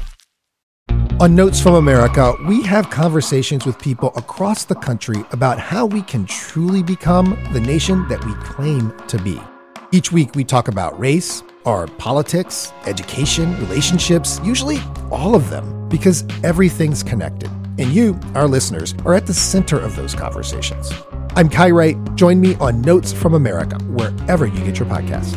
On 1.21 1.35
Notes 1.35 1.61
from 1.61 1.75
America, 1.75 2.35
we 2.47 2.63
have 2.63 2.91
conversations 2.91 3.67
with 3.67 3.77
people 3.81 4.13
across 4.15 4.65
the 4.65 4.77
country 4.77 5.25
about 5.33 5.59
how 5.59 5.85
we 5.85 6.03
can 6.03 6.27
truly 6.27 6.83
become 6.83 7.37
the 7.53 7.61
nation 7.61 8.07
that 8.09 8.25
we 8.25 8.33
claim 8.35 8.93
to 9.09 9.19
be. 9.19 9.41
Each 9.91 10.13
week, 10.13 10.35
we 10.35 10.45
talk 10.45 10.69
about 10.69 11.01
race, 11.01 11.43
our 11.65 11.87
politics, 11.87 12.75
education, 12.85 13.59
relationships, 13.59 14.39
usually 14.45 14.81
all 15.11 15.35
of 15.35 15.49
them, 15.49 15.89
because 15.89 16.25
everything's 16.45 17.03
connected. 17.03 17.51
And 17.79 17.87
you, 17.87 18.21
our 18.35 18.47
listeners, 18.47 18.95
are 19.07 19.15
at 19.15 19.25
the 19.25 19.33
center 19.33 19.79
of 19.79 19.97
those 19.97 20.15
conversations. 20.15 20.93
I'm 21.37 21.49
Kai 21.49 21.71
Wright. 21.71 21.97
Join 22.17 22.39
me 22.39 22.55
on 22.57 22.83
Notes 22.83 23.15
from 23.15 23.33
America, 23.33 23.79
wherever 23.85 24.47
you 24.47 24.63
get 24.63 24.79
your 24.79 24.87
podcasts. 24.89 25.35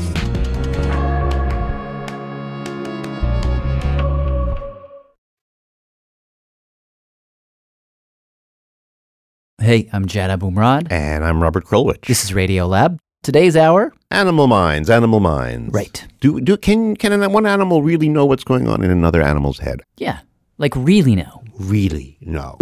Hey, 9.60 9.88
I'm 9.94 10.08
Jad 10.08 10.38
Abumrad. 10.38 10.92
And 10.92 11.24
I'm 11.24 11.42
Robert 11.42 11.64
Krulwich. 11.64 12.08
This 12.08 12.26
is 12.26 12.34
Radio 12.34 12.68
Lab. 12.68 13.00
Today's 13.24 13.56
hour 13.56 13.94
Animal 14.10 14.48
minds, 14.48 14.90
animal 14.90 15.20
minds. 15.20 15.72
Right. 15.72 16.08
Do 16.22 16.42
do 16.42 16.58
can 16.58 16.96
can 16.96 17.12
an- 17.14 17.32
one 17.32 17.46
animal 17.46 17.84
really 17.84 18.10
know 18.10 18.26
what's 18.26 18.44
going 18.44 18.68
on 18.68 18.84
in 18.84 18.90
another 18.90 19.22
animal's 19.22 19.60
head? 19.60 19.84
Yeah, 19.98 20.22
like 20.58 20.76
really 20.76 21.16
know. 21.16 21.44
Really 21.60 22.18
know. 22.22 22.56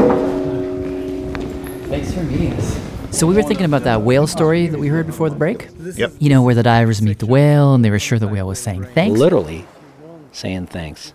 Thanks 1.87 2.13
for 2.13 2.23
meeting 2.23 2.51
us. 2.51 2.77
So 3.11 3.25
we 3.25 3.35
were 3.35 3.41
thinking 3.43 3.65
about 3.65 3.83
that 3.85 4.01
whale 4.01 4.27
story 4.27 4.67
that 4.67 4.77
we 4.77 4.89
heard 4.89 5.07
before 5.07 5.29
the 5.29 5.37
break. 5.37 5.69
Yep. 5.79 6.15
You 6.19 6.29
know, 6.29 6.43
where 6.43 6.55
the 6.55 6.61
divers 6.63 7.01
meet 7.01 7.19
the 7.19 7.25
whale 7.25 7.73
and 7.73 7.85
they 7.85 7.89
were 7.89 7.97
sure 7.97 8.19
the 8.19 8.27
whale 8.27 8.47
was 8.47 8.59
saying 8.59 8.83
thanks. 8.83 9.17
Literally 9.17 9.65
saying 10.33 10.67
thanks. 10.67 11.13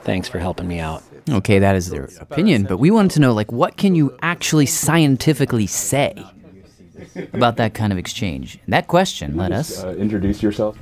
Thanks 0.00 0.28
for 0.28 0.38
helping 0.38 0.66
me 0.66 0.78
out. 0.80 1.02
Okay, 1.28 1.58
that 1.58 1.76
is 1.76 1.90
their 1.90 2.08
opinion, 2.20 2.64
but 2.64 2.78
we 2.78 2.90
wanted 2.90 3.10
to 3.10 3.20
know 3.20 3.34
like 3.34 3.52
what 3.52 3.76
can 3.76 3.94
you 3.94 4.16
actually 4.22 4.64
scientifically 4.64 5.66
say 5.66 6.24
about 7.32 7.56
that 7.56 7.74
kind 7.74 7.92
of 7.92 7.98
exchange? 7.98 8.58
And 8.64 8.72
that 8.72 8.86
question 8.86 9.36
led 9.36 9.52
us 9.52 9.82
uh, 9.82 9.94
introduce 9.96 10.42
yourself. 10.42 10.76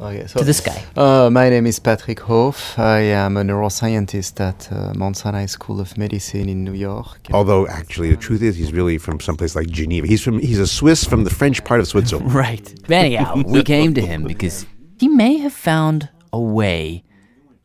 Okay, 0.00 0.26
so, 0.26 0.40
to 0.40 0.44
this 0.44 0.60
guy. 0.60 0.82
Uh, 0.96 1.30
my 1.30 1.48
name 1.48 1.64
is 1.64 1.78
Patrick 1.78 2.18
Hof. 2.20 2.76
I 2.76 3.00
am 3.00 3.36
a 3.36 3.42
neuroscientist 3.42 4.40
at 4.40 4.72
uh, 4.72 4.92
Mount 4.96 5.16
Sinai 5.16 5.46
School 5.46 5.80
of 5.80 5.96
Medicine 5.96 6.48
in 6.48 6.64
New 6.64 6.72
York. 6.72 7.28
Although 7.32 7.68
actually 7.68 8.10
the 8.10 8.16
truth 8.16 8.42
is 8.42 8.56
he's 8.56 8.72
really 8.72 8.98
from 8.98 9.20
someplace 9.20 9.54
like 9.54 9.68
Geneva. 9.68 10.08
He's 10.08 10.20
from 10.20 10.40
he's 10.40 10.58
a 10.58 10.66
Swiss 10.66 11.04
from 11.04 11.22
the 11.22 11.30
French 11.30 11.62
part 11.64 11.78
of 11.78 11.86
Switzerland. 11.86 12.32
Right. 12.42 12.74
But 12.82 12.92
anyhow, 12.92 13.42
we 13.46 13.62
came 13.62 13.94
to 13.94 14.00
him 14.00 14.24
because 14.24 14.66
he 14.98 15.06
may 15.06 15.36
have 15.38 15.52
found 15.52 16.08
a 16.32 16.40
way 16.40 17.04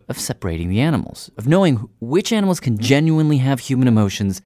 of 0.07 0.19
separating 0.19 0.69
the 0.69 0.79
animals, 0.79 1.31
of 1.37 1.47
knowing 1.47 1.89
which 1.99 2.31
animals 2.31 2.59
can 2.59 2.77
genuinely 2.77 3.37
have 3.37 3.61
human 3.61 3.87
emotions 3.87 4.41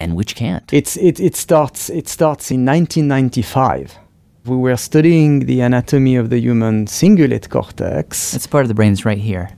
and 0.00 0.16
which 0.16 0.34
can't. 0.34 0.64
It's, 0.72 0.96
it, 0.96 1.20
it, 1.20 1.36
starts, 1.36 1.90
it 1.90 2.08
starts 2.08 2.50
in 2.50 2.64
1995. 2.66 3.98
We 4.46 4.56
were 4.56 4.76
studying 4.76 5.40
the 5.46 5.60
anatomy 5.60 6.16
of 6.16 6.30
the 6.30 6.38
human 6.40 6.86
cingulate 6.86 7.48
cortex. 7.50 8.32
That's 8.32 8.46
part 8.46 8.64
of 8.64 8.68
the 8.68 8.74
brain 8.74 8.92
that's 8.92 9.04
right 9.04 9.18
here, 9.18 9.50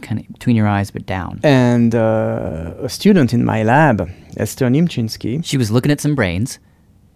kind 0.00 0.20
of 0.20 0.28
between 0.32 0.54
your 0.56 0.68
eyes 0.68 0.90
but 0.92 1.04
down. 1.06 1.40
And 1.42 1.94
uh, 1.94 2.74
a 2.80 2.88
student 2.88 3.34
in 3.34 3.44
my 3.44 3.64
lab, 3.64 4.08
Esther 4.36 4.68
Nimchinsky, 4.68 5.44
She 5.44 5.56
was 5.58 5.70
looking 5.72 5.90
at 5.90 6.00
some 6.00 6.14
brains 6.14 6.58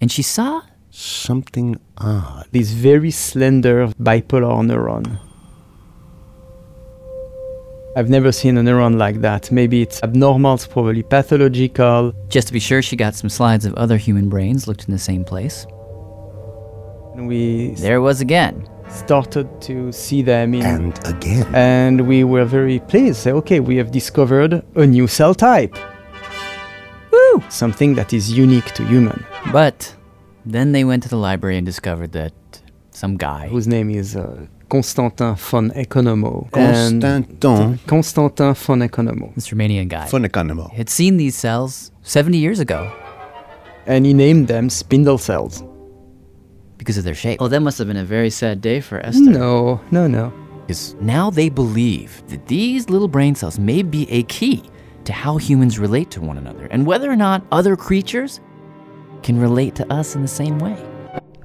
and 0.00 0.11
she 0.11 0.22
saw 0.22 0.62
Something 0.90 1.79
odd. 1.98 2.46
this 2.52 2.70
very 2.70 3.11
slender 3.11 3.88
bipolar 4.00 4.62
neuron. 4.66 5.18
I've 7.97 8.11
never 8.11 8.31
seen 8.31 8.59
a 8.59 8.61
neuron 8.63 8.99
like 8.99 9.23
that. 9.23 9.51
Maybe 9.51 9.81
it's 9.81 10.03
abnormal, 10.03 10.55
it's 10.55 10.67
probably 10.67 11.03
pathological. 11.03 12.13
Just 12.29 12.49
to 12.49 12.53
be 12.53 12.61
sure, 12.61 12.83
she 12.83 12.95
got 12.95 13.15
some 13.15 13.31
slides 13.31 13.65
of 13.65 13.73
other 13.75 13.97
human 13.97 14.29
brains 14.29 14.69
looked 14.69 14.85
in 14.87 14.93
the 14.93 14.99
same 14.99 15.25
place. 15.25 15.67
And 17.15 17.27
we 17.27 17.71
There 17.77 17.97
it 17.97 18.01
was 18.01 18.21
again. 18.21 18.69
started 18.91 19.49
to 19.63 19.91
see 19.93 20.21
them 20.21 20.53
in. 20.53 20.63
And 20.63 21.07
again. 21.07 21.47
And 21.55 22.07
we 22.07 22.23
were 22.23 22.45
very 22.45 22.81
pleased. 22.81 23.17
Say, 23.17 23.33
okay, 23.33 23.61
we 23.61 23.77
have 23.77 23.91
discovered 23.91 24.63
a 24.75 24.87
new 24.87 25.07
cell 25.07 25.35
type. 25.35 25.75
Woo! 27.11 27.43
Something 27.49 27.95
that 27.95 28.13
is 28.13 28.31
unique 28.31 28.73
to 28.75 28.85
human. 28.85 29.25
But 29.53 29.97
then 30.45 30.73
they 30.73 30.85
went 30.85 31.03
to 31.05 31.09
the 31.09 31.17
library 31.17 31.57
and 31.57 31.65
discovered 31.65 32.13
that 32.13 32.35
some 32.91 33.17
guy 33.17 33.49
Whose 33.49 33.67
name 33.67 33.89
is 33.91 34.17
uh, 34.17 34.47
Constantin 34.68 35.35
von 35.37 35.70
Economo. 35.70 36.50
Constantin. 36.50 37.79
Constantin 37.87 38.55
von 38.55 38.81
Economo. 38.83 39.33
this 39.35 39.50
Romanian 39.50 39.88
guy 39.88 40.07
Von 40.09 40.24
Economo. 40.24 40.70
had 40.72 40.88
seen 40.88 41.16
these 41.16 41.37
cells 41.37 41.92
70 42.02 42.38
years 42.38 42.59
ago 42.61 42.90
And 43.87 44.05
he 44.05 44.12
named 44.12 44.48
them 44.48 44.68
spindle 44.68 45.18
cells. 45.18 45.62
because 46.79 46.98
of 46.98 47.05
their 47.05 47.14
shape. 47.14 47.40
Oh, 47.40 47.48
that 47.48 47.61
must 47.61 47.79
have 47.79 47.87
been 47.87 47.96
a 47.96 48.05
very 48.05 48.31
sad 48.31 48.61
day 48.61 48.81
for 48.81 48.98
Esther. 49.00 49.31
No, 49.31 49.81
no, 49.90 50.07
no. 50.07 50.33
Because 50.66 50.94
now 51.00 51.31
they 51.31 51.48
believe 51.48 52.22
that 52.29 52.46
these 52.48 52.90
little 52.90 53.09
brain 53.09 53.35
cells 53.37 53.59
may 53.59 53.83
be 53.83 54.11
a 54.11 54.24
key 54.24 54.62
to 55.05 55.12
how 55.12 55.37
humans 55.37 55.79
relate 55.79 56.11
to 56.11 56.20
one 56.20 56.37
another 56.38 56.66
and 56.72 56.85
whether 56.87 57.09
or 57.11 57.14
not 57.16 57.44
other 57.52 57.76
creatures 57.76 58.40
can 59.22 59.38
relate 59.40 59.74
to 59.76 59.90
us 59.92 60.16
in 60.16 60.22
the 60.22 60.29
same 60.29 60.59
way. 60.59 60.76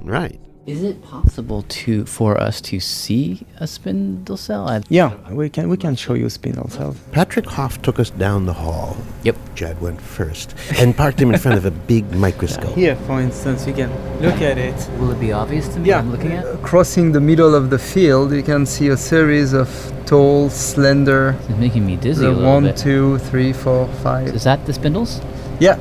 Right. 0.02 0.40
Is 0.68 0.84
it 0.84 1.02
possible 1.02 1.64
to 1.82 2.06
for 2.06 2.40
us 2.40 2.62
to 2.62 2.80
see 2.80 3.48
a 3.58 3.66
spindle 3.66 4.38
cell? 4.38 4.70
I- 4.70 4.84
Yeah, 4.90 5.14
we 5.32 5.50
can 5.50 5.70
we 5.70 5.76
can 5.78 5.96
show 5.96 6.14
you 6.14 6.30
spindle 6.30 6.70
cells. 6.70 6.98
Patrick 7.12 7.48
Hof 7.48 7.82
took 7.82 8.00
us 8.00 8.12
down 8.12 8.46
the 8.46 8.54
hall. 8.54 8.96
Yep. 9.24 9.38
Jad 9.56 9.82
went 9.82 10.00
first 10.00 10.54
and 10.78 10.96
parked 10.96 11.20
him 11.20 11.34
in 11.34 11.40
front 11.40 11.58
of 11.58 11.66
a 11.66 11.72
big 11.72 12.06
microscope. 12.14 12.76
Here, 12.76 12.96
for 13.08 13.20
instance, 13.20 13.66
you 13.66 13.74
can 13.74 13.90
look 14.22 14.40
at 14.42 14.60
it. 14.60 14.76
Will 15.00 15.10
it 15.10 15.20
be 15.20 15.32
obvious 15.34 15.68
to 15.70 15.80
me 15.80 15.90
Yeah. 15.90 15.98
I'm 16.00 16.12
looking 16.12 16.34
at? 16.34 16.46
Crossing 16.62 17.12
the 17.12 17.22
middle 17.22 17.56
of 17.56 17.72
the 17.72 17.80
field, 17.80 18.32
you 18.32 18.44
can 18.44 18.68
see 18.68 18.90
a 18.90 18.98
series 18.98 19.54
of 19.54 19.68
tall, 20.06 20.50
slender. 20.52 21.36
It's 21.50 21.58
making 21.58 21.88
me 21.88 21.96
dizzy 21.96 22.24
a 22.24 22.30
the 22.30 22.36
little 22.36 22.54
one, 22.54 22.64
bit. 22.66 22.78
two, 22.78 23.18
three, 23.30 23.52
four, 23.52 23.88
five. 24.04 24.28
Is 24.36 24.44
that 24.44 24.64
the 24.68 24.74
spindles? 24.74 25.22
Yeah. 25.60 25.78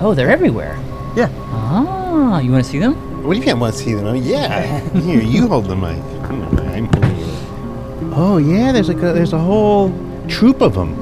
Oh, 0.00 0.14
they're 0.14 0.30
everywhere. 0.30 0.78
Yeah. 1.16 1.28
Ah, 1.50 2.38
you 2.38 2.52
want 2.52 2.64
to 2.64 2.70
see 2.70 2.78
them? 2.78 2.94
What 3.22 3.34
do 3.34 3.38
you 3.38 3.46
mean 3.46 3.50
I 3.50 3.54
want 3.54 3.74
to 3.74 3.80
see 3.80 3.94
them? 3.94 4.04
Oh, 4.06 4.12
yeah. 4.14 4.80
Here, 4.98 5.22
you 5.22 5.46
hold 5.46 5.66
the 5.66 5.76
mic. 5.76 6.02
I'm 6.28 6.42
holding 6.42 6.86
it. 6.86 8.12
Oh, 8.14 8.38
yeah, 8.38 8.72
there's 8.72 8.88
like 8.88 8.98
a, 8.98 9.12
there's 9.12 9.32
a 9.32 9.38
whole 9.38 9.92
troop 10.28 10.60
of 10.60 10.74
them. 10.74 10.92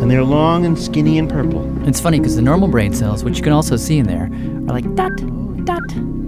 And 0.00 0.08
they're 0.10 0.24
long 0.24 0.64
and 0.66 0.78
skinny 0.78 1.18
and 1.18 1.28
purple. 1.28 1.62
It's 1.88 2.00
funny 2.00 2.18
because 2.20 2.36
the 2.36 2.42
normal 2.42 2.68
brain 2.68 2.92
cells, 2.94 3.24
which 3.24 3.38
you 3.38 3.42
can 3.42 3.52
also 3.52 3.76
see 3.76 3.98
in 3.98 4.06
there, 4.06 4.24
are 4.24 4.72
like 4.72 4.84
dot, 4.94 5.10
dot, 5.64 5.82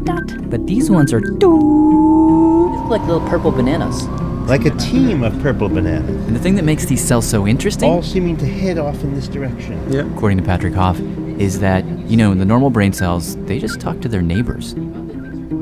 dot. 0.05 0.51
But 0.51 0.67
these 0.67 0.91
ones 0.91 1.13
are 1.13 1.21
doo. 1.21 2.71
They 2.73 2.79
look 2.81 2.91
like 2.91 3.03
little 3.03 3.27
purple 3.29 3.51
bananas. 3.53 4.05
Like 4.49 4.65
a 4.65 4.71
team 4.71 5.23
of 5.23 5.41
purple 5.43 5.69
bananas. 5.69 6.27
And 6.27 6.35
the 6.35 6.41
thing 6.41 6.57
that 6.57 6.65
makes 6.65 6.85
these 6.87 7.03
cells 7.07 7.27
so 7.27 7.47
interesting, 7.47 7.91
All 7.91 8.03
seeming 8.03 8.37
to 8.39 8.47
head 8.47 8.79
off 8.79 9.03
in 9.03 9.15
this 9.15 9.29
direction. 9.29 9.93
Yeah. 9.93 10.07
according 10.13 10.39
to 10.39 10.45
Patrick 10.45 10.75
Hof, 10.75 10.99
is 11.39 11.61
that, 11.61 11.85
you 12.09 12.17
know, 12.17 12.33
in 12.33 12.39
the 12.39 12.45
normal 12.45 12.71
brain 12.71 12.93
cells, 12.93 13.37
they 13.47 13.59
just 13.59 13.81
talk 13.81 14.01
to 14.01 14.09
their 14.09 14.23
neighbors. 14.23 14.75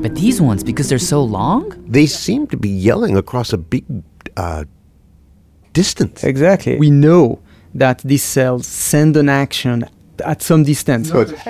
But 0.05 0.13
these 0.13 0.39
ones, 0.39 0.63
because 0.63 0.87
they're 0.87 0.99
so 0.99 1.23
long, 1.23 1.73
They 1.87 2.05
seem 2.05 2.45
to 2.53 2.57
be 2.57 2.69
yelling 2.69 3.17
across 3.17 3.51
a 3.53 3.57
big 3.57 3.83
uh, 4.37 4.65
distance. 5.73 6.23
Exactly. 6.23 6.77
We 6.77 6.91
know 6.91 7.39
that 7.73 8.03
these 8.05 8.23
cells 8.23 8.67
send 8.67 9.17
an 9.17 9.29
action 9.29 9.85
at 10.23 10.43
some 10.43 10.61
distance. 10.63 11.09
So 11.09 11.21
it's 11.21 11.31
It's 11.31 11.41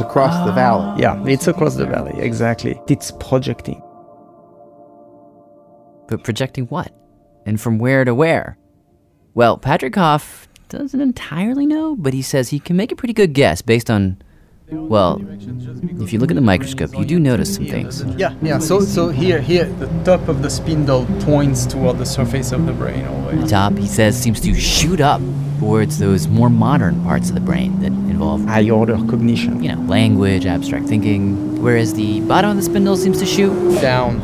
across 0.00 0.46
the 0.46 0.52
valley. 0.52 1.02
Yeah, 1.02 1.22
it's 1.26 1.46
across 1.46 1.76
the 1.76 1.84
valley, 1.84 2.18
exactly. 2.18 2.80
It's 2.88 3.10
projecting. 3.28 3.82
but 6.08 6.24
projecting 6.24 6.64
what? 6.68 6.90
And 7.44 7.60
from 7.60 7.78
where 7.78 8.06
to 8.06 8.14
where? 8.14 8.56
Well, 9.34 9.58
Patrick 9.58 9.94
Hof 9.96 10.48
doesn't 10.70 11.02
entirely 11.02 11.66
know, 11.66 11.96
but 11.96 12.14
he 12.14 12.22
says 12.22 12.48
he 12.48 12.60
can 12.60 12.76
make 12.76 12.92
a 12.92 12.96
pretty 12.96 13.12
good 13.12 13.34
guess 13.34 13.60
based 13.60 13.90
on, 13.90 14.16
well, 14.72 15.20
if 16.02 16.12
you 16.12 16.18
look 16.18 16.30
at 16.30 16.34
the 16.34 16.40
microscope, 16.40 16.96
you 16.96 17.04
do 17.04 17.18
notice 17.18 17.54
some 17.54 17.66
things. 17.66 18.02
Yeah, 18.16 18.34
yeah. 18.42 18.58
So, 18.58 18.80
so 18.80 19.08
here, 19.08 19.40
here, 19.40 19.64
the 19.64 19.86
top 20.04 20.28
of 20.28 20.42
the 20.42 20.50
spindle 20.50 21.06
points 21.20 21.66
toward 21.66 21.98
the 21.98 22.06
surface 22.06 22.52
of 22.52 22.66
the 22.66 22.72
brain 22.72 23.04
The 23.40 23.46
top, 23.46 23.76
he 23.76 23.86
says, 23.86 24.20
seems 24.20 24.40
to 24.40 24.54
shoot 24.54 25.00
up 25.00 25.20
towards 25.58 25.98
those 25.98 26.26
more 26.28 26.50
modern 26.50 27.02
parts 27.04 27.28
of 27.28 27.34
the 27.34 27.40
brain 27.40 27.80
that 27.80 27.92
involve, 27.92 28.44
High 28.44 28.68
order 28.70 28.96
cognition. 28.96 29.62
you 29.62 29.74
know, 29.74 29.80
language, 29.82 30.46
abstract 30.46 30.86
thinking, 30.86 31.62
whereas 31.62 31.94
the 31.94 32.20
bottom 32.22 32.50
of 32.50 32.56
the 32.56 32.62
spindle 32.62 32.96
seems 32.96 33.18
to 33.20 33.26
shoot 33.26 33.80
Down. 33.80 34.20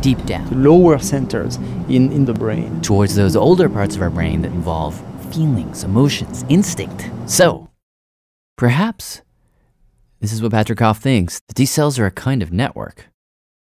deep 0.00 0.24
down 0.26 0.62
Lower 0.62 0.98
centers 0.98 1.56
in, 1.88 2.12
in 2.12 2.24
the 2.24 2.34
brain. 2.34 2.80
towards 2.82 3.14
those 3.14 3.34
older 3.36 3.68
parts 3.68 3.96
of 3.96 4.02
our 4.02 4.10
brain 4.10 4.42
that 4.42 4.52
involve 4.52 4.94
feelings, 5.32 5.82
emotions, 5.84 6.44
instinct. 6.48 7.10
So, 7.26 7.68
perhaps 8.56 9.22
this 10.20 10.32
is 10.32 10.42
what 10.42 10.52
Patrick 10.52 10.80
Hof 10.80 10.98
thinks 10.98 11.40
that 11.48 11.56
these 11.56 11.70
cells 11.70 11.98
are 11.98 12.06
a 12.06 12.10
kind 12.10 12.42
of 12.42 12.52
network, 12.52 13.08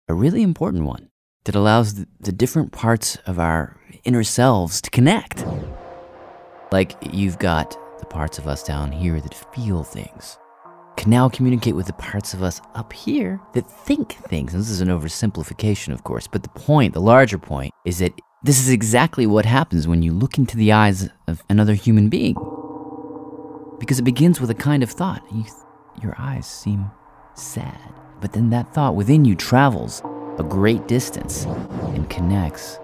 a 0.08 0.14
really 0.14 0.42
important 0.42 0.84
one 0.84 1.10
that 1.46 1.56
allows 1.56 1.96
the, 1.96 2.08
the 2.20 2.32
different 2.32 2.72
parts 2.72 3.18
of 3.26 3.40
our 3.40 3.80
inner 4.04 4.24
selves 4.24 4.82
to 4.82 4.90
connect. 4.90 5.46
Like 6.72 6.96
you've 7.14 7.40
got 7.40 7.78
the 8.00 8.06
parts 8.06 8.38
of 8.38 8.48
us 8.48 8.64
down 8.64 8.92
here 8.92 9.20
that 9.22 9.34
feel 9.56 9.84
things, 9.84 10.38
can 10.98 11.10
now 11.10 11.30
communicate 11.30 11.76
with 11.76 11.88
the 11.88 11.94
parts 11.94 12.34
of 12.34 12.44
us 12.44 12.62
up 12.76 12.94
here 12.94 13.40
that 13.54 13.70
think 13.70 14.14
things. 14.28 14.54
And 14.54 14.62
this 14.62 14.70
is 14.70 14.82
an 14.82 14.90
oversimplification, 14.90 15.94
of 15.94 16.04
course, 16.04 16.28
but 16.28 16.44
the 16.44 16.50
point, 16.50 16.94
the 16.94 17.02
larger 17.02 17.38
point, 17.38 17.74
is 17.86 18.00
that 18.00 18.14
this 18.44 18.60
is 18.60 18.70
exactly 18.70 19.26
what 19.26 19.46
happens 19.46 19.88
when 19.88 20.02
you 20.02 20.14
look 20.14 20.38
into 20.38 20.58
the 20.58 20.72
eyes 20.72 21.10
of 21.28 21.44
another 21.50 21.74
human 21.74 22.10
being. 22.10 22.36
Because 23.80 24.00
it 24.00 24.04
begins 24.04 24.40
with 24.40 24.50
a 24.50 24.56
kind 24.56 24.84
of 24.84 24.92
thought. 24.92 25.24
You, 25.34 25.46
your 26.02 26.16
eyes 26.18 26.46
seem 26.46 26.92
sad. 27.36 27.94
But 28.20 28.34
then 28.34 28.50
that 28.52 28.74
thought 28.74 28.96
within 28.96 29.26
you 29.26 29.36
travels 29.36 30.02
a 30.38 30.44
great 30.44 30.88
distance 30.88 31.46
and 31.96 32.10
connects 32.10 32.80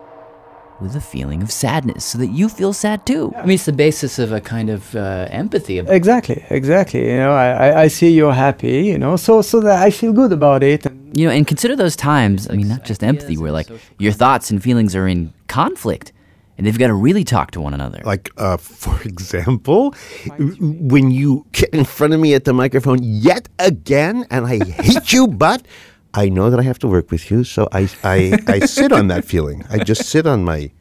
with 0.79 0.95
a 0.95 1.01
feeling 1.01 1.41
of 1.41 1.51
sadness 1.51 2.05
so 2.05 2.17
that 2.19 2.27
you 2.27 2.49
feel 2.49 2.71
sad 2.71 3.05
too. 3.05 3.33
I 3.35 3.41
mean, 3.41 3.55
it's 3.55 3.65
the 3.65 3.73
basis 3.73 4.19
of 4.19 4.31
a 4.31 4.39
kind 4.39 4.69
of 4.69 4.95
uh, 4.95 5.27
empathy. 5.29 5.79
Exactly, 5.79 6.45
exactly. 6.49 7.09
You 7.09 7.17
know, 7.17 7.33
I, 7.33 7.49
I, 7.49 7.81
I 7.83 7.87
see 7.87 8.09
you're 8.09 8.33
happy. 8.33 8.85
You 8.85 8.97
know, 8.97 9.15
so 9.15 9.41
so 9.41 9.59
that 9.61 9.81
I 9.81 9.89
feel 9.89 10.13
good 10.13 10.31
about 10.31 10.63
it. 10.63 10.85
You 11.13 11.27
know, 11.27 11.31
and 11.31 11.47
consider 11.47 11.75
those 11.75 11.95
times, 11.95 12.49
I 12.49 12.53
mean, 12.53 12.67
not 12.67 12.85
just 12.85 13.03
empathy, 13.03 13.37
where 13.37 13.51
like 13.51 13.69
your 13.97 14.11
thoughts 14.11 14.51
and 14.51 14.61
feelings 14.61 14.95
are 14.95 15.07
in 15.07 15.33
conflict 15.47 16.11
and 16.57 16.65
they've 16.65 16.77
got 16.77 16.87
to 16.87 16.93
really 16.93 17.23
talk 17.23 17.51
to 17.51 17.61
one 17.61 17.73
another. 17.73 18.01
Like, 18.03 18.29
uh, 18.37 18.57
for 18.83 19.01
example, 19.03 19.93
when 20.37 21.11
you 21.11 21.45
get 21.51 21.69
in 21.69 21.85
front 21.85 22.13
of 22.13 22.19
me 22.19 22.33
at 22.33 22.45
the 22.45 22.53
microphone 22.53 22.99
yet 23.01 23.47
again, 23.59 24.25
and 24.29 24.45
I 24.45 24.63
hate 24.65 25.13
you, 25.13 25.27
but 25.27 25.65
I 26.13 26.29
know 26.29 26.49
that 26.49 26.59
I 26.59 26.63
have 26.63 26.79
to 26.79 26.87
work 26.87 27.11
with 27.11 27.29
you, 27.29 27.43
so 27.43 27.67
I, 27.71 27.89
I, 28.03 28.39
I 28.47 28.59
sit 28.59 28.91
on 28.91 29.07
that 29.07 29.23
feeling. 29.25 29.65
I 29.69 29.77
just 29.83 30.09
sit 30.09 30.25
on 30.25 30.43
my 30.43 30.71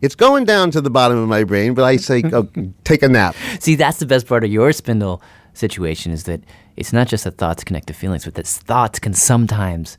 It's 0.00 0.14
going 0.14 0.44
down 0.44 0.70
to 0.70 0.80
the 0.80 0.90
bottom 0.90 1.18
of 1.18 1.28
my 1.28 1.44
brain, 1.44 1.74
but 1.74 1.84
I 1.84 1.96
say, 1.96 2.22
oh, 2.32 2.48
take 2.84 3.02
a 3.02 3.08
nap. 3.08 3.36
See, 3.60 3.74
that's 3.74 3.98
the 3.98 4.06
best 4.06 4.26
part 4.26 4.44
of 4.44 4.50
your 4.50 4.72
spindle 4.72 5.20
situation 5.52 6.12
is 6.12 6.24
that 6.24 6.40
it's 6.76 6.92
not 6.92 7.08
just 7.08 7.24
that 7.24 7.36
thoughts 7.36 7.64
connect 7.64 7.88
to 7.88 7.92
feelings, 7.92 8.24
but 8.24 8.34
that 8.34 8.46
thoughts 8.46 8.98
can 8.98 9.12
sometimes 9.12 9.98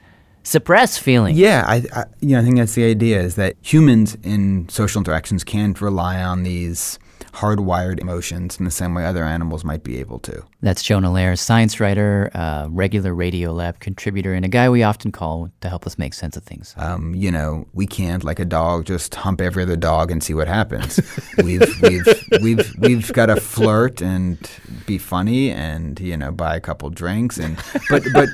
suppress 0.49 0.97
feelings. 0.97 1.37
Yeah, 1.37 1.63
I, 1.67 1.83
I, 1.95 2.05
you 2.21 2.29
know, 2.29 2.39
I 2.39 2.43
think 2.43 2.57
that's 2.57 2.73
the 2.73 2.85
idea 2.85 3.21
is 3.21 3.35
that 3.35 3.55
humans 3.61 4.17
in 4.23 4.67
social 4.69 4.99
interactions 4.99 5.43
can't 5.43 5.79
rely 5.79 6.21
on 6.21 6.43
these 6.43 6.97
hardwired 7.33 7.99
emotions 7.99 8.57
in 8.59 8.65
the 8.65 8.71
same 8.71 8.93
way 8.93 9.05
other 9.05 9.23
animals 9.23 9.63
might 9.63 9.83
be 9.83 9.99
able 9.99 10.19
to. 10.19 10.43
That's 10.61 10.83
Jonah 10.83 11.09
Lehrer, 11.09 11.37
science 11.37 11.79
writer, 11.79 12.29
uh, 12.33 12.67
regular 12.69 13.13
Radiolab 13.13 13.79
contributor, 13.79 14.33
and 14.33 14.43
a 14.43 14.47
guy 14.49 14.69
we 14.69 14.83
often 14.83 15.11
call 15.11 15.49
to 15.61 15.69
help 15.69 15.85
us 15.85 15.97
make 15.97 16.13
sense 16.13 16.35
of 16.35 16.43
things. 16.43 16.73
Um, 16.77 17.15
you 17.15 17.31
know, 17.31 17.67
we 17.73 17.87
can't, 17.87 18.23
like 18.23 18.39
a 18.39 18.45
dog, 18.45 18.85
just 18.85 19.15
hump 19.15 19.41
every 19.41 19.63
other 19.63 19.75
dog 19.75 20.11
and 20.11 20.23
see 20.23 20.33
what 20.33 20.47
happens. 20.47 20.99
we've, 21.43 21.81
we've, 21.81 22.07
we've, 22.41 22.73
we've 22.77 23.13
got 23.13 23.27
to 23.27 23.37
flirt 23.37 24.01
and 24.01 24.37
be 24.85 24.97
funny 24.97 25.51
and, 25.51 25.99
you 25.99 26.17
know, 26.17 26.31
buy 26.31 26.55
a 26.55 26.59
couple 26.59 26.89
drinks. 26.89 27.37
and 27.37 27.57
But, 27.89 28.03
but 28.13 28.29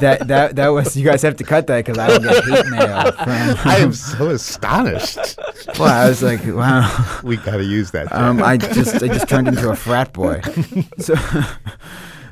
that, 0.00 0.28
that, 0.28 0.56
that 0.56 0.68
was, 0.68 0.96
you 0.96 1.04
guys 1.04 1.22
have 1.22 1.36
to 1.36 1.44
cut 1.44 1.66
that 1.66 1.84
because 1.84 1.98
I 1.98 2.08
will 2.08 2.20
get 2.20 2.44
hate 2.44 2.66
mail 2.70 3.12
from. 3.12 3.26
I 3.70 3.76
am 3.78 3.92
so 3.92 4.30
astonished. 4.30 5.38
Well, 5.78 5.88
I 5.88 6.08
was 6.08 6.22
like, 6.22 6.40
wow. 6.46 7.20
We 7.22 7.36
got 7.36 7.56
to 7.56 7.64
use 7.64 7.90
that. 7.92 8.12
Um, 8.12 8.42
I 8.42 8.56
just 8.56 9.02
I 9.02 9.08
just 9.08 9.28
turned 9.28 9.48
into 9.48 9.70
a 9.70 9.76
frat 9.76 10.12
boy. 10.12 10.40
So, 10.98 11.14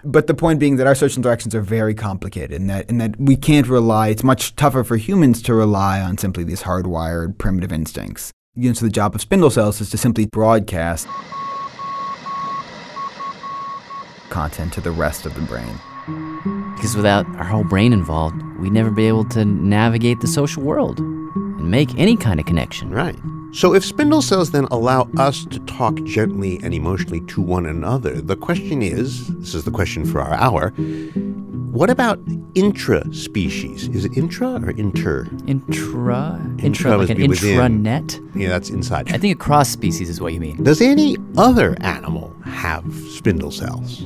but 0.05 0.27
the 0.27 0.35
point 0.35 0.61
being 0.61 0.77
that 0.77 0.87
our 0.87 0.95
social 0.95 1.19
interactions 1.19 1.55
are 1.55 1.61
very 1.61 1.95
complicated, 1.95 2.61
and 2.61 2.71
that 2.71 2.89
and 2.91 3.01
that 3.01 3.19
we 3.19 3.37
can't 3.37 3.67
rely. 3.67 4.09
It's 4.09 4.23
much 4.23 4.55
tougher 4.57 4.85
for 4.85 4.97
humans 4.97 5.43
to 5.43 5.55
rely 5.55 6.01
on 6.01 6.19
simply 6.19 6.45
these 6.45 6.63
hardwired 6.63 7.39
primitive 7.39 7.73
instincts. 7.73 8.33
You 8.55 8.71
know, 8.71 8.75
so 8.75 8.85
the 8.85 8.93
job 8.93 9.15
of 9.15 9.21
spindle 9.21 9.51
cells 9.51 9.81
is 9.81 9.91
to 9.91 9.99
simply 9.99 10.27
broadcast 10.27 11.09
content 14.31 14.73
to 14.75 14.81
the 14.81 14.91
rest 14.91 15.27
of 15.27 15.35
the 15.35 15.41
brain. 15.43 15.79
Because 16.77 16.97
without 16.97 17.27
our 17.37 17.45
whole 17.45 17.65
brain 17.65 17.93
involved, 17.93 18.41
we'd 18.59 18.73
never 18.73 18.91
be 18.91 19.07
able 19.07 19.25
to 19.31 19.45
navigate 19.45 20.21
the 20.21 20.27
social 20.27 20.63
world 20.63 21.01
and 21.59 21.71
make 21.71 21.95
any 21.99 22.17
kind 22.17 22.41
of 22.41 22.47
connection. 22.47 22.91
Right. 22.91 23.17
So, 23.53 23.75
if 23.75 23.85
spindle 23.85 24.23
cells 24.23 24.51
then 24.51 24.65
allow 24.71 25.09
us 25.17 25.45
to 25.47 25.59
talk 25.61 26.03
gently 26.05 26.61
and 26.63 26.75
emotionally 26.75 27.21
to 27.29 27.41
one 27.41 27.67
another, 27.67 28.21
the 28.21 28.37
question 28.37 28.83
is 28.83 29.29
this 29.39 29.55
is 29.55 29.65
the 29.65 29.71
question 29.71 30.05
for 30.05 30.21
our 30.21 30.35
hour 30.35 30.73
what 31.71 31.91
about 31.91 32.19
intra-species? 32.55 33.89
Is 33.89 34.05
it 34.05 34.17
intra 34.17 34.55
or 34.55 34.71
inter? 34.71 35.29
Intra? 35.47 36.41
Intra 36.59 36.65
Intra, 36.65 36.97
like 36.97 37.11
an 37.11 37.29
within. 37.29 37.85
intranet? 37.85 38.35
Yeah, 38.35 38.49
that's 38.49 38.71
inside. 38.71 39.13
I 39.13 39.19
think 39.19 39.35
a 39.35 39.39
cross 39.39 39.69
species 39.69 40.09
is 40.09 40.21
what 40.21 40.33
you 40.33 40.41
mean. 40.41 40.63
Does 40.65 40.81
any 40.81 41.17
other 41.37 41.77
animal 41.81 42.35
have 42.45 42.85
spindle 43.11 43.51
cells? 43.51 44.05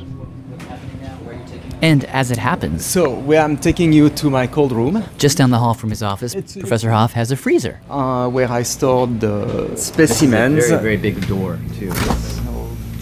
And 1.82 2.04
as 2.04 2.30
it 2.30 2.38
happens, 2.38 2.84
So, 2.86 3.10
where 3.10 3.42
I'm 3.42 3.56
taking 3.56 3.92
you 3.92 4.08
to 4.10 4.30
my 4.30 4.46
cold 4.46 4.70
room, 4.70 5.02
just 5.18 5.36
down 5.36 5.50
the 5.50 5.58
hall 5.58 5.74
from 5.74 5.90
his 5.90 6.00
office, 6.02 6.32
Professor 6.60 6.90
Hof 6.92 7.12
has 7.14 7.32
a 7.32 7.36
freezer. 7.36 7.80
uh, 7.90 8.28
where 8.28 8.48
I 8.50 8.62
stored 8.62 9.18
the 9.20 9.74
specimens. 9.76 10.68
Very, 10.68 10.82
very 10.82 10.96
big 10.96 11.26
door, 11.26 11.58
too. 11.78 11.90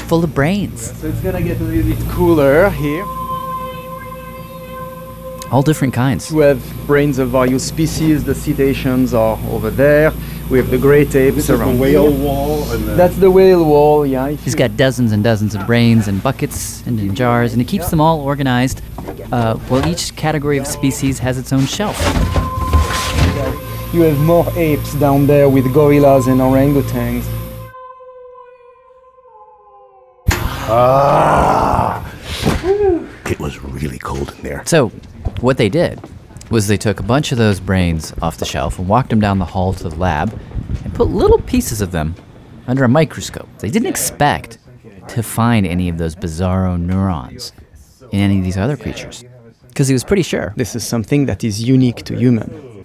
Full 0.09 0.25
of 0.25 0.35
brains. 0.35 0.81
So 0.99 1.09
it's 1.09 1.21
gonna 1.21 1.43
get 1.43 1.61
a 1.61 1.65
little 1.65 1.93
bit 1.95 2.09
cooler 2.09 2.71
here. 2.71 3.05
All 5.51 5.63
different 5.63 5.93
kinds. 5.93 6.31
We 6.31 6.45
have 6.45 6.63
brains 6.87 7.19
of 7.19 7.31
various 7.31 7.67
species. 7.67 8.23
The 8.23 8.35
cetaceans 8.37 9.13
are 9.15 9.37
over 9.51 9.69
there. 9.71 10.13
We 10.49 10.59
have 10.59 10.71
the 10.71 10.79
great 10.79 11.15
apes 11.17 11.37
This 11.37 11.49
is 11.51 11.59
the 11.59 11.65
around 11.65 11.79
whale 11.81 12.09
here. 12.11 12.25
wall 12.25 12.71
and 12.73 12.85
the- 12.85 12.95
That's 12.95 13.17
the 13.17 13.31
whale 13.31 13.65
wall, 13.65 14.07
yeah. 14.07 14.29
He's 14.31 14.55
got 14.55 14.77
dozens 14.77 15.11
and 15.13 15.25
dozens 15.25 15.55
of 15.57 15.67
brains 15.67 16.07
in 16.09 16.19
buckets 16.19 16.83
and 16.87 17.01
in 17.01 17.15
jars, 17.17 17.53
and 17.53 17.61
he 17.61 17.67
keeps 17.67 17.89
them 17.91 18.01
all 18.01 18.21
organized. 18.21 18.81
Uh, 19.33 19.59
well, 19.69 19.87
each 19.89 20.15
category 20.17 20.59
of 20.59 20.67
species 20.69 21.19
has 21.19 21.37
its 21.39 21.53
own 21.53 21.67
shelf. 21.67 21.97
You 23.93 24.03
have 24.03 24.19
more 24.21 24.47
apes 24.57 24.95
down 24.95 25.27
there 25.27 25.49
with 25.49 25.73
gorillas 25.75 26.29
and 26.29 26.41
orangutans. 26.41 27.25
Ah! 30.73 32.07
It 33.29 33.39
was 33.41 33.63
really 33.63 33.99
cold 33.99 34.33
in 34.37 34.43
there. 34.43 34.63
So, 34.67 34.91
what 35.39 35.57
they 35.57 35.69
did 35.69 36.01
was 36.51 36.67
they 36.67 36.77
took 36.77 37.01
a 37.01 37.05
bunch 37.05 37.33
of 37.33 37.39
those 37.39 37.61
brains 37.61 38.13
off 38.21 38.39
the 38.39 38.45
shelf 38.45 38.79
and 38.79 38.89
walked 38.89 39.11
them 39.11 39.21
down 39.21 39.39
the 39.39 39.45
hall 39.45 39.73
to 39.73 39.89
the 39.89 39.95
lab 39.97 40.39
and 40.85 40.95
put 40.95 41.09
little 41.09 41.41
pieces 41.41 41.81
of 41.81 41.93
them 41.93 42.15
under 42.67 42.85
a 42.85 42.89
microscope. 42.89 43.49
They 43.59 43.71
didn't 43.71 43.89
expect 43.89 44.59
to 45.09 45.23
find 45.23 45.67
any 45.67 45.89
of 45.89 45.99
those 45.99 46.15
bizarro 46.15 46.79
neurons 46.79 47.53
in 48.13 48.21
any 48.21 48.39
of 48.39 48.45
these 48.45 48.59
other 48.59 48.77
creatures 48.77 49.25
because 49.69 49.89
he 49.89 49.95
was 49.95 50.05
pretty 50.05 50.23
sure. 50.23 50.53
This 50.57 50.75
is 50.75 50.87
something 50.87 51.27
that 51.27 51.45
is 51.45 51.63
unique 51.63 52.05
to 52.05 52.17
human. 52.17 52.83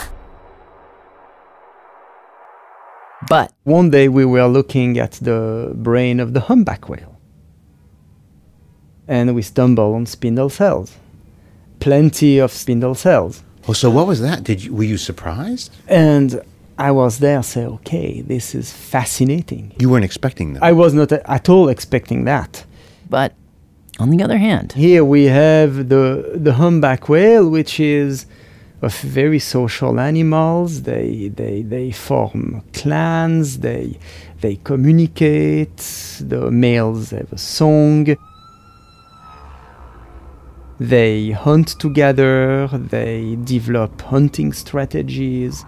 But 3.28 3.52
one 3.64 3.90
day 3.90 4.08
we 4.08 4.24
were 4.24 4.46
looking 4.46 5.00
at 5.00 5.14
the 5.14 5.74
brain 5.76 6.20
of 6.20 6.34
the 6.34 6.42
humpback 6.42 6.88
whale, 6.88 7.20
and 9.08 9.34
we 9.34 9.42
stumbled 9.42 9.96
on 9.96 10.06
spindle 10.06 10.50
cells. 10.50 10.96
Plenty 11.80 12.40
of 12.40 12.52
spindle 12.52 12.96
cells. 12.96 13.44
Oh, 13.68 13.74
so 13.74 13.90
what 13.90 14.08
was 14.08 14.22
that? 14.22 14.44
Did 14.44 14.64
you 14.64 14.74
were 14.74 14.84
you 14.84 14.98
surprised? 14.98 15.72
And 15.88 16.42
I 16.78 16.92
was 16.92 17.20
there, 17.20 17.42
say, 17.42 17.66
okay, 17.66 18.22
this 18.22 18.54
is 18.54 18.72
fascinating. 18.72 19.74
You 19.80 19.90
weren't 19.90 20.06
expecting 20.06 20.54
that. 20.54 20.64
I 20.64 20.74
was 20.74 20.94
not 20.94 21.12
at 21.12 21.50
all 21.50 21.70
expecting 21.70 22.26
that. 22.26 22.66
But 23.10 23.34
on 23.98 24.10
the 24.10 24.22
other 24.24 24.38
hand, 24.38 24.74
here 24.74 25.06
we 25.06 25.26
have 25.26 25.90
the 25.90 26.34
the 26.36 26.54
humpback 26.54 27.08
whale, 27.08 27.50
which 27.50 27.80
is 27.80 28.26
of 28.82 28.94
very 29.00 29.40
social 29.40 30.00
animals. 30.00 30.84
They 30.84 31.30
they 31.30 31.62
they 31.62 31.92
form 31.92 32.62
clans. 32.74 33.60
They 33.60 33.98
they 34.42 34.58
communicate. 34.58 35.78
The 36.20 36.52
males 36.52 37.12
have 37.12 37.32
a 37.32 37.38
song. 37.38 38.16
They 40.80 41.32
hunt 41.32 41.80
together. 41.80 42.68
They 42.68 43.38
develop 43.44 44.02
hunting 44.02 44.52
strategies, 44.54 45.64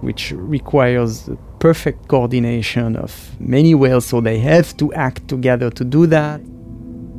which 0.00 0.32
requires 0.32 1.28
perfect 1.58 2.08
coordination 2.08 2.96
of 2.96 3.38
many 3.38 3.74
whales. 3.74 4.06
So 4.06 4.20
they 4.20 4.38
have 4.38 4.76
to 4.78 4.92
act 4.94 5.28
together 5.28 5.70
to 5.70 5.84
do 5.84 6.06
that. 6.06 6.40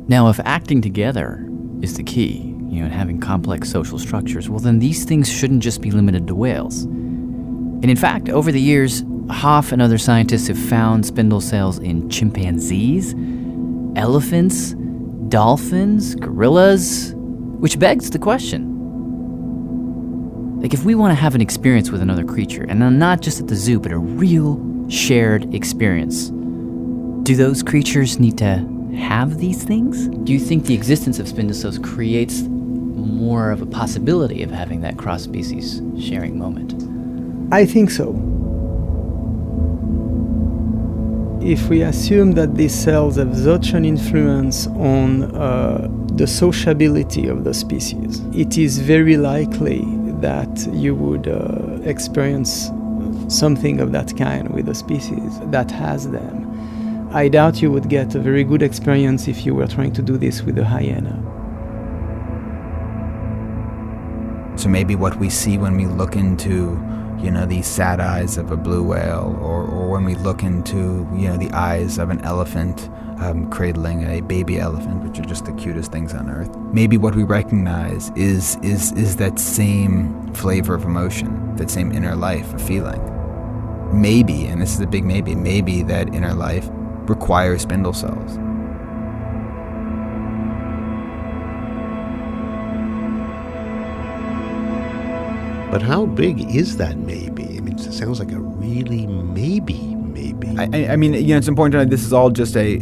Now, 0.08 0.28
if 0.28 0.40
acting 0.44 0.82
together 0.82 1.48
is 1.80 1.96
the 1.96 2.02
key, 2.02 2.54
you 2.68 2.80
know, 2.80 2.86
and 2.86 2.92
having 2.92 3.20
complex 3.20 3.70
social 3.70 3.98
structures, 3.98 4.50
well, 4.50 4.58
then 4.58 4.80
these 4.80 5.04
things 5.04 5.30
shouldn't 5.32 5.62
just 5.62 5.80
be 5.80 5.90
limited 5.90 6.26
to 6.26 6.34
whales. 6.34 6.82
And 6.84 7.90
in 7.90 7.96
fact, 7.96 8.28
over 8.28 8.50
the 8.50 8.60
years, 8.60 9.04
Hof 9.30 9.72
and 9.72 9.80
other 9.80 9.96
scientists 9.96 10.48
have 10.48 10.58
found 10.58 11.06
spindle 11.06 11.40
cells 11.40 11.78
in 11.78 12.10
chimpanzees, 12.10 13.14
elephants, 13.96 14.74
dolphins, 15.34 16.14
gorillas, 16.14 17.12
which 17.58 17.76
begs 17.80 18.08
the 18.08 18.20
question. 18.20 18.70
Like, 20.62 20.72
if 20.72 20.84
we 20.84 20.94
want 20.94 21.10
to 21.10 21.16
have 21.16 21.34
an 21.34 21.40
experience 21.40 21.90
with 21.90 22.00
another 22.00 22.22
creature, 22.22 22.64
and 22.68 23.00
not 23.00 23.20
just 23.20 23.40
at 23.40 23.48
the 23.48 23.56
zoo, 23.56 23.80
but 23.80 23.90
a 23.90 23.98
real 23.98 24.88
shared 24.88 25.52
experience, 25.52 26.28
do 27.24 27.34
those 27.34 27.64
creatures 27.64 28.20
need 28.20 28.38
to 28.38 28.64
have 28.96 29.38
these 29.38 29.64
things? 29.64 30.06
Do 30.18 30.32
you 30.32 30.38
think 30.38 30.66
the 30.66 30.74
existence 30.74 31.18
of 31.18 31.26
spindle 31.26 31.82
creates 31.82 32.42
more 32.42 33.50
of 33.50 33.60
a 33.60 33.66
possibility 33.66 34.44
of 34.44 34.52
having 34.52 34.82
that 34.82 34.98
cross 34.98 35.24
species 35.24 35.82
sharing 35.98 36.38
moment? 36.38 36.74
I 37.52 37.66
think 37.66 37.90
so. 37.90 38.12
If 41.44 41.68
we 41.68 41.82
assume 41.82 42.32
that 42.32 42.54
these 42.54 42.74
cells 42.74 43.16
have 43.16 43.36
such 43.36 43.74
an 43.74 43.84
influence 43.84 44.66
on 44.66 45.24
uh, 45.36 45.90
the 46.14 46.26
sociability 46.26 47.28
of 47.28 47.44
the 47.44 47.52
species, 47.52 48.20
it 48.32 48.56
is 48.56 48.78
very 48.78 49.18
likely 49.18 49.84
that 50.22 50.66
you 50.72 50.94
would 50.94 51.28
uh, 51.28 51.82
experience 51.84 52.70
something 53.28 53.80
of 53.80 53.92
that 53.92 54.16
kind 54.16 54.54
with 54.54 54.70
a 54.70 54.74
species 54.74 55.38
that 55.50 55.70
has 55.70 56.08
them. 56.10 57.10
I 57.12 57.28
doubt 57.28 57.60
you 57.60 57.70
would 57.70 57.90
get 57.90 58.14
a 58.14 58.20
very 58.20 58.42
good 58.42 58.62
experience 58.62 59.28
if 59.28 59.44
you 59.44 59.54
were 59.54 59.66
trying 59.66 59.92
to 59.92 60.02
do 60.02 60.16
this 60.16 60.40
with 60.40 60.58
a 60.58 60.64
hyena. 60.64 61.20
So 64.56 64.70
maybe 64.70 64.94
what 64.94 65.18
we 65.18 65.28
see 65.28 65.58
when 65.58 65.76
we 65.76 65.84
look 65.84 66.16
into, 66.16 66.82
you 67.24 67.30
know, 67.30 67.46
the 67.46 67.62
sad 67.62 68.00
eyes 68.00 68.36
of 68.36 68.50
a 68.50 68.56
blue 68.56 68.82
whale, 68.82 69.36
or, 69.40 69.64
or 69.64 69.88
when 69.88 70.04
we 70.04 70.14
look 70.14 70.42
into, 70.42 71.08
you 71.14 71.28
know, 71.28 71.36
the 71.36 71.50
eyes 71.52 71.98
of 71.98 72.10
an 72.10 72.20
elephant 72.20 72.90
um, 73.20 73.48
cradling 73.50 74.06
a 74.06 74.20
baby 74.20 74.58
elephant, 74.58 75.02
which 75.02 75.18
are 75.18 75.24
just 75.24 75.44
the 75.46 75.52
cutest 75.52 75.90
things 75.90 76.12
on 76.12 76.28
earth. 76.28 76.54
Maybe 76.72 76.98
what 76.98 77.14
we 77.14 77.22
recognize 77.22 78.10
is 78.16 78.56
is 78.62 78.92
is 78.92 79.16
that 79.16 79.38
same 79.38 80.32
flavor 80.34 80.74
of 80.74 80.84
emotion, 80.84 81.56
that 81.56 81.70
same 81.70 81.92
inner 81.92 82.14
life 82.14 82.52
of 82.52 82.60
feeling. 82.60 83.00
maybe, 83.94 84.46
and 84.46 84.60
this 84.60 84.74
is 84.74 84.80
a 84.80 84.86
big 84.86 85.04
maybe, 85.04 85.34
maybe 85.34 85.82
that 85.82 86.14
inner 86.14 86.34
life 86.34 86.68
requires 87.08 87.62
spindle 87.62 87.92
cells. 87.92 88.38
But 95.74 95.82
how 95.82 96.06
big 96.06 96.54
is 96.54 96.76
that 96.76 96.98
maybe? 96.98 97.42
I 97.42 97.60
mean, 97.60 97.74
it 97.74 97.80
sounds 97.80 98.20
like 98.20 98.30
a 98.30 98.38
really 98.38 99.08
maybe, 99.08 99.96
maybe. 99.96 100.54
I, 100.56 100.68
I, 100.72 100.92
I 100.92 100.96
mean, 100.96 101.14
you 101.14 101.34
know, 101.34 101.36
it's 101.36 101.48
important 101.48 101.72
to 101.72 101.78
know 101.78 101.84
this 101.84 102.04
is 102.04 102.12
all 102.12 102.30
just 102.30 102.56
a. 102.56 102.76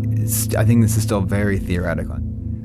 I 0.58 0.64
think 0.66 0.82
this 0.82 0.98
is 0.98 1.02
still 1.02 1.22
very 1.22 1.58
theoretical. 1.58 2.16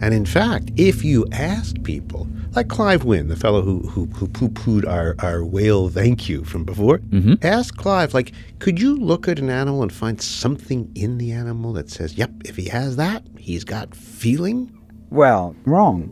And 0.01 0.13
in 0.13 0.25
fact, 0.25 0.71
if 0.75 1.01
you 1.01 1.25
ask 1.31 1.81
people, 1.81 2.27
like 2.57 2.67
Clive 2.67 3.05
Wynne, 3.05 3.29
the 3.29 3.37
fellow 3.37 3.61
who 3.61 3.79
who, 3.87 4.07
who 4.07 4.27
poo 4.27 4.49
pooed 4.49 4.85
our, 4.85 5.15
our 5.19 5.45
whale 5.45 5.87
thank 5.87 6.27
you 6.27 6.43
from 6.43 6.65
before, 6.65 6.97
mm-hmm. 6.97 7.35
ask 7.41 7.77
Clive, 7.77 8.13
like, 8.13 8.33
could 8.59 8.81
you 8.81 8.97
look 8.97 9.29
at 9.29 9.39
an 9.39 9.49
animal 9.49 9.81
and 9.81 9.93
find 9.93 10.21
something 10.21 10.91
in 10.93 11.19
the 11.19 11.31
animal 11.31 11.71
that 11.71 11.89
says, 11.89 12.17
yep, 12.17 12.31
if 12.43 12.57
he 12.57 12.67
has 12.67 12.97
that, 12.97 13.23
he's 13.37 13.63
got 13.63 13.95
feeling? 13.95 14.77
Well, 15.09 15.55
wrong. 15.63 16.11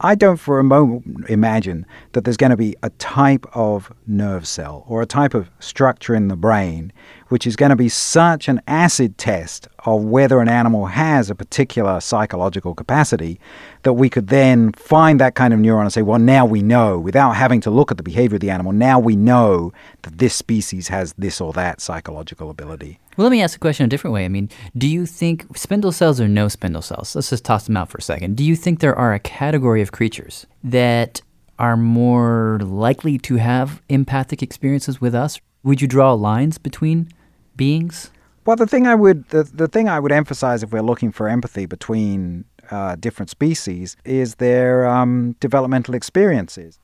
I 0.00 0.14
don't 0.14 0.36
for 0.36 0.58
a 0.58 0.64
moment 0.64 1.28
imagine 1.30 1.86
that 2.12 2.24
there's 2.24 2.36
going 2.36 2.50
to 2.50 2.56
be 2.56 2.76
a 2.82 2.90
type 2.90 3.46
of 3.54 3.90
nerve 4.06 4.46
cell 4.46 4.84
or 4.86 5.00
a 5.00 5.06
type 5.06 5.32
of 5.32 5.50
structure 5.58 6.14
in 6.14 6.28
the 6.28 6.36
brain 6.36 6.92
which 7.28 7.46
is 7.46 7.56
going 7.56 7.70
to 7.70 7.76
be 7.76 7.88
such 7.88 8.48
an 8.48 8.60
acid 8.66 9.18
test 9.18 9.68
of 9.84 10.04
whether 10.04 10.40
an 10.40 10.48
animal 10.48 10.86
has 10.86 11.30
a 11.30 11.34
particular 11.34 12.00
psychological 12.00 12.74
capacity 12.74 13.38
that 13.82 13.94
we 13.94 14.08
could 14.08 14.28
then 14.28 14.72
find 14.72 15.20
that 15.20 15.34
kind 15.34 15.54
of 15.54 15.60
neuron 15.60 15.82
and 15.82 15.92
say, 15.92 16.02
well, 16.02 16.18
now 16.18 16.44
we 16.44 16.62
know, 16.62 16.98
without 16.98 17.32
having 17.32 17.60
to 17.60 17.70
look 17.70 17.90
at 17.90 17.96
the 17.96 18.02
behavior 18.02 18.36
of 18.36 18.40
the 18.40 18.50
animal, 18.50 18.72
now 18.72 18.98
we 18.98 19.16
know 19.16 19.72
that 20.02 20.18
this 20.18 20.34
species 20.34 20.88
has 20.88 21.12
this 21.14 21.40
or 21.40 21.52
that 21.52 21.80
psychological 21.80 22.50
ability. 22.50 22.98
Well, 23.16 23.24
let 23.24 23.30
me 23.30 23.42
ask 23.42 23.54
the 23.54 23.60
question 23.60 23.86
a 23.86 23.88
different 23.88 24.14
way. 24.14 24.24
I 24.24 24.28
mean, 24.28 24.50
do 24.76 24.86
you 24.86 25.06
think 25.06 25.56
spindle 25.56 25.92
cells 25.92 26.20
or 26.20 26.28
no 26.28 26.48
spindle 26.48 26.82
cells? 26.82 27.14
Let's 27.14 27.30
just 27.30 27.44
toss 27.44 27.66
them 27.66 27.76
out 27.76 27.88
for 27.88 27.98
a 27.98 28.02
second. 28.02 28.36
Do 28.36 28.44
you 28.44 28.56
think 28.56 28.80
there 28.80 28.96
are 28.96 29.14
a 29.14 29.18
category 29.18 29.80
of 29.82 29.92
creatures 29.92 30.46
that 30.62 31.22
are 31.58 31.76
more 31.76 32.58
likely 32.62 33.18
to 33.18 33.36
have 33.36 33.80
empathic 33.88 34.42
experiences 34.42 35.00
with 35.00 35.14
us? 35.14 35.40
Would 35.66 35.82
you 35.82 35.88
draw 35.88 36.12
lines 36.12 36.58
between 36.58 37.08
beings? 37.56 38.12
Well, 38.46 38.54
the 38.54 38.68
thing 38.68 38.86
I 38.86 38.94
would 38.94 39.28
the, 39.30 39.42
the 39.42 39.66
thing 39.66 39.88
I 39.88 39.98
would 39.98 40.12
emphasize 40.12 40.62
if 40.62 40.70
we're 40.70 40.80
looking 40.80 41.10
for 41.10 41.28
empathy 41.28 41.66
between 41.66 42.44
uh, 42.70 42.94
different 42.94 43.30
species 43.30 43.96
is 44.04 44.36
their 44.36 44.86
um, 44.86 45.34
developmental 45.40 45.96
experiences. 45.96 46.78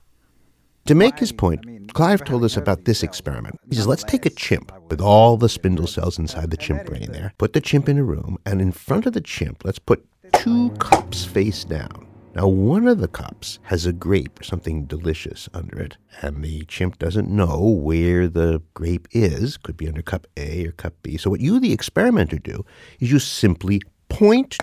To 0.86 0.96
make 0.96 1.20
his 1.20 1.30
point, 1.30 1.94
Clive 1.94 2.24
told 2.24 2.42
us 2.42 2.56
about 2.56 2.84
this 2.84 3.04
experiment. 3.04 3.60
He 3.70 3.76
says, 3.76 3.86
let's 3.86 4.02
take 4.02 4.26
a 4.26 4.30
chimp 4.30 4.72
with 4.90 5.00
all 5.00 5.36
the 5.36 5.48
spindle 5.48 5.86
cells 5.86 6.18
inside 6.18 6.50
the 6.50 6.56
chimp 6.56 6.84
brain 6.84 7.12
there, 7.12 7.32
put 7.38 7.52
the 7.52 7.60
chimp 7.60 7.88
in 7.88 7.98
a 7.98 8.02
room, 8.02 8.36
and 8.44 8.60
in 8.60 8.72
front 8.72 9.06
of 9.06 9.12
the 9.12 9.20
chimp, 9.20 9.64
let's 9.64 9.78
put 9.78 10.04
two 10.32 10.70
cups 10.80 11.24
face 11.24 11.62
down. 11.62 12.01
Now, 12.34 12.48
one 12.48 12.88
of 12.88 12.98
the 12.98 13.08
cups 13.08 13.58
has 13.64 13.84
a 13.84 13.92
grape 13.92 14.40
or 14.40 14.42
something 14.42 14.86
delicious 14.86 15.50
under 15.52 15.78
it, 15.78 15.98
and 16.22 16.42
the 16.42 16.64
chimp 16.64 16.98
doesn't 16.98 17.28
know 17.28 17.60
where 17.60 18.26
the 18.26 18.62
grape 18.72 19.06
is. 19.10 19.58
Could 19.58 19.76
be 19.76 19.86
under 19.86 20.00
cup 20.00 20.26
A 20.38 20.66
or 20.66 20.72
cup 20.72 20.94
B. 21.02 21.18
So, 21.18 21.28
what 21.28 21.40
you, 21.40 21.60
the 21.60 21.74
experimenter, 21.74 22.38
do 22.38 22.64
is 23.00 23.12
you 23.12 23.18
simply 23.18 23.82
point 24.08 24.56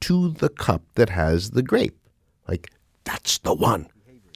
to 0.00 0.30
the 0.30 0.48
cup 0.48 0.82
that 0.96 1.10
has 1.10 1.52
the 1.52 1.62
grape. 1.62 1.96
Like, 2.48 2.72
that's 3.04 3.38
the 3.38 3.54
one. 3.54 3.88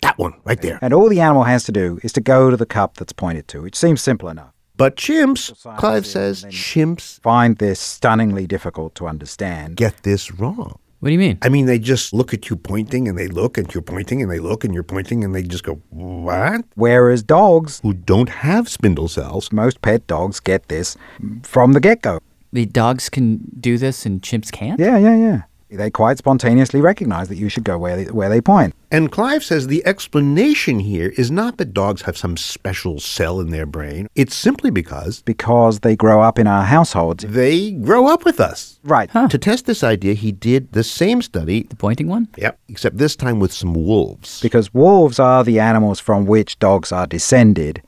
That 0.03 0.19
one, 0.19 0.35
right 0.45 0.63
there. 0.63 0.79
And 0.81 0.95
all 0.95 1.09
the 1.09 1.21
animal 1.21 1.43
has 1.43 1.65
to 1.65 1.73
do 1.73 1.99
is 2.05 2.13
to 2.13 2.21
go 2.21 2.49
to 2.51 2.57
the 2.57 2.67
cup 2.67 2.97
that's 2.97 3.13
pointed 3.13 3.49
to, 3.49 3.63
which 3.63 3.75
seems 3.75 4.01
simple 4.01 4.29
enough. 4.29 4.53
But 4.77 4.95
chimps, 4.97 5.53
Clive 5.77 6.07
says, 6.07 6.45
chimps 6.45 7.21
find 7.21 7.59
this 7.59 7.81
stunningly 7.81 8.47
difficult 8.47 8.95
to 8.95 9.09
understand. 9.09 9.77
get 9.77 10.05
this 10.05 10.31
wrong. 10.31 10.79
What 11.01 11.11
do 11.11 11.13
you 11.13 11.19
mean? 11.21 11.39
I 11.43 11.49
mean, 11.49 11.67
they 11.67 11.79
just 11.79 12.13
look 12.13 12.35
at 12.35 12.51
you 12.51 12.57
pointing 12.57 13.07
and 13.07 13.17
they 13.17 13.29
look 13.29 13.57
and 13.57 13.73
you're 13.73 13.83
pointing 13.83 14.21
and 14.21 14.29
they 14.29 14.41
look 14.41 14.65
and 14.65 14.75
you're 14.75 14.83
pointing 14.83 15.23
and 15.23 15.33
they 15.33 15.45
just 15.45 15.63
go, 15.63 15.81
what? 15.91 16.65
Whereas 16.75 17.23
dogs, 17.23 17.79
Who 17.85 17.93
don't 17.93 18.29
have 18.29 18.69
spindle 18.69 19.07
cells, 19.07 19.53
most 19.53 19.81
pet 19.81 20.09
dogs 20.09 20.41
get 20.41 20.67
this 20.69 20.97
from 21.45 21.73
the 21.73 21.81
get 21.81 22.03
go. 22.03 22.19
The 22.53 22.67
dogs 22.67 23.09
can 23.09 23.41
do 23.61 23.79
this 23.79 24.07
and 24.07 24.23
chimps 24.23 24.51
can't? 24.51 24.81
Yeah, 24.81 24.99
yeah, 24.99 25.15
yeah. 25.15 25.43
They 25.71 25.91
quite 25.91 26.17
spontaneously 26.19 26.81
recognize 26.81 27.29
that 27.29 27.37
you 27.37 27.49
should 27.49 27.65
go 27.65 27.77
where 27.77 27.97
they, 27.97 28.11
where 28.11 28.29
they 28.31 28.41
point. 28.41 28.75
And 28.91 29.13
Clive 29.13 29.45
says 29.45 29.67
the 29.67 29.85
explanation 29.87 30.79
here 30.81 31.13
is 31.19 31.31
not 31.31 31.59
that 31.59 31.75
dogs 31.75 32.03
have 32.03 32.17
some 32.17 32.39
special 32.39 33.01
cell 33.01 33.39
in 33.39 33.51
their 33.51 33.67
brain. 33.67 34.09
It's 34.15 34.35
simply 34.35 34.71
because 34.71 35.21
Because 35.23 35.81
they 35.81 35.95
grow 35.95 36.23
up 36.23 36.39
in 36.39 36.47
our 36.47 36.65
households. 36.65 37.25
they 37.25 37.73
grow 37.73 38.07
up 38.07 38.25
with 38.25 38.41
us. 38.41 38.81
Right. 38.83 39.11
To 39.13 39.39
test 39.39 39.67
this 39.67 39.85
idea, 39.85 40.15
he 40.15 40.33
did 40.33 40.73
the 40.73 40.83
same 40.85 41.21
study. 41.21 41.65
The 41.65 41.77
pointing 41.77 42.09
one? 42.09 42.29
Yep. 42.39 42.59
Except 42.69 42.97
this 42.97 43.15
time 43.15 43.39
with 43.39 43.53
some 43.53 43.75
wolves. 43.75 44.41
Because 44.41 44.73
wolves 44.73 45.19
are 45.19 45.45
the 45.45 45.61
animals 45.61 46.01
from 46.01 46.25
which 46.25 46.59
dogs 46.59 46.93
are 46.93 47.07
descended, 47.07 47.83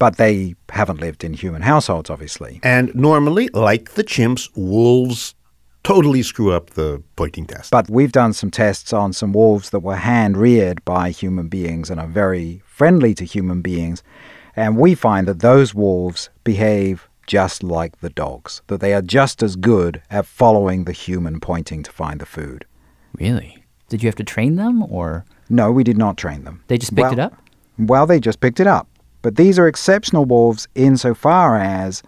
but 0.00 0.16
they 0.16 0.56
haven't 0.70 0.98
lived 1.00 1.22
in 1.22 1.34
human 1.34 1.62
households, 1.62 2.10
obviously. 2.10 2.58
And 2.64 2.92
normally, 2.96 3.48
like 3.54 3.92
the 3.92 4.02
chimps, 4.02 4.48
wolves 4.56 5.36
totally 5.82 6.22
screw 6.22 6.52
up 6.52 6.70
the 6.70 7.02
pointing 7.16 7.46
test. 7.46 7.70
But 7.70 7.90
we've 7.90 8.12
done 8.12 8.32
some 8.32 8.50
tests 8.50 8.92
on 8.92 9.12
some 9.12 9.32
wolves 9.32 9.70
that 9.70 9.80
were 9.80 9.96
hand 9.96 10.36
reared 10.36 10.84
by 10.84 11.10
human 11.10 11.48
beings 11.48 11.90
and 11.90 11.98
are 12.00 12.06
very 12.06 12.62
friendly 12.66 13.14
to 13.14 13.24
human 13.24 13.62
beings. 13.62 14.02
And 14.54 14.76
we 14.76 14.94
find 14.94 15.26
that 15.28 15.40
those 15.40 15.74
wolves 15.74 16.30
behave 16.44 17.08
just 17.26 17.62
like 17.62 18.00
the 18.00 18.10
dogs, 18.10 18.62
that 18.66 18.80
they 18.80 18.92
are 18.94 19.02
just 19.02 19.42
as 19.42 19.56
good 19.56 20.02
at 20.10 20.26
following 20.26 20.84
the 20.84 20.92
human 20.92 21.40
pointing 21.40 21.82
to 21.84 21.90
find 21.92 22.20
the 22.20 22.26
food. 22.26 22.64
Really? 23.18 23.64
Did 23.88 24.02
you 24.02 24.08
have 24.08 24.16
to 24.16 24.24
train 24.24 24.56
them 24.56 24.82
or 24.82 25.24
No, 25.48 25.70
we 25.72 25.84
did 25.84 25.96
not 25.98 26.16
train 26.16 26.44
them. 26.44 26.62
they 26.68 26.78
just 26.78 26.94
picked 26.94 27.04
Well- 27.04 27.12
it 27.12 27.18
up? 27.18 27.34
Well, 27.78 28.06
they 28.06 28.20
just 28.20 28.40
picked 28.40 28.60
it 28.60 28.66
up. 28.66 28.88
But 29.22 29.36
these 29.36 29.58
are 29.58 29.66
exceptional 29.68 30.24
wolves 30.24 30.66
insofar 30.74 31.56
as 31.56 32.02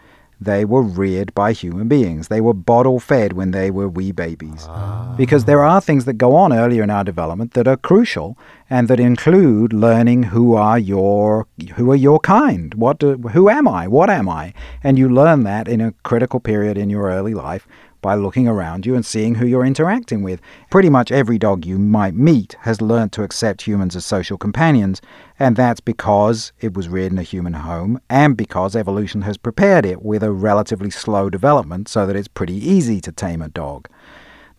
they 0.44 0.64
were 0.64 0.82
reared 0.82 1.34
by 1.34 1.52
human 1.52 1.88
beings. 1.88 2.28
They 2.28 2.40
were 2.40 2.54
bottle 2.54 3.00
fed 3.00 3.32
when 3.32 3.50
they 3.50 3.70
were 3.70 3.88
wee 3.88 4.12
babies. 4.12 4.66
Ah. 4.68 5.14
Because 5.16 5.44
there 5.44 5.62
are 5.62 5.80
things 5.80 6.04
that 6.04 6.14
go 6.14 6.34
on 6.34 6.52
earlier 6.52 6.82
in 6.82 6.90
our 6.90 7.04
development 7.04 7.54
that 7.54 7.68
are 7.68 7.76
crucial 7.76 8.36
and 8.70 8.88
that 8.88 9.00
include 9.00 9.72
learning 9.72 10.24
who 10.24 10.54
are 10.54 10.78
your 10.78 11.46
who 11.76 11.90
are 11.90 11.96
your 11.96 12.20
kind. 12.20 12.74
What 12.74 12.98
do, 12.98 13.16
who 13.16 13.48
am 13.48 13.68
I? 13.68 13.88
What 13.88 14.10
am 14.10 14.28
I? 14.28 14.54
And 14.82 14.98
you 14.98 15.08
learn 15.08 15.44
that 15.44 15.68
in 15.68 15.80
a 15.80 15.92
critical 16.02 16.40
period 16.40 16.78
in 16.78 16.90
your 16.90 17.08
early 17.10 17.34
life 17.34 17.66
by 18.04 18.14
looking 18.14 18.46
around 18.46 18.84
you 18.84 18.94
and 18.94 19.06
seeing 19.06 19.36
who 19.36 19.46
you're 19.46 19.64
interacting 19.64 20.22
with. 20.22 20.38
Pretty 20.70 20.90
much 20.90 21.10
every 21.10 21.38
dog 21.38 21.64
you 21.64 21.78
might 21.78 22.14
meet 22.14 22.54
has 22.60 22.82
learned 22.82 23.12
to 23.12 23.22
accept 23.22 23.62
humans 23.62 23.96
as 23.96 24.04
social 24.04 24.36
companions, 24.36 25.00
and 25.38 25.56
that's 25.56 25.80
because 25.80 26.52
it 26.60 26.74
was 26.74 26.86
reared 26.86 27.12
in 27.12 27.18
a 27.18 27.22
human 27.22 27.54
home 27.54 27.98
and 28.10 28.36
because 28.36 28.76
evolution 28.76 29.22
has 29.22 29.38
prepared 29.38 29.86
it 29.86 30.02
with 30.02 30.22
a 30.22 30.30
relatively 30.30 30.90
slow 30.90 31.30
development 31.30 31.88
so 31.88 32.04
that 32.04 32.14
it's 32.14 32.28
pretty 32.28 32.56
easy 32.56 33.00
to 33.00 33.10
tame 33.10 33.40
a 33.40 33.48
dog. 33.48 33.88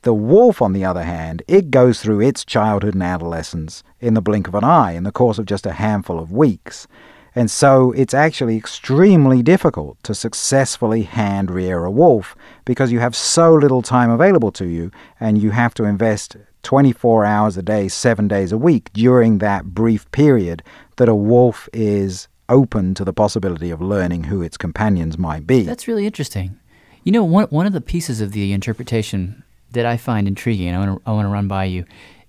The 0.02 0.16
wolf, 0.16 0.60
on 0.60 0.74
the 0.74 0.84
other 0.84 1.04
hand, 1.04 1.44
it 1.48 1.70
goes 1.70 2.02
through 2.02 2.22
its 2.22 2.46
childhood 2.46 2.96
and 2.96 3.04
adolescence 3.04 3.84
in 4.00 4.16
the 4.16 4.22
blink 4.22 4.48
of 4.48 4.56
an 4.56 4.64
eye 4.64 4.94
in 4.94 5.04
the 5.04 5.12
course 5.12 5.38
of 5.38 5.46
just 5.46 5.68
a 5.68 5.74
handful 5.74 6.18
of 6.18 6.32
weeks. 6.32 6.88
And 7.36 7.52
so 7.52 7.92
it's 7.92 8.14
actually 8.14 8.56
extremely 8.56 9.44
difficult 9.44 10.02
to 10.04 10.16
successfully 10.16 11.04
hand 11.04 11.52
rear 11.52 11.84
a 11.84 11.92
wolf 11.92 12.36
because 12.64 12.94
you 12.94 13.00
have 13.00 13.16
so 13.16 13.54
little 13.54 13.82
time 13.82 14.10
available 14.10 14.52
to 14.54 14.66
you 14.66 14.90
and 15.20 15.38
you 15.38 15.52
have 15.52 15.74
to 15.76 15.84
invest 15.84 16.38
24 16.64 17.26
hours 17.26 17.58
a 17.58 17.62
day, 17.62 17.90
seven 17.90 18.28
days 18.28 18.54
a 18.54 18.58
week 18.58 18.92
during 18.94 19.40
that 19.40 19.66
brief 19.66 20.10
period 20.12 20.64
that 20.96 21.10
a 21.10 21.16
wolf 21.16 21.68
is 21.74 22.30
open 22.48 22.94
to 22.94 23.04
the 23.04 23.14
possibility 23.14 23.70
of 23.70 23.82
learning 23.82 24.26
who 24.26 24.42
its 24.42 24.56
companions 24.56 25.18
might 25.18 25.46
be. 25.46 25.64
That's 25.64 25.88
really 25.88 26.06
interesting. 26.06 26.58
You 27.04 27.12
know, 27.12 27.24
one 27.24 27.46
one 27.48 27.68
of 27.68 27.74
the 27.74 27.82
pieces 27.82 28.22
of 28.22 28.32
the 28.32 28.52
interpretation 28.54 29.44
that 29.72 29.86
I 29.86 29.98
find 29.98 30.28
intriguing, 30.28 30.74
I 30.74 30.80
want 30.80 31.26
to 31.26 31.28
run 31.28 31.48
by 31.48 31.66
you, 31.66 31.86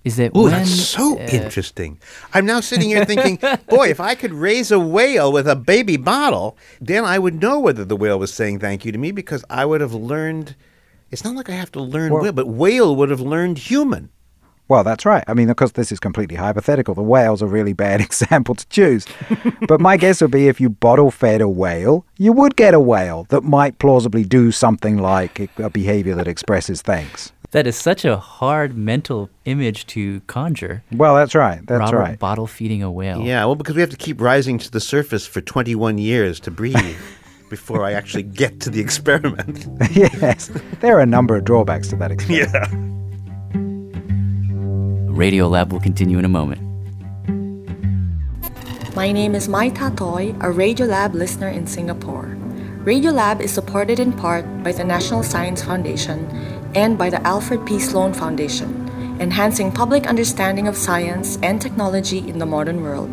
is 0.07 0.15
that 0.15 0.31
Oh, 0.33 0.43
when 0.43 0.53
that's 0.53 0.71
so 0.71 1.17
uh, 1.19 1.21
interesting. 1.39 1.99
I'm 2.33 2.45
now 2.45 2.59
sitting 2.61 2.89
here 2.89 3.05
thinking, 3.05 3.37
boy, 3.69 3.89
if 3.89 3.99
I 3.99 4.15
could 4.15 4.33
raise 4.33 4.71
a 4.71 4.79
whale 4.79 5.31
with 5.31 5.47
a 5.47 5.55
baby 5.55 5.97
bottle, 5.97 6.57
then 6.81 7.03
I 7.05 7.19
would 7.19 7.41
know 7.41 7.59
whether 7.59 7.85
the 7.85 7.95
whale 7.95 8.17
was 8.17 8.33
saying 8.33 8.59
thank 8.59 8.85
you 8.85 8.91
to 8.91 8.97
me 8.97 9.11
because 9.11 9.43
I 9.49 9.65
would 9.65 9.81
have 9.81 9.93
learned. 9.93 10.55
It's 11.11 11.23
not 11.23 11.35
like 11.35 11.49
I 11.49 11.53
have 11.53 11.71
to 11.73 11.81
learn 11.81 12.11
whale, 12.13 12.31
but 12.31 12.47
whale 12.47 12.95
would 12.95 13.09
have 13.09 13.21
learned 13.21 13.57
human. 13.59 14.09
Well, 14.69 14.83
that's 14.83 15.05
right. 15.05 15.23
I 15.27 15.33
mean, 15.33 15.49
of 15.49 15.55
course, 15.55 15.71
this 15.71 15.91
is 15.91 15.99
completely 15.99 16.35
hypothetical. 16.35 16.93
The 16.93 17.01
whale's 17.01 17.41
a 17.41 17.47
really 17.47 17.73
bad 17.73 18.01
example 18.07 18.55
to 18.55 18.67
choose. 18.67 19.05
but 19.67 19.79
my 19.79 19.97
guess 19.97 20.21
would 20.21 20.31
be 20.31 20.47
if 20.47 20.59
you 20.59 20.69
bottle 20.69 21.11
fed 21.11 21.41
a 21.41 21.47
whale, 21.47 22.05
you 22.17 22.33
would 22.33 22.55
get 22.55 22.73
a 22.73 22.79
whale 22.79 23.25
that 23.29 23.43
might 23.43 23.79
plausibly 23.79 24.23
do 24.23 24.51
something 24.51 24.97
like 24.97 25.49
a 25.57 25.69
behavior 25.69 26.15
that 26.15 26.27
expresses 26.27 26.81
thanks. 26.81 27.31
That 27.51 27.65
is 27.65 27.77
such 27.77 28.03
a 28.03 28.17
hard 28.17 28.75
mental 28.75 29.29
image 29.45 29.87
to 29.87 30.19
conjure. 30.21 30.83
Well, 30.91 31.15
that's 31.15 31.33
right. 31.33 31.65
That's 31.65 31.79
Robert 31.79 31.97
right. 31.97 32.19
bottle 32.19 32.45
feeding 32.45 32.83
a 32.83 32.91
whale. 32.91 33.21
Yeah, 33.21 33.45
well, 33.45 33.55
because 33.55 33.75
we 33.75 33.81
have 33.81 33.89
to 33.91 33.97
keep 33.97 34.19
rising 34.19 34.57
to 34.59 34.69
the 34.69 34.81
surface 34.81 35.25
for 35.25 35.39
21 35.39 35.97
years 35.97 36.41
to 36.41 36.51
breathe 36.51 36.97
before 37.49 37.85
I 37.85 37.93
actually 37.93 38.23
get 38.23 38.59
to 38.61 38.69
the 38.69 38.81
experiment. 38.81 39.65
yes, 39.91 40.51
there 40.81 40.97
are 40.97 41.01
a 41.01 41.05
number 41.05 41.37
of 41.37 41.45
drawbacks 41.45 41.87
to 41.89 41.95
that 41.95 42.11
experiment. 42.11 42.51
Yeah. 42.53 43.06
Radiolab 45.17 45.73
will 45.73 45.79
continue 45.79 46.19
in 46.19 46.25
a 46.25 46.29
moment. 46.29 46.61
My 48.95 49.11
name 49.11 49.33
is 49.33 49.49
Mai 49.49 49.71
Tatoy, 49.71 50.37
a 50.37 50.53
Radiolab 50.53 51.15
listener 51.15 51.49
in 51.49 51.65
Singapore. 51.65 52.37
Radiolab 52.85 53.41
is 53.41 53.51
supported 53.51 53.99
in 53.99 54.13
part 54.13 54.45
by 54.61 54.71
the 54.71 54.83
National 54.83 55.23
Science 55.23 55.63
Foundation 55.63 56.29
and 56.75 56.99
by 56.99 57.09
the 57.09 57.19
Alfred 57.25 57.65
P. 57.65 57.79
Sloan 57.79 58.13
Foundation, 58.13 58.69
enhancing 59.19 59.71
public 59.71 60.05
understanding 60.05 60.67
of 60.67 60.77
science 60.77 61.39
and 61.41 61.59
technology 61.59 62.19
in 62.29 62.37
the 62.37 62.45
modern 62.45 62.83
world. 62.83 63.09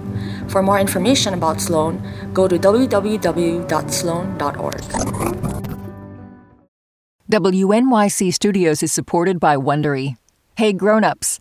For 0.48 0.62
more 0.62 0.78
information 0.78 1.32
about 1.32 1.58
Sloan, 1.58 2.04
go 2.34 2.46
to 2.46 2.58
www.sloan.org. 2.58 3.64
WNYC 7.32 8.34
Studios 8.34 8.82
is 8.82 8.92
supported 8.92 9.40
by 9.40 9.56
Wondery. 9.56 10.16
Hey 10.56 10.72
grown-ups, 10.72 11.40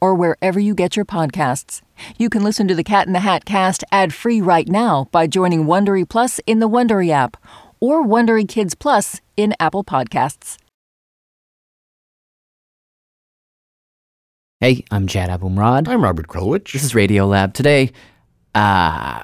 or 0.00 0.14
wherever 0.14 0.58
you 0.60 0.74
get 0.74 0.96
your 0.96 1.04
podcasts. 1.04 1.82
You 2.16 2.30
can 2.30 2.42
listen 2.44 2.68
to 2.68 2.74
the 2.74 2.84
Cat 2.84 3.06
in 3.06 3.12
the 3.12 3.20
Hat 3.20 3.44
cast 3.44 3.84
ad 3.90 4.14
free 4.14 4.40
right 4.40 4.68
now 4.68 5.08
by 5.10 5.26
joining 5.26 5.64
Wondery 5.64 6.08
Plus 6.08 6.40
in 6.46 6.60
the 6.60 6.68
Wondery 6.68 7.10
app 7.10 7.36
or 7.80 8.04
Wondery 8.04 8.48
Kids 8.48 8.74
Plus 8.74 9.20
in 9.36 9.54
Apple 9.60 9.84
Podcasts. 9.84 10.58
Hey, 14.60 14.84
I'm 14.90 15.06
Jad 15.06 15.30
Abumrad. 15.30 15.86
I'm 15.86 16.02
Robert 16.02 16.26
Krulwich. 16.26 16.72
This 16.72 16.82
is 16.82 16.92
Radiolab. 16.92 17.52
Today, 17.52 17.92
uh, 18.56 19.22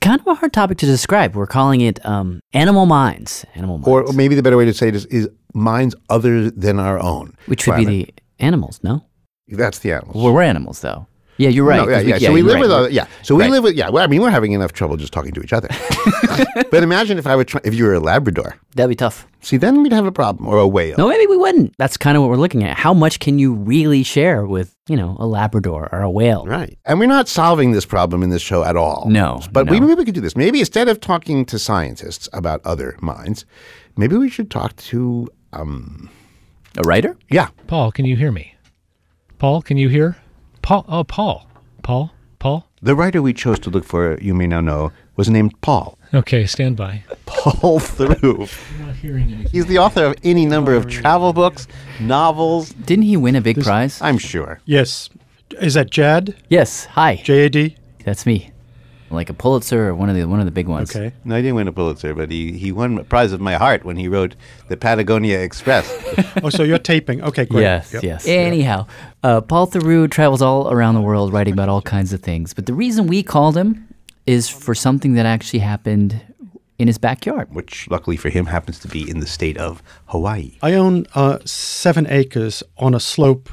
kind 0.00 0.20
of 0.20 0.26
a 0.26 0.34
hard 0.34 0.54
topic 0.54 0.78
to 0.78 0.86
describe. 0.86 1.34
We're 1.34 1.46
calling 1.46 1.82
it 1.82 2.04
um, 2.06 2.40
animal 2.54 2.86
minds. 2.86 3.44
Animal 3.54 3.76
minds. 3.76 3.88
Or, 3.88 4.02
or 4.04 4.12
maybe 4.14 4.34
the 4.34 4.42
better 4.42 4.56
way 4.56 4.64
to 4.64 4.72
say 4.72 4.88
it 4.88 4.96
is, 4.96 5.04
is 5.06 5.28
minds 5.52 5.94
other 6.08 6.50
than 6.50 6.78
our 6.78 6.98
own. 6.98 7.36
Which 7.44 7.66
would 7.66 7.76
be 7.76 7.84
the 7.84 8.14
animals, 8.38 8.80
no? 8.82 9.04
That's 9.48 9.78
the 9.80 9.92
animals. 9.92 10.16
Well, 10.22 10.32
we're 10.32 10.42
animals, 10.42 10.80
though. 10.80 11.06
Yeah, 11.36 11.48
you're 11.48 11.64
right. 11.64 11.78
No, 11.84 11.88
yeah, 11.88 11.96
'cause 11.96 12.04
we- 12.04 12.10
yeah. 12.12 12.18
So 12.28 12.32
we 12.32 12.42
live 12.42 12.54
right. 12.54 12.60
with 12.60 12.70
other, 12.70 12.90
yeah. 12.90 13.06
So 13.22 13.34
we 13.34 13.42
Right. 13.42 13.50
live 13.50 13.64
with 13.64 13.74
yeah. 13.74 13.90
Well, 13.90 14.04
I 14.04 14.06
mean, 14.06 14.20
we're 14.22 14.30
having 14.30 14.52
enough 14.52 14.72
trouble 14.72 14.96
just 14.96 15.12
talking 15.12 15.32
to 15.32 15.42
each 15.42 15.52
other. 15.52 15.66
but 16.70 16.84
imagine 16.84 17.18
if 17.18 17.26
I 17.26 17.34
were 17.34 17.42
try, 17.42 17.60
if 17.64 17.74
you 17.74 17.84
were 17.84 17.94
a 17.94 17.98
Labrador. 18.00 18.56
That'd 18.76 18.88
be 18.90 18.94
tough. 18.94 19.26
See, 19.40 19.56
then 19.56 19.82
we'd 19.82 19.92
have 19.92 20.06
a 20.06 20.12
problem, 20.12 20.46
or 20.48 20.58
a 20.58 20.66
whale. 20.68 20.94
No, 20.96 21.08
maybe 21.08 21.26
we 21.26 21.36
wouldn't. 21.36 21.74
That's 21.76 21.96
kind 21.96 22.16
of 22.16 22.22
what 22.22 22.30
we're 22.30 22.36
looking 22.36 22.62
at. 22.62 22.76
How 22.78 22.94
much 22.94 23.18
can 23.18 23.40
you 23.40 23.52
really 23.52 24.04
share 24.04 24.46
with, 24.46 24.76
you 24.88 24.96
know, 24.96 25.16
a 25.18 25.26
Labrador 25.26 25.88
or 25.90 26.02
a 26.02 26.10
whale? 26.10 26.46
Right. 26.46 26.78
And 26.84 27.00
we're 27.00 27.06
not 27.06 27.26
solving 27.28 27.72
this 27.72 27.84
problem 27.84 28.22
in 28.22 28.30
this 28.30 28.40
show 28.40 28.62
at 28.62 28.76
all. 28.76 29.06
No, 29.10 29.40
But 29.50 29.66
no. 29.66 29.72
we, 29.72 29.80
maybe 29.80 29.94
we 29.94 30.04
could 30.04 30.14
do 30.14 30.20
this. 30.20 30.36
Maybe 30.36 30.60
instead 30.60 30.88
of 30.88 31.00
talking 31.00 31.44
to 31.46 31.58
scientists 31.58 32.28
about 32.32 32.60
other 32.64 32.96
minds, 33.00 33.44
maybe 33.96 34.16
we 34.16 34.30
should 34.30 34.52
talk 34.52 34.76
to 34.76 35.28
um, 35.52 36.08
a 36.78 36.82
writer. 36.86 37.16
Yeah. 37.28 37.48
Paul, 37.66 37.90
can 37.90 38.04
you 38.04 38.14
hear 38.16 38.30
me? 38.30 38.53
Paul, 39.44 39.60
can 39.60 39.76
you 39.76 39.90
hear? 39.90 40.16
Paul, 40.62 40.86
oh, 40.88 41.04
Paul. 41.04 41.46
Paul, 41.82 42.14
Paul. 42.38 42.66
The 42.80 42.94
writer 42.94 43.20
we 43.20 43.34
chose 43.34 43.58
to 43.58 43.68
look 43.68 43.84
for, 43.84 44.16
you 44.18 44.32
may 44.32 44.46
now 44.46 44.62
know, 44.62 44.90
was 45.16 45.28
named 45.28 45.60
Paul. 45.60 45.98
Okay, 46.14 46.46
stand 46.46 46.78
by. 46.78 47.04
Paul 47.26 47.78
Theroux. 47.78 48.48
not 48.80 48.96
hearing 48.96 49.24
anything. 49.24 49.52
He's 49.52 49.66
the 49.66 49.76
author 49.76 50.06
of 50.06 50.14
any 50.24 50.46
number 50.46 50.74
of 50.74 50.88
travel 50.88 51.34
books, 51.34 51.66
novels. 52.00 52.70
Didn't 52.70 53.04
he 53.04 53.18
win 53.18 53.36
a 53.36 53.42
big 53.42 53.62
prize? 53.62 54.00
I'm 54.00 54.16
sure. 54.16 54.62
Yes. 54.64 55.10
Is 55.60 55.74
that 55.74 55.90
Jad? 55.90 56.34
Yes. 56.48 56.86
Hi. 56.86 57.16
J 57.16 57.44
A 57.44 57.50
D? 57.50 57.76
That's 58.02 58.24
me. 58.24 58.50
Like 59.10 59.28
a 59.30 59.34
Pulitzer 59.34 59.88
or 59.88 59.94
one 59.94 60.08
of 60.08 60.16
the 60.16 60.24
one 60.24 60.40
of 60.40 60.46
the 60.46 60.50
big 60.50 60.66
ones. 60.66 60.96
Okay. 60.96 61.14
No, 61.24 61.36
he 61.36 61.42
didn't 61.42 61.54
win 61.56 61.68
a 61.68 61.72
Pulitzer, 61.72 62.14
but 62.14 62.30
he, 62.30 62.52
he 62.52 62.72
won 62.72 62.98
a 62.98 63.04
prize 63.04 63.32
of 63.32 63.40
my 63.40 63.54
heart 63.54 63.84
when 63.84 63.96
he 63.96 64.08
wrote 64.08 64.34
the 64.68 64.76
Patagonia 64.76 65.38
Express. 65.40 65.86
oh, 66.42 66.48
so 66.48 66.62
you're 66.62 66.78
taping. 66.78 67.22
Okay, 67.22 67.44
great. 67.44 67.62
Yes, 67.62 67.92
Yep. 67.92 68.02
yes. 68.02 68.26
Anyhow, 68.26 68.86
uh, 69.24 69.40
Paul 69.40 69.66
Theroux 69.66 70.08
travels 70.10 70.42
all 70.42 70.70
around 70.70 70.94
the 70.94 71.00
world 71.00 71.32
writing 71.32 71.54
about 71.54 71.70
all 71.70 71.80
kinds 71.82 72.12
of 72.12 72.20
things. 72.20 72.52
But 72.52 72.66
the 72.66 72.74
reason 72.74 73.06
we 73.06 73.22
called 73.22 73.56
him 73.56 73.88
is 74.26 74.48
for 74.48 74.74
something 74.74 75.14
that 75.14 75.24
actually 75.24 75.60
happened 75.60 76.20
in 76.78 76.88
his 76.88 76.98
backyard. 76.98 77.52
Which, 77.54 77.88
luckily 77.90 78.18
for 78.18 78.28
him, 78.28 78.46
happens 78.46 78.78
to 78.80 78.88
be 78.88 79.08
in 79.08 79.20
the 79.20 79.26
state 79.26 79.56
of 79.56 79.82
Hawaii. 80.06 80.58
I 80.62 80.74
own 80.74 81.06
uh, 81.14 81.38
seven 81.46 82.06
acres 82.08 82.62
on 82.76 82.94
a 82.94 83.00
slope, 83.00 83.48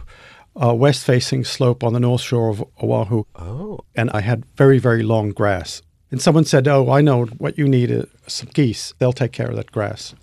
uh, 0.61 0.73
west 0.73 1.05
facing 1.05 1.45
slope 1.45 1.85
on 1.85 1.93
the 1.93 2.01
north 2.01 2.21
shore 2.21 2.49
of 2.49 2.63
Oahu. 2.83 3.23
Oh. 3.35 3.79
And 3.95 4.09
I 4.11 4.19
had 4.21 4.45
very, 4.57 4.77
very 4.77 5.03
long 5.03 5.31
grass. 5.31 5.81
And 6.09 6.21
someone 6.21 6.43
said, 6.43 6.67
Oh, 6.67 6.91
I 6.91 6.99
know 6.99 7.27
what 7.37 7.57
you 7.57 7.69
need 7.69 7.89
is 7.89 8.05
some 8.27 8.49
geese. 8.53 8.93
They'll 8.99 9.13
take 9.13 9.31
care 9.31 9.47
of 9.47 9.55
that 9.55 9.71
grass. 9.71 10.13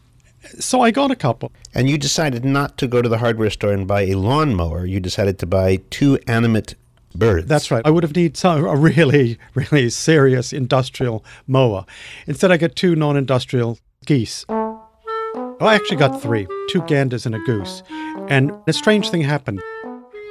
So 0.58 0.80
I 0.80 0.90
got 0.90 1.10
a 1.10 1.16
couple. 1.16 1.52
And 1.74 1.88
you 1.88 1.98
decided 1.98 2.44
not 2.44 2.78
to 2.78 2.86
go 2.86 3.02
to 3.02 3.08
the 3.08 3.18
hardware 3.18 3.50
store 3.50 3.72
and 3.72 3.86
buy 3.86 4.02
a 4.02 4.14
lawnmower. 4.14 4.86
You 4.86 5.00
decided 5.00 5.38
to 5.40 5.46
buy 5.46 5.80
two 5.90 6.18
animate 6.26 6.74
birds. 7.14 7.46
That's 7.46 7.70
right. 7.70 7.82
I 7.84 7.90
would 7.90 8.02
have 8.02 8.14
needed 8.14 8.36
some, 8.36 8.64
a 8.64 8.76
really, 8.76 9.38
really 9.54 9.90
serious 9.90 10.52
industrial 10.52 11.24
mower. 11.46 11.84
Instead, 12.26 12.52
I 12.52 12.56
got 12.56 12.76
two 12.76 12.94
non 12.94 13.16
industrial 13.16 13.78
geese. 14.06 14.44
Oh, 14.48 15.66
I 15.66 15.74
actually 15.74 15.96
got 15.96 16.22
three 16.22 16.46
two 16.68 16.82
ganders 16.82 17.26
and 17.26 17.34
a 17.34 17.38
goose. 17.40 17.82
And 18.28 18.52
a 18.66 18.72
strange 18.72 19.10
thing 19.10 19.22
happened. 19.22 19.60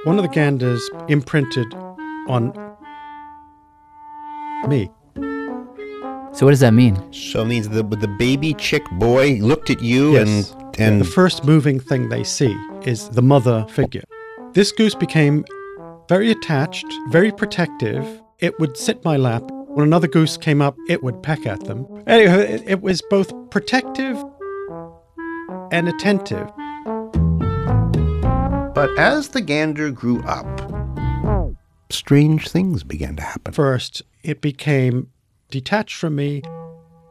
One 0.03 0.17
of 0.17 0.23
the 0.23 0.29
ganders 0.29 0.89
imprinted 1.09 1.73
on 2.27 2.53
me. 4.67 4.89
So 6.37 6.45
what 6.45 6.51
does 6.51 6.59
that 6.59 6.75
mean? 6.75 6.95
So 7.11 7.41
it 7.41 7.45
means 7.45 7.67
the 7.69 7.81
the 7.81 8.07
baby 8.07 8.53
chick 8.53 8.83
boy 8.99 9.39
looked 9.41 9.71
at 9.71 9.81
you 9.81 10.13
Yes. 10.13 10.53
and 10.53 10.79
and 10.79 11.01
the 11.01 11.05
first 11.05 11.43
moving 11.43 11.79
thing 11.79 12.09
they 12.09 12.23
see 12.23 12.55
is 12.85 13.09
the 13.09 13.23
mother 13.23 13.65
figure. 13.71 14.03
This 14.53 14.71
goose 14.71 14.93
became 14.93 15.45
very 16.07 16.29
attached, 16.29 16.85
very 17.09 17.31
protective. 17.31 18.05
It 18.37 18.59
would 18.59 18.77
sit 18.77 19.03
my 19.03 19.17
lap. 19.17 19.41
When 19.49 19.87
another 19.87 20.07
goose 20.07 20.37
came 20.37 20.61
up, 20.61 20.75
it 20.87 21.01
would 21.03 21.23
peck 21.23 21.47
at 21.47 21.61
them. 21.61 21.87
Anyway, 22.05 22.53
it, 22.53 22.63
it 22.67 22.81
was 22.83 23.01
both 23.09 23.33
protective 23.49 24.23
and 25.71 25.89
attentive. 25.89 26.47
But 28.75 28.95
as 28.99 29.29
the 29.29 29.41
gander 29.41 29.89
grew 29.89 30.21
up, 30.21 30.45
strange 31.89 32.47
things 32.47 32.83
began 32.83 33.15
to 33.15 33.23
happen. 33.23 33.53
First, 33.53 34.03
it 34.21 34.39
became 34.39 35.09
detached 35.49 35.95
from 35.95 36.15
me, 36.15 36.41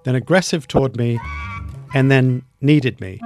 then 0.04 0.14
aggressive 0.14 0.68
toward 0.68 0.96
me, 0.96 1.18
and 1.94 2.10
then 2.10 2.42
needed 2.60 3.00
me. 3.00 3.20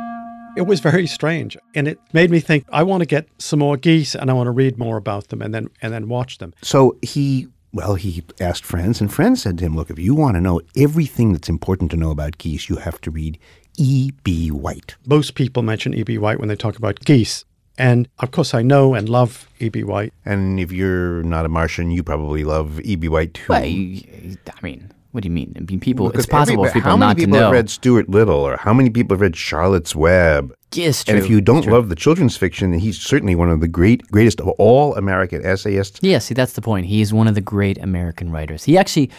It 0.57 0.63
was 0.63 0.81
very 0.81 1.07
strange, 1.07 1.57
and 1.75 1.87
it 1.87 1.99
made 2.13 2.31
me 2.31 2.41
think 2.41 2.65
I 2.71 2.83
want 2.83 3.03
to 3.03 3.07
get 3.07 3.29
some 3.39 3.61
more 3.61 3.77
geese 3.77 4.15
and 4.15 4.31
I 4.31 4.35
want 4.35 4.49
to 4.49 4.53
read 4.53 4.79
more 4.79 4.97
about 4.97 5.29
them 5.29 5.43
and 5.43 5.55
then 5.55 5.71
and 5.81 5.93
then 5.93 6.09
watch 6.09 6.39
them. 6.39 6.53
So 6.61 6.97
he, 7.03 7.47
well, 7.73 7.95
he 7.95 8.25
asked 8.41 8.65
friends, 8.65 9.01
and 9.01 9.13
friends 9.13 9.43
said 9.43 9.59
to 9.59 9.65
him, 9.65 9.77
Look, 9.77 9.91
if 9.91 9.99
you 9.99 10.15
want 10.15 10.35
to 10.35 10.41
know 10.41 10.61
everything 10.77 11.33
that's 11.33 11.49
important 11.49 11.91
to 11.93 11.97
know 11.97 12.11
about 12.11 12.39
geese, 12.39 12.69
you 12.69 12.77
have 12.77 13.01
to 13.03 13.11
read 13.11 13.39
E.B. 13.79 14.51
White. 14.51 14.97
Most 15.07 15.35
people 15.35 15.63
mention 15.63 15.95
E.B. 15.95 16.19
White 16.19 16.41
when 16.41 16.49
they 16.49 16.57
talk 16.57 16.77
about 16.77 17.01
geese. 17.01 17.45
And 17.79 18.09
of 18.19 18.31
course, 18.33 18.53
I 18.53 18.61
know 18.61 18.95
and 18.95 19.09
love 19.09 19.49
E.B. 19.61 19.85
White. 19.85 20.13
And 20.25 20.61
if 20.61 20.71
you're 20.71 21.23
not 21.23 21.47
a 21.47 21.49
Martian, 21.49 21.91
you 21.91 22.03
probably 22.03 22.45
love 22.45 22.81
E.B. 22.81 23.09
White 23.09 23.35
too. 23.35 23.47
Well, 23.49 23.63
I 23.63 24.59
mean, 24.63 24.93
what 25.13 25.23
do 25.23 25.29
you 25.29 25.33
mean? 25.33 25.53
I 25.57 25.61
mean, 25.61 25.81
people. 25.81 26.07
Because 26.07 26.25
it's 26.25 26.31
possible 26.31 26.65
for 26.65 26.73
people 26.73 26.91
how 26.91 26.97
not 26.97 27.17
many 27.17 27.21
people 27.21 27.35
to 27.35 27.41
know. 27.41 27.47
have 27.47 27.53
read 27.53 27.71
Stuart 27.71 28.09
Little, 28.09 28.37
or 28.37 28.57
how 28.57 28.73
many 28.73 28.91
people 28.91 29.15
have 29.15 29.21
read 29.21 29.37
Charlotte's 29.37 29.95
Web? 29.95 30.55
Yes, 30.73 31.03
true. 31.03 31.15
And 31.15 31.23
if 31.23 31.29
you 31.29 31.41
don't 31.41 31.67
love 31.67 31.89
the 31.89 31.97
children's 31.97 32.37
fiction, 32.37 32.71
then 32.71 32.81
he's 32.81 33.01
certainly 33.01 33.35
one 33.35 33.51
of 33.51 33.61
the 33.61 33.69
great, 33.69 34.07
greatest 34.09 34.41
of 34.41 34.49
all 34.51 34.95
American 34.95 35.45
essayists. 35.45 35.99
Yeah, 36.03 36.19
see, 36.19 36.35
that's 36.35 36.53
the 36.53 36.63
point. 36.63 36.87
He's 36.87 37.13
one 37.13 37.27
of 37.27 37.35
the 37.35 37.41
great 37.41 37.79
American 37.79 38.31
writers. 38.31 38.63
He 38.63 38.79
actually 38.79 39.11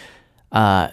uh, 0.54 0.90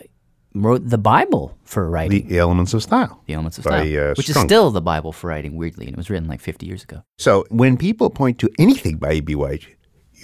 wrote 0.54 0.88
the 0.88 0.98
Bible 0.98 1.56
for 1.62 1.88
writing. 1.88 2.26
The 2.26 2.38
Elements 2.38 2.74
of 2.74 2.82
Style. 2.82 3.22
The 3.26 3.34
Elements 3.34 3.58
of 3.58 3.64
by, 3.64 3.70
Style, 3.86 4.10
uh, 4.10 4.14
which 4.14 4.26
Strunk. 4.26 4.36
is 4.36 4.42
still 4.42 4.70
the 4.70 4.82
Bible 4.82 5.12
for 5.12 5.28
writing, 5.28 5.56
weirdly, 5.56 5.86
and 5.86 5.94
it 5.94 5.96
was 5.96 6.10
written 6.10 6.28
like 6.28 6.40
50 6.40 6.66
years 6.66 6.82
ago. 6.82 7.02
So 7.18 7.44
when 7.50 7.76
people 7.76 8.10
point 8.10 8.38
to 8.40 8.50
anything 8.58 8.96
by 8.96 9.12
E.B. 9.12 9.36
White, 9.36 9.66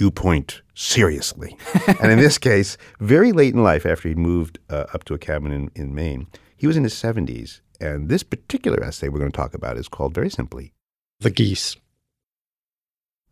you 0.01 0.11
point 0.11 0.63
seriously. 0.75 1.57
and 2.01 2.11
in 2.11 2.19
this 2.19 2.39
case, 2.51 2.77
very 3.01 3.33
late 3.33 3.55
in 3.55 3.63
life, 3.63 3.87
after 3.87 4.09
he'd 4.09 4.19
moved 4.19 4.59
uh, 4.69 4.87
up 4.93 5.05
to 5.05 5.15
a 5.15 5.19
cabin 5.19 5.53
in, 5.53 5.71
in 5.75 5.95
Maine, 5.95 6.27
he 6.57 6.67
was 6.67 6.77
in 6.77 6.85
his 6.85 6.95
70s. 6.95 7.61
And 7.81 8.09
this 8.09 8.23
particular 8.23 8.83
essay 8.83 9.09
we're 9.09 9.19
going 9.19 9.31
to 9.31 9.37
talk 9.37 9.55
about 9.55 9.77
is 9.77 9.89
called 9.89 10.15
very 10.15 10.31
simply 10.31 10.73
The 11.21 11.31
Geese. 11.31 11.77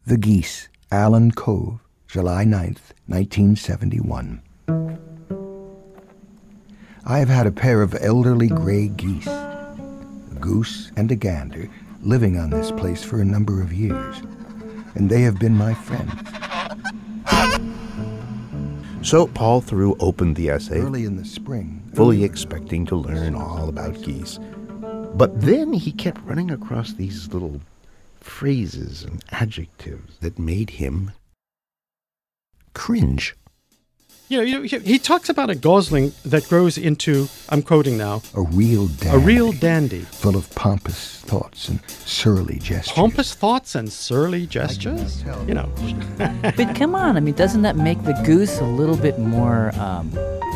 The 0.07 0.19
Geese, 0.19 0.69
Allen 0.91 1.31
Cove, 1.31 1.81
July 2.09 2.45
9th, 2.45 2.93
1971. 3.07 4.43
I 7.05 7.19
have 7.19 7.29
had 7.29 7.47
a 7.47 7.53
pair 7.53 7.83
of 7.83 7.97
elderly 8.01 8.49
gray 8.49 8.89
geese, 8.89 9.27
a 9.27 10.37
goose 10.39 10.93
and 10.97 11.11
a 11.11 11.17
gander, 11.17 11.69
living 12.01 12.39
on 12.39 12.51
this 12.51 12.71
place 12.71 13.03
for 13.03 13.21
a 13.21 13.25
number 13.25 13.61
of 13.63 13.73
years, 13.73 14.23
and 14.95 15.09
they 15.09 15.23
have 15.23 15.39
been 15.39 15.57
my 15.57 15.75
friends. 15.75 16.42
So 19.03 19.27
Paul 19.27 19.61
threw 19.61 19.97
open 19.99 20.35
the 20.35 20.49
essay 20.49 20.79
Early 20.79 21.05
in 21.05 21.17
the 21.17 21.25
spring, 21.25 21.83
fully 21.93 22.23
expecting 22.23 22.87
to 22.87 22.95
learn 22.95 23.35
all 23.35 23.69
about 23.69 24.01
geese. 24.01 24.39
But 25.15 25.41
then 25.41 25.73
he 25.73 25.91
kept 25.91 26.25
running 26.25 26.53
across 26.53 26.93
these 26.93 27.29
little 27.33 27.61
phrases 28.21 29.03
and 29.03 29.23
adjectives 29.33 30.19
that 30.19 30.39
made 30.39 30.71
him 30.71 31.11
cringe. 32.75 33.35
You 34.33 34.39
know, 34.39 34.45
you 34.45 34.55
know, 34.55 34.63
he, 34.63 34.79
he 34.93 34.99
talks 34.99 35.29
about 35.29 35.51
a 35.51 35.55
gosling 35.55 36.15
that 36.25 36.49
grows 36.49 36.79
into, 36.79 37.29
I'm 37.51 37.61
quoting 37.61 37.99
now, 37.99 38.23
a 38.35 38.41
real 38.41 38.87
dandy, 38.87 39.15
a 39.15 39.19
real 39.19 39.53
dandy. 39.53 40.01
full 40.01 40.37
of 40.37 40.49
pompous 40.55 41.21
thoughts 41.21 41.69
and 41.69 41.81
surly 41.87 42.59
gestures. 42.59 42.95
Pompous 42.95 43.35
thoughts 43.35 43.75
and 43.75 43.93
surly 43.93 44.47
gestures? 44.47 45.23
You 45.47 45.53
know. 45.53 45.71
but 46.57 46.75
come 46.75 46.95
on, 46.95 47.19
I 47.19 47.21
mean, 47.21 47.35
doesn't 47.35 47.61
that 47.61 47.77
make 47.77 48.03
the 48.05 48.15
goose 48.25 48.59
a 48.59 48.65
little 48.65 48.97
bit 48.97 49.19
more 49.19 49.71
um, 49.79 50.11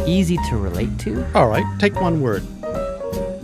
easy 0.06 0.38
to 0.48 0.56
relate 0.56 0.98
to? 1.00 1.26
All 1.34 1.48
right, 1.48 1.66
take 1.78 2.00
one 2.00 2.22
word 2.22 2.46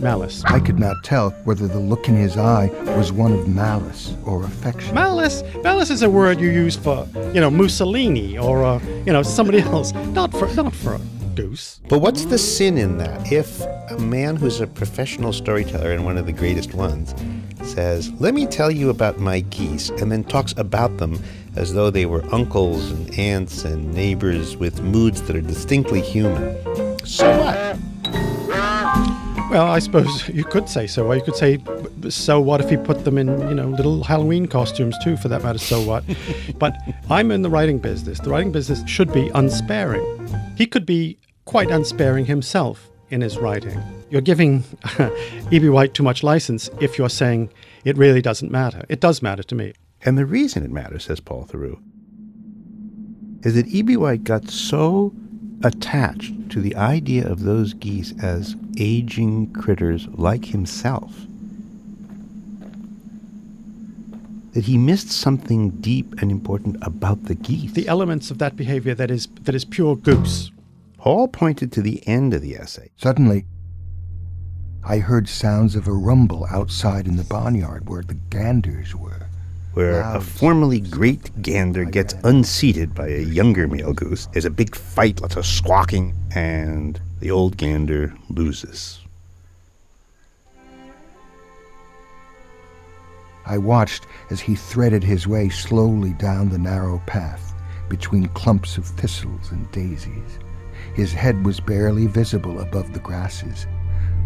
malice. 0.03 0.43
I 0.45 0.59
could 0.59 0.77
not 0.77 1.03
tell 1.03 1.31
whether 1.45 1.67
the 1.67 1.79
look 1.79 2.07
in 2.07 2.15
his 2.15 2.37
eye 2.37 2.67
was 2.97 3.11
one 3.11 3.33
of 3.33 3.47
malice 3.47 4.13
or 4.25 4.43
affection. 4.43 4.93
Malice, 4.93 5.43
malice 5.63 5.89
is 5.89 6.03
a 6.03 6.09
word 6.09 6.39
you 6.39 6.49
use 6.51 6.75
for, 6.75 7.07
you 7.33 7.41
know, 7.41 7.49
Mussolini 7.49 8.37
or, 8.37 8.63
uh, 8.63 8.79
you 9.05 9.13
know, 9.13 9.23
somebody 9.23 9.59
else. 9.59 9.93
Not 9.93 10.31
for, 10.31 10.53
not 10.53 10.75
for 10.75 10.95
a 10.95 10.99
goose. 11.35 11.79
But 11.89 11.99
what's 11.99 12.25
the 12.25 12.37
sin 12.37 12.77
in 12.77 12.97
that? 12.97 13.31
If 13.31 13.61
a 13.89 13.97
man 13.99 14.35
who's 14.35 14.59
a 14.59 14.67
professional 14.67 15.33
storyteller 15.33 15.91
and 15.91 16.05
one 16.05 16.17
of 16.17 16.25
the 16.25 16.33
greatest 16.33 16.73
ones 16.73 17.15
says, 17.63 18.11
Let 18.19 18.33
me 18.33 18.45
tell 18.45 18.69
you 18.69 18.89
about 18.89 19.19
my 19.19 19.39
geese, 19.39 19.89
and 19.89 20.11
then 20.11 20.23
talks 20.23 20.53
about 20.57 20.97
them 20.97 21.19
as 21.55 21.73
though 21.73 21.89
they 21.89 22.05
were 22.05 22.23
uncles 22.33 22.91
and 22.91 23.17
aunts 23.17 23.63
and 23.63 23.93
neighbors 23.93 24.57
with 24.57 24.81
moods 24.81 25.21
that 25.23 25.35
are 25.35 25.41
distinctly 25.41 26.01
human. 26.01 26.57
So 27.05 27.29
what? 27.39 27.92
Well, 29.53 29.67
I 29.67 29.77
suppose 29.77 30.27
you 30.33 30.43
could 30.43 30.67
say 30.67 30.87
so. 30.87 31.05
Or 31.05 31.15
you 31.15 31.21
could 31.21 31.35
say, 31.35 31.59
so 32.09 32.41
what 32.41 32.59
if 32.59 32.71
he 32.71 32.77
put 32.77 33.05
them 33.05 33.19
in, 33.19 33.27
you 33.47 33.53
know, 33.53 33.67
little 33.67 34.03
Halloween 34.03 34.47
costumes 34.47 34.97
too, 35.03 35.15
for 35.15 35.27
that 35.27 35.43
matter, 35.43 35.59
so 35.59 35.79
what? 35.79 36.03
but 36.57 36.75
I'm 37.07 37.29
in 37.29 37.43
the 37.43 37.51
writing 37.51 37.77
business. 37.77 38.19
The 38.19 38.31
writing 38.31 38.51
business 38.51 38.81
should 38.87 39.13
be 39.13 39.29
unsparing. 39.35 40.03
He 40.57 40.65
could 40.65 40.87
be 40.87 41.19
quite 41.45 41.69
unsparing 41.69 42.25
himself 42.25 42.89
in 43.11 43.21
his 43.21 43.37
writing. 43.37 43.79
You're 44.09 44.21
giving 44.21 44.63
E.B. 45.51 45.69
White 45.69 45.93
too 45.93 46.01
much 46.01 46.23
license 46.23 46.71
if 46.81 46.97
you're 46.97 47.07
saying 47.07 47.51
it 47.85 47.95
really 47.95 48.23
doesn't 48.23 48.51
matter. 48.51 48.83
It 48.89 49.01
does 49.01 49.21
matter 49.21 49.43
to 49.43 49.53
me. 49.53 49.73
And 50.01 50.17
the 50.17 50.25
reason 50.25 50.63
it 50.63 50.71
matters, 50.71 51.05
says 51.05 51.19
Paul 51.19 51.45
Theroux, 51.45 51.79
is 53.45 53.53
that 53.53 53.67
E.B. 53.67 53.97
White 53.97 54.23
got 54.23 54.49
so 54.49 55.13
attached 55.63 56.49
to 56.49 56.61
the 56.61 56.75
idea 56.75 57.27
of 57.27 57.43
those 57.43 57.73
geese 57.73 58.13
as 58.21 58.55
aging 58.77 59.51
critters 59.53 60.07
like 60.09 60.45
himself 60.45 61.25
that 64.53 64.65
he 64.65 64.77
missed 64.77 65.11
something 65.11 65.71
deep 65.81 66.13
and 66.21 66.31
important 66.31 66.77
about 66.81 67.23
the 67.23 67.35
geese. 67.35 67.71
The 67.71 67.87
elements 67.87 68.29
of 68.29 68.37
that 68.37 68.55
behavior 68.55 68.93
that 68.93 69.09
is 69.09 69.27
that 69.41 69.55
is 69.55 69.65
pure 69.65 69.95
goose. 69.95 70.51
Paul 70.97 71.27
pointed 71.27 71.71
to 71.73 71.81
the 71.81 72.07
end 72.07 72.33
of 72.33 72.41
the 72.41 72.55
essay. 72.55 72.91
Suddenly, 72.95 73.45
I 74.85 74.99
heard 74.99 75.27
sounds 75.27 75.75
of 75.75 75.87
a 75.87 75.93
rumble 75.93 76.45
outside 76.49 77.07
in 77.07 77.17
the 77.17 77.23
barnyard 77.23 77.89
where 77.89 78.03
the 78.03 78.13
ganders 78.13 78.95
were. 78.95 79.27
Where 79.73 80.01
a 80.01 80.21
formerly 80.21 80.79
great 80.79 81.41
gander 81.41 81.83
gets 81.85 82.13
unseated 82.23 82.93
by 82.93 83.07
a 83.07 83.21
younger 83.21 83.67
male 83.67 83.93
goose. 83.93 84.27
There's 84.27 84.45
a 84.45 84.49
big 84.49 84.75
fight, 84.75 85.21
lots 85.21 85.35
of 85.35 85.45
squawking, 85.45 86.13
and 86.35 86.99
the 87.19 87.31
old 87.31 87.57
gander 87.57 88.13
loses. 88.29 88.99
I 93.45 93.57
watched 93.57 94.07
as 94.29 94.39
he 94.39 94.55
threaded 94.55 95.03
his 95.03 95.27
way 95.27 95.49
slowly 95.49 96.13
down 96.13 96.49
the 96.49 96.57
narrow 96.57 97.01
path 97.05 97.53
between 97.89 98.27
clumps 98.29 98.77
of 98.77 98.85
thistles 98.85 99.51
and 99.51 99.69
daisies. 99.71 100.39
His 100.95 101.11
head 101.11 101.45
was 101.45 101.59
barely 101.59 102.07
visible 102.07 102.61
above 102.61 102.93
the 102.93 102.99
grasses, 102.99 103.67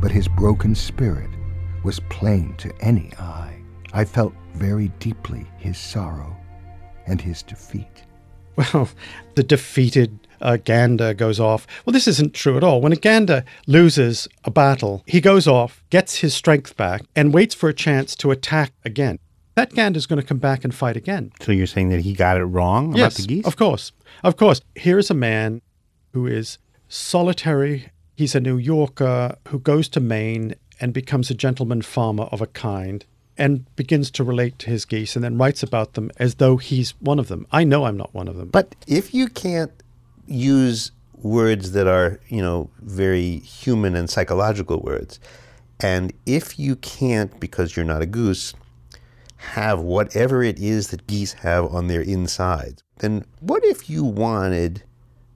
but 0.01 0.11
his 0.11 0.27
broken 0.27 0.75
spirit 0.75 1.29
was 1.83 1.99
plain 2.09 2.53
to 2.57 2.71
any 2.81 3.11
eye. 3.17 3.56
I 3.97 4.05
felt 4.05 4.31
very 4.53 4.89
deeply 4.99 5.47
his 5.57 5.75
sorrow 5.75 6.37
and 7.07 7.19
his 7.19 7.41
defeat. 7.41 8.03
Well, 8.55 8.89
the 9.33 9.41
defeated 9.41 10.19
uh, 10.39 10.57
gander 10.57 11.15
goes 11.15 11.39
off. 11.39 11.65
Well, 11.83 11.93
this 11.93 12.07
isn't 12.07 12.35
true 12.35 12.57
at 12.57 12.63
all. 12.63 12.79
When 12.79 12.91
a 12.91 12.95
gander 12.95 13.43
loses 13.65 14.27
a 14.43 14.51
battle, 14.51 15.01
he 15.07 15.19
goes 15.19 15.47
off, 15.47 15.83
gets 15.89 16.17
his 16.17 16.35
strength 16.35 16.77
back, 16.77 17.01
and 17.15 17.33
waits 17.33 17.55
for 17.55 17.69
a 17.69 17.73
chance 17.73 18.15
to 18.17 18.29
attack 18.29 18.71
again. 18.85 19.17
That 19.55 19.73
gander's 19.73 20.05
going 20.05 20.21
to 20.21 20.27
come 20.27 20.37
back 20.37 20.63
and 20.63 20.75
fight 20.75 20.95
again. 20.95 21.31
So 21.41 21.51
you're 21.51 21.65
saying 21.65 21.89
that 21.89 22.01
he 22.01 22.13
got 22.13 22.37
it 22.37 22.45
wrong 22.45 22.89
about 22.89 22.97
yes, 22.97 23.17
the 23.17 23.25
geese? 23.25 23.47
of 23.47 23.57
course. 23.57 23.93
Of 24.23 24.37
course. 24.37 24.61
Here's 24.75 25.09
a 25.09 25.15
man 25.15 25.63
who 26.13 26.27
is 26.27 26.59
solitary. 26.87 27.89
He's 28.15 28.35
a 28.35 28.39
New 28.39 28.57
Yorker 28.57 29.37
who 29.47 29.57
goes 29.57 29.89
to 29.89 29.99
Maine 29.99 30.53
and 30.79 30.93
becomes 30.93 31.31
a 31.31 31.35
gentleman 31.35 31.81
farmer 31.81 32.25
of 32.25 32.41
a 32.41 32.47
kind 32.47 33.03
and 33.37 33.65
begins 33.75 34.09
to 34.11 34.23
relate 34.23 34.57
to 34.59 34.69
his 34.69 34.85
geese 34.85 35.15
and 35.15 35.23
then 35.23 35.37
writes 35.37 35.63
about 35.63 35.93
them 35.93 36.11
as 36.17 36.35
though 36.35 36.57
he's 36.57 36.91
one 36.99 37.19
of 37.19 37.27
them. 37.27 37.45
I 37.51 37.63
know 37.63 37.85
I'm 37.85 37.97
not 37.97 38.13
one 38.13 38.27
of 38.27 38.35
them. 38.35 38.49
But 38.49 38.75
if 38.87 39.13
you 39.13 39.27
can't 39.27 39.71
use 40.25 40.91
words 41.13 41.71
that 41.71 41.87
are, 41.87 42.19
you 42.29 42.41
know, 42.41 42.69
very 42.81 43.39
human 43.39 43.95
and 43.95 44.09
psychological 44.09 44.79
words, 44.81 45.19
and 45.79 46.11
if 46.25 46.57
you 46.57 46.75
can't, 46.77 47.39
because 47.39 47.75
you're 47.75 47.85
not 47.85 48.01
a 48.01 48.07
goose, 48.07 48.53
have 49.37 49.79
whatever 49.79 50.41
it 50.43 50.59
is 50.59 50.87
that 50.87 51.05
geese 51.05 51.33
have 51.33 51.65
on 51.65 51.87
their 51.87 52.01
insides, 52.01 52.83
then 52.99 53.25
what 53.39 53.63
if 53.63 53.89
you 53.89 54.03
wanted 54.03 54.83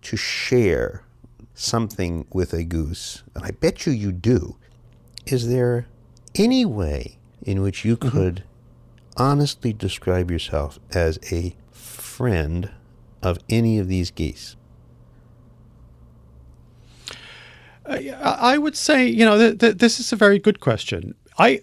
to 0.02 0.18
share 0.18 1.04
something 1.54 2.26
with 2.34 2.54
a 2.54 2.64
goose? 2.64 3.22
And 3.36 3.45
I 3.45 3.52
bet 3.52 3.86
you 3.86 3.93
you 3.93 4.12
do. 4.12 4.58
Is 5.28 5.47
there 5.49 5.86
any 6.34 6.66
way 6.66 7.20
in 7.44 7.62
which 7.62 7.84
you 7.86 7.98
could 7.98 8.44
honestly 9.18 9.74
describe 9.74 10.32
yourself 10.32 10.80
as 10.92 11.20
a 11.32 11.56
friend 11.72 12.72
of 13.22 13.39
any 13.50 13.78
of 13.78 13.88
these 13.88 14.12
geese? 14.12 14.56
I 17.86 18.10
I 18.24 18.58
would 18.58 18.78
say, 18.78 19.08
you 19.08 19.26
know, 19.26 19.38
th- 19.38 19.60
th- 19.60 19.78
this 19.78 20.00
is 20.00 20.14
a 20.14 20.16
very 20.16 20.39
good 20.39 20.60
question. 20.60 21.16
I 21.38 21.62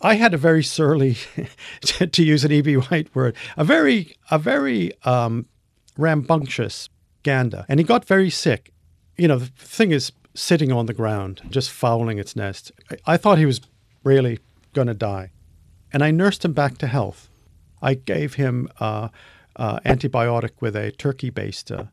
I 0.00 0.14
had 0.14 0.34
a 0.34 0.38
very 0.38 0.62
surly, 0.62 1.16
to 1.82 2.24
use 2.24 2.44
an 2.44 2.52
E.B. 2.52 2.74
White 2.74 3.14
word, 3.14 3.34
a 3.56 3.64
very, 3.64 4.14
a 4.30 4.38
very 4.38 4.92
um, 5.04 5.46
rambunctious 5.96 6.88
gander, 7.22 7.64
and 7.68 7.80
he 7.80 7.84
got 7.84 8.04
very 8.04 8.30
sick. 8.30 8.72
You 9.16 9.28
know, 9.28 9.38
the 9.38 9.46
thing 9.46 9.92
is 9.92 10.12
sitting 10.34 10.70
on 10.70 10.86
the 10.86 10.92
ground, 10.92 11.40
just 11.48 11.70
fouling 11.70 12.18
its 12.18 12.36
nest. 12.36 12.72
I, 12.90 13.14
I 13.14 13.16
thought 13.16 13.38
he 13.38 13.46
was 13.46 13.60
really 14.04 14.38
going 14.76 14.86
to 14.86 14.94
die, 14.94 15.32
and 15.92 16.04
I 16.04 16.12
nursed 16.12 16.44
him 16.44 16.52
back 16.52 16.78
to 16.78 16.86
health. 16.86 17.28
I 17.82 17.94
gave 17.94 18.34
him 18.34 18.68
uh, 18.78 19.08
uh, 19.56 19.80
antibiotic 19.80 20.60
with 20.60 20.76
a 20.76 20.92
turkey 20.92 21.30
baster, 21.30 21.90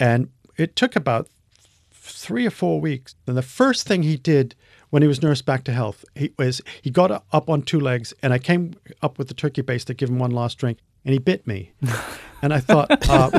and 0.00 0.30
it 0.56 0.74
took 0.74 0.96
about 0.96 1.28
three 1.92 2.46
or 2.46 2.50
four 2.50 2.80
weeks. 2.80 3.14
And 3.26 3.36
the 3.36 3.42
first 3.42 3.86
thing 3.86 4.02
he 4.02 4.16
did 4.16 4.54
when 4.90 5.02
he 5.02 5.08
was 5.08 5.22
nursed 5.22 5.44
back 5.44 5.64
to 5.64 5.72
health 5.72 6.04
he 6.14 6.32
was 6.38 6.62
he 6.80 6.90
got 6.90 7.24
up 7.32 7.50
on 7.50 7.62
two 7.62 7.80
legs, 7.80 8.14
and 8.22 8.32
I 8.32 8.38
came 8.38 8.74
up 9.02 9.18
with 9.18 9.28
the 9.28 9.34
turkey 9.34 9.62
baster 9.62 9.86
to 9.86 9.94
give 9.94 10.08
him 10.08 10.18
one 10.18 10.30
last 10.30 10.58
drink, 10.58 10.78
and 11.04 11.12
he 11.12 11.18
bit 11.18 11.46
me. 11.46 11.72
and 12.42 12.52
I 12.54 12.60
thought, 12.60 12.88
uh, 13.08 13.30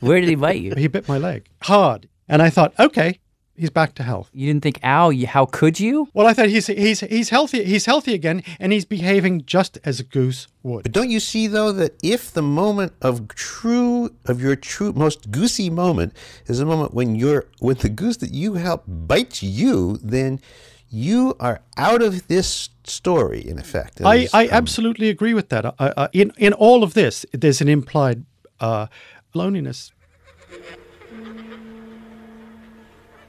Where 0.00 0.20
did 0.20 0.28
he 0.28 0.34
bite 0.34 0.60
you? 0.60 0.74
He 0.76 0.88
bit 0.88 1.08
my 1.08 1.18
leg 1.18 1.48
hard, 1.62 2.08
and 2.28 2.42
I 2.42 2.50
thought, 2.50 2.74
okay, 2.78 3.20
he's 3.56 3.70
back 3.70 3.94
to 3.96 4.02
health. 4.02 4.30
You 4.32 4.46
didn't 4.46 4.62
think, 4.62 4.78
ow, 4.82 5.10
how 5.26 5.46
could 5.46 5.80
you? 5.80 6.08
Well, 6.14 6.26
I 6.26 6.32
thought 6.32 6.48
he's 6.48 6.66
he's 6.66 7.00
he's 7.00 7.30
healthy. 7.30 7.64
He's 7.64 7.86
healthy 7.86 8.14
again, 8.14 8.42
and 8.60 8.72
he's 8.72 8.84
behaving 8.84 9.44
just 9.44 9.78
as 9.84 10.00
a 10.00 10.04
goose 10.04 10.48
would. 10.62 10.82
But 10.84 10.92
don't 10.92 11.10
you 11.10 11.20
see 11.20 11.46
though 11.46 11.72
that 11.72 11.94
if 12.02 12.32
the 12.32 12.42
moment 12.42 12.92
of 13.02 13.28
true 13.28 14.14
of 14.26 14.40
your 14.40 14.56
true 14.56 14.92
most 14.92 15.30
goosey 15.30 15.70
moment 15.70 16.14
is 16.46 16.60
a 16.60 16.66
moment 16.66 16.94
when 16.94 17.14
you're 17.14 17.46
when 17.58 17.76
the 17.76 17.88
goose 17.88 18.18
that 18.18 18.32
you 18.32 18.54
help 18.54 18.84
bites 18.86 19.42
you, 19.42 19.98
then 20.02 20.40
you 20.88 21.34
are 21.40 21.60
out 21.76 22.02
of 22.02 22.28
this 22.28 22.70
story 22.84 23.46
in 23.46 23.58
effect. 23.58 24.00
I, 24.00 24.18
There's, 24.18 24.34
I 24.34 24.44
um, 24.44 24.50
absolutely 24.52 25.08
agree 25.08 25.34
with 25.34 25.48
that. 25.48 25.66
I, 25.66 25.74
I, 25.78 26.08
in 26.12 26.32
in 26.36 26.52
all 26.52 26.82
of 26.82 26.94
this, 26.94 27.26
there's 27.32 27.60
an 27.60 27.68
implied 27.68 28.24
uh, 28.60 28.86
loneliness. 29.34 29.92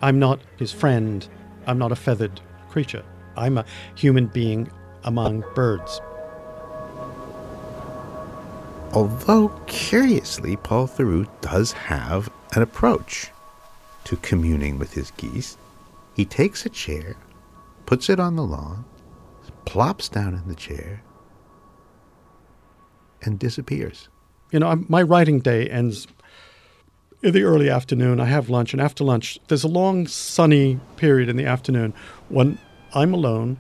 I'm 0.02 0.20
not 0.20 0.40
his 0.58 0.72
friend. 0.72 1.28
I'm 1.66 1.78
not 1.78 1.92
a 1.92 1.96
feathered 1.96 2.40
creature. 2.70 3.04
I'm 3.36 3.58
a 3.58 3.66
human 3.96 4.28
being 4.28 4.70
among 5.04 5.44
birds. 5.56 6.02
Although 8.94 9.50
curiously, 9.68 10.56
Paul 10.56 10.88
Theroux 10.88 11.28
does 11.42 11.72
have 11.74 12.30
an 12.56 12.62
approach 12.62 13.32
to 14.06 14.16
communing 14.18 14.80
with 14.80 14.94
his 14.94 15.12
geese. 15.12 15.58
He 16.16 16.26
takes 16.26 16.66
a 16.66 16.70
chair, 16.70 17.16
puts 17.86 18.10
it 18.10 18.20
on 18.20 18.36
the 18.36 18.44
lawn, 18.44 18.86
plops 19.66 20.10
down 20.10 20.34
in 20.34 20.48
the 20.48 20.56
chair, 20.56 21.04
and 23.22 23.38
disappears. 23.38 24.10
You 24.52 24.60
know, 24.60 24.84
my 24.88 25.02
writing 25.02 25.40
day 25.42 25.70
ends 25.70 26.08
in 27.22 27.34
the 27.34 27.44
early 27.44 27.70
afternoon. 27.70 28.20
I 28.20 28.26
have 28.26 28.50
lunch, 28.50 28.74
and 28.74 28.82
after 28.82 29.04
lunch, 29.04 29.40
there's 29.48 29.64
a 29.64 29.70
long 29.70 30.08
sunny 30.08 30.80
period 30.96 31.30
in 31.30 31.38
the 31.38 31.46
afternoon 31.46 31.94
when 32.30 32.58
I'm 32.94 33.14
alone, 33.14 33.60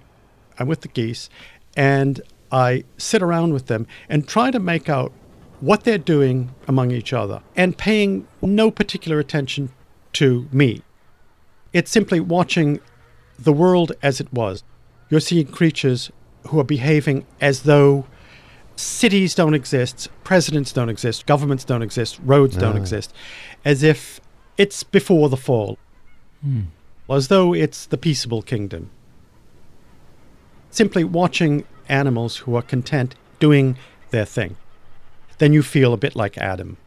I'm 0.60 0.68
with 0.68 0.82
the 0.82 0.88
geese, 0.88 1.30
and 1.76 2.22
I 2.51 2.84
sit 2.97 3.22
around 3.22 3.53
with 3.53 3.68
them 3.68 3.88
and 4.10 4.28
try 4.28 4.51
to 4.51 4.60
make 4.60 4.89
out 4.89 5.12
what 5.60 5.84
they're 5.84 5.97
doing 5.97 6.53
among 6.68 6.91
each 6.91 7.14
other 7.14 7.41
and 7.55 7.78
paying 7.78 8.28
no 8.41 8.70
particular 8.70 9.20
attention 9.20 9.70
to 10.14 10.47
me. 10.51 10.82
It's 11.74 11.91
simply 11.91 12.20
watching 12.20 12.80
the 13.38 13.53
world 13.53 13.91
as 14.01 14.20
it 14.22 14.32
was. 14.32 14.64
You're 15.10 15.20
seeing 15.20 15.47
creatures 15.47 16.12
who 16.47 16.60
are 16.60 16.64
behaving 16.64 17.26
as 17.41 17.64
though 17.64 18.05
cities 18.78 19.34
don't 19.36 19.53
exist, 19.53 20.07
presidents 20.23 20.71
don't 20.71 20.89
exist, 20.89 21.25
governments 21.25 21.63
don't 21.65 21.82
exist, 21.82 22.19
roads 22.23 22.55
don't 22.55 22.75
Ah. 22.78 22.80
exist, 22.82 23.13
as 23.65 23.84
if 23.84 24.19
it's 24.57 24.84
before 24.84 25.30
the 25.30 25.38
fall, 25.38 25.78
Hmm. 26.43 26.61
as 27.09 27.28
though 27.28 27.53
it's 27.53 27.86
the 27.86 27.97
peaceable 27.97 28.41
kingdom. 28.41 28.89
Simply 30.69 31.03
watching 31.03 31.63
animals 31.89 32.38
who 32.38 32.55
are 32.55 32.61
content 32.61 33.15
doing 33.39 33.78
their 34.11 34.25
thing. 34.25 34.55
Then 35.39 35.53
you 35.53 35.63
feel 35.63 35.93
a 35.93 35.97
bit 35.97 36.15
like 36.15 36.38
Adam. 36.38 36.78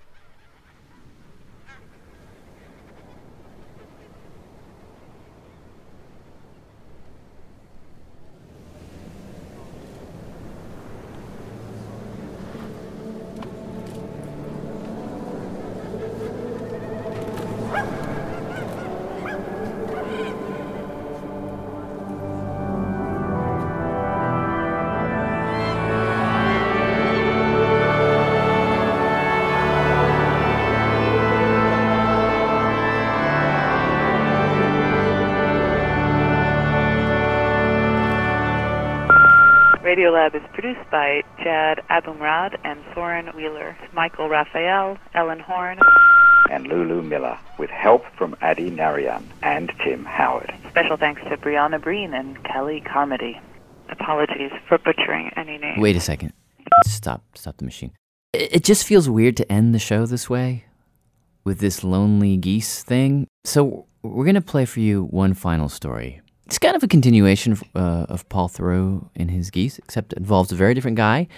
Michael 44.00 44.30
Raphael, 44.30 44.96
Ellen 45.12 45.40
Horne. 45.40 45.78
And 46.50 46.66
Lulu 46.66 47.02
Miller, 47.02 47.38
with 47.58 47.68
help 47.68 48.02
from 48.16 48.34
Adi 48.40 48.70
Narayan 48.70 49.30
and 49.42 49.70
Tim 49.84 50.06
Howard. 50.06 50.54
Special 50.70 50.96
thanks 50.96 51.20
to 51.24 51.36
Brianna 51.36 51.78
Breen 51.78 52.14
and 52.14 52.42
Kelly 52.44 52.80
Carmody. 52.80 53.38
Apologies 53.90 54.52
for 54.66 54.78
butchering 54.78 55.30
any 55.36 55.58
name. 55.58 55.78
Wait 55.78 55.96
a 55.96 56.00
second. 56.00 56.32
Stop, 56.86 57.22
stop 57.34 57.58
the 57.58 57.66
machine. 57.66 57.92
It, 58.32 58.54
it 58.54 58.64
just 58.64 58.86
feels 58.86 59.06
weird 59.06 59.36
to 59.36 59.52
end 59.52 59.74
the 59.74 59.78
show 59.78 60.06
this 60.06 60.30
way 60.30 60.64
with 61.44 61.58
this 61.58 61.84
lonely 61.84 62.38
geese 62.38 62.82
thing. 62.82 63.26
So 63.44 63.84
we're 64.02 64.24
going 64.24 64.34
to 64.34 64.40
play 64.40 64.64
for 64.64 64.80
you 64.80 65.08
one 65.10 65.34
final 65.34 65.68
story. 65.68 66.22
It's 66.46 66.58
kind 66.58 66.74
of 66.74 66.82
a 66.82 66.88
continuation 66.88 67.52
of, 67.52 67.62
uh, 67.74 68.06
of 68.08 68.26
Paul 68.30 68.48
Theroux 68.48 69.10
and 69.14 69.30
his 69.30 69.50
geese, 69.50 69.78
except 69.78 70.14
it 70.14 70.18
involves 70.18 70.50
a 70.52 70.54
very 70.54 70.72
different 70.72 70.96
guy 70.96 71.28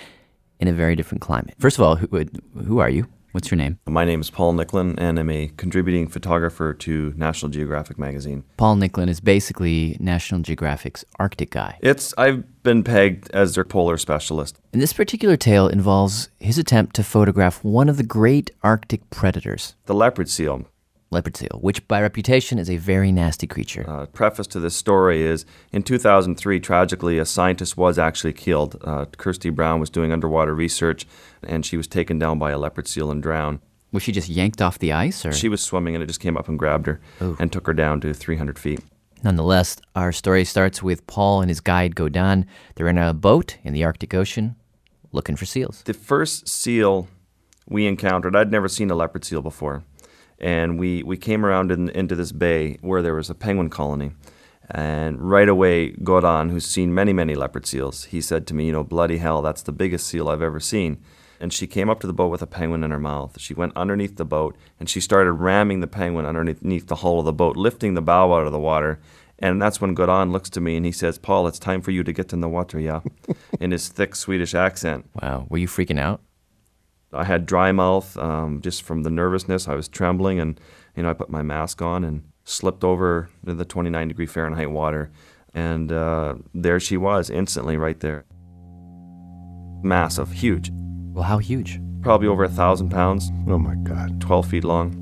in 0.63 0.69
a 0.69 0.73
very 0.73 0.95
different 0.95 1.21
climate. 1.21 1.55
First 1.59 1.77
of 1.77 1.83
all, 1.83 1.97
who, 1.97 2.25
who 2.67 2.79
are 2.79 2.89
you? 2.89 3.09
What's 3.33 3.51
your 3.51 3.57
name? 3.57 3.79
My 3.87 4.05
name 4.05 4.21
is 4.21 4.31
Paul 4.31 4.53
Nicklen, 4.55 4.95
and 4.99 5.19
I'm 5.19 5.31
a 5.31 5.49
contributing 5.57 6.07
photographer 6.07 6.73
to 6.75 7.15
National 7.17 7.51
Geographic 7.51 7.99
magazine. 7.99 8.45
Paul 8.59 8.77
Nicklen 8.77 9.09
is 9.09 9.21
basically 9.21 9.97
National 9.99 10.41
Geographic's 10.43 11.05
Arctic 11.19 11.51
guy. 11.51 11.79
It's 11.81 12.15
I've 12.17 12.63
been 12.63 12.85
pegged 12.85 13.31
as 13.33 13.55
their 13.55 13.65
polar 13.65 13.97
specialist. 13.97 14.61
And 14.73 14.81
this 14.81 14.93
particular 14.93 15.37
tale 15.37 15.67
involves 15.67 16.29
his 16.39 16.59
attempt 16.59 16.95
to 16.97 17.03
photograph 17.03 17.65
one 17.65 17.89
of 17.89 17.97
the 17.97 18.05
great 18.05 18.51
Arctic 18.63 19.09
predators, 19.11 19.75
The 19.87 19.95
leopard 19.95 20.29
seal. 20.29 20.67
Leopard 21.13 21.37
seal, 21.37 21.59
which 21.61 21.87
by 21.87 22.01
reputation 22.01 22.59
is 22.59 22.71
a 22.71 22.77
very 22.79 23.13
nasty 23.13 23.47
creature. 23.47 23.85
Uh, 23.89 24.07
preface 24.07 24.47
to 24.49 24.61
this 24.61 24.75
story 24.75 25.23
is 25.23 25.45
in 25.71 25.83
2003, 25.83 26.59
tragically, 26.59 27.19
a 27.19 27.25
scientist 27.25 27.77
was 27.77 27.99
actually 27.99 28.33
killed. 28.33 28.77
Uh, 28.83 29.05
Kirsty 29.17 29.51
Brown 29.51 29.79
was 29.79 29.91
doing 29.91 30.13
underwater 30.13 30.55
research, 30.55 31.07
and 31.43 31.65
she 31.65 31.77
was 31.77 31.87
taken 31.87 32.19
down 32.19 32.39
by 32.39 32.51
a 32.51 32.59
leopard 32.59 32.89
seal 32.89 33.11
and 33.11 33.23
drowned. 33.23 33.61
Was 33.93 34.03
she 34.03 34.13
just 34.13 34.31
yanked 34.31 34.63
off 34.63 34.79
the 34.79 34.93
ice, 34.93 35.27
or 35.27 35.33
She 35.33 35.51
was 35.51 35.61
swimming, 35.61 35.95
and 35.95 36.03
it 36.03 36.07
just 36.07 36.21
came 36.21 36.37
up 36.37 36.49
and 36.49 36.59
grabbed 36.59 36.87
her 36.87 37.01
Ooh. 37.21 37.37
and 37.39 37.53
took 37.53 37.67
her 37.67 37.75
down 37.75 38.01
to 38.01 38.15
300 38.15 38.59
feet. 38.59 38.81
Nonetheless, 39.23 39.77
our 39.95 40.13
story 40.13 40.45
starts 40.45 40.83
with 40.83 41.07
Paul 41.07 41.43
and 41.43 41.51
his 41.51 41.61
guide 41.61 41.95
Göran. 41.95 42.47
They're 42.75 42.89
in 42.89 42.99
a 42.99 43.13
boat 43.13 43.59
in 43.63 43.73
the 43.73 43.85
Arctic 43.85 44.15
Ocean 44.15 44.57
looking 45.13 45.37
for 45.37 45.45
seals. 45.45 45.83
The 45.83 45.95
first 45.95 46.49
seal 46.49 47.09
we 47.69 47.87
encountered, 47.87 48.35
I'd 48.35 48.51
never 48.51 48.69
seen 48.69 48.91
a 48.91 48.95
leopard 48.95 49.25
seal 49.25 49.43
before. 49.43 49.85
And 50.43 50.79
we, 50.79 51.03
we 51.05 51.17
came 51.17 51.47
around 51.47 51.71
in, 51.71 51.89
into 51.91 52.17
this 52.17 52.33
bay 52.33 52.77
where 52.81 53.01
there 53.01 53.15
was 53.15 53.31
a 53.31 53.35
penguin 53.35 53.71
colony. 53.71 54.13
And 54.71 55.21
right 55.21 55.49
away, 55.49 55.93
Göran, 55.93 56.51
who's 56.51 56.67
seen 56.67 56.95
many, 56.95 57.13
many 57.13 57.35
leopard 57.35 57.67
seals, 57.67 58.05
he 58.05 58.21
said 58.21 58.47
to 58.47 58.55
me, 58.55 58.67
You 58.67 58.73
know, 58.73 58.85
bloody 58.85 59.19
hell, 59.19 59.43
that's 59.43 59.63
the 59.63 59.73
biggest 59.73 60.07
seal 60.07 60.29
I've 60.29 60.43
ever 60.43 60.61
seen. 60.61 61.03
And 61.39 61.53
she 61.53 61.67
came 61.67 61.91
up 61.91 62.01
to 62.01 62.07
the 62.07 62.13
boat 62.13 62.31
with 62.31 62.43
a 62.43 62.47
penguin 62.47 62.85
in 62.85 62.93
her 62.93 63.01
mouth. 63.01 63.41
She 63.41 63.53
went 63.53 63.77
underneath 63.77 64.17
the 64.17 64.25
boat 64.25 64.57
and 64.79 64.89
she 64.89 65.01
started 65.01 65.33
ramming 65.33 65.81
the 65.81 65.89
penguin 65.89 66.25
underneath 66.25 66.87
the 66.87 66.97
hull 66.97 67.19
of 67.19 67.25
the 67.25 67.33
boat, 67.33 67.57
lifting 67.57 67.95
the 67.95 68.03
bow 68.03 68.33
out 68.33 68.47
of 68.47 68.53
the 68.53 68.61
water. 68.61 69.01
And 69.41 69.61
that's 69.61 69.81
when 69.81 69.97
Göran 69.97 70.31
looks 70.31 70.49
to 70.51 70.61
me 70.61 70.77
and 70.77 70.87
he 70.87 70.93
says, 70.93 71.19
Paul, 71.19 71.49
it's 71.49 71.59
time 71.59 71.83
for 71.83 71.91
you 71.91 72.05
to 72.05 72.13
get 72.13 72.33
in 72.33 72.41
the 72.41 72.49
water, 72.49 72.79
yeah? 72.79 73.01
in 73.61 73.73
his 73.73 73.89
thick 73.89 74.15
Swedish 74.15 74.55
accent. 74.55 75.05
Wow. 75.21 75.47
Were 75.49 75.59
you 75.59 75.67
freaking 75.67 75.99
out? 75.99 76.21
I 77.13 77.25
had 77.25 77.47
dry 77.47 77.73
mouth 77.73 78.17
um, 78.17 78.61
just 78.61 78.83
from 78.83 79.03
the 79.03 79.11
nervousness. 79.11 79.69
I 79.69 79.75
was 79.75 79.89
trembling, 79.89 80.41
and 80.41 80.59
you 80.97 81.03
know, 81.03 81.11
I 81.11 81.15
put 81.15 81.31
my 81.31 81.43
mask 81.43 81.83
on 81.83 82.05
and 82.05 82.23
slipped 82.45 82.85
over 82.85 83.29
into 83.43 83.55
the 83.55 83.65
29 83.65 84.09
degree 84.09 84.27
Fahrenheit 84.27 84.71
water. 84.71 85.11
And 85.55 85.93
uh, 85.93 86.37
there 86.55 86.81
she 86.81 86.97
was, 86.97 87.29
instantly 87.29 87.77
right 87.77 88.01
there. 88.01 88.25
Massive, 89.83 90.33
huge. 90.33 90.71
Well, 91.13 91.25
how 91.25 91.39
huge? 91.39 91.79
Probably 92.01 92.29
over 92.29 92.45
a 92.45 92.49
thousand 92.49 92.89
pounds. 92.89 93.31
Oh 93.47 93.59
my 93.59 93.75
God. 93.75 94.21
12 94.21 94.47
feet 94.47 94.65
long. 94.65 94.99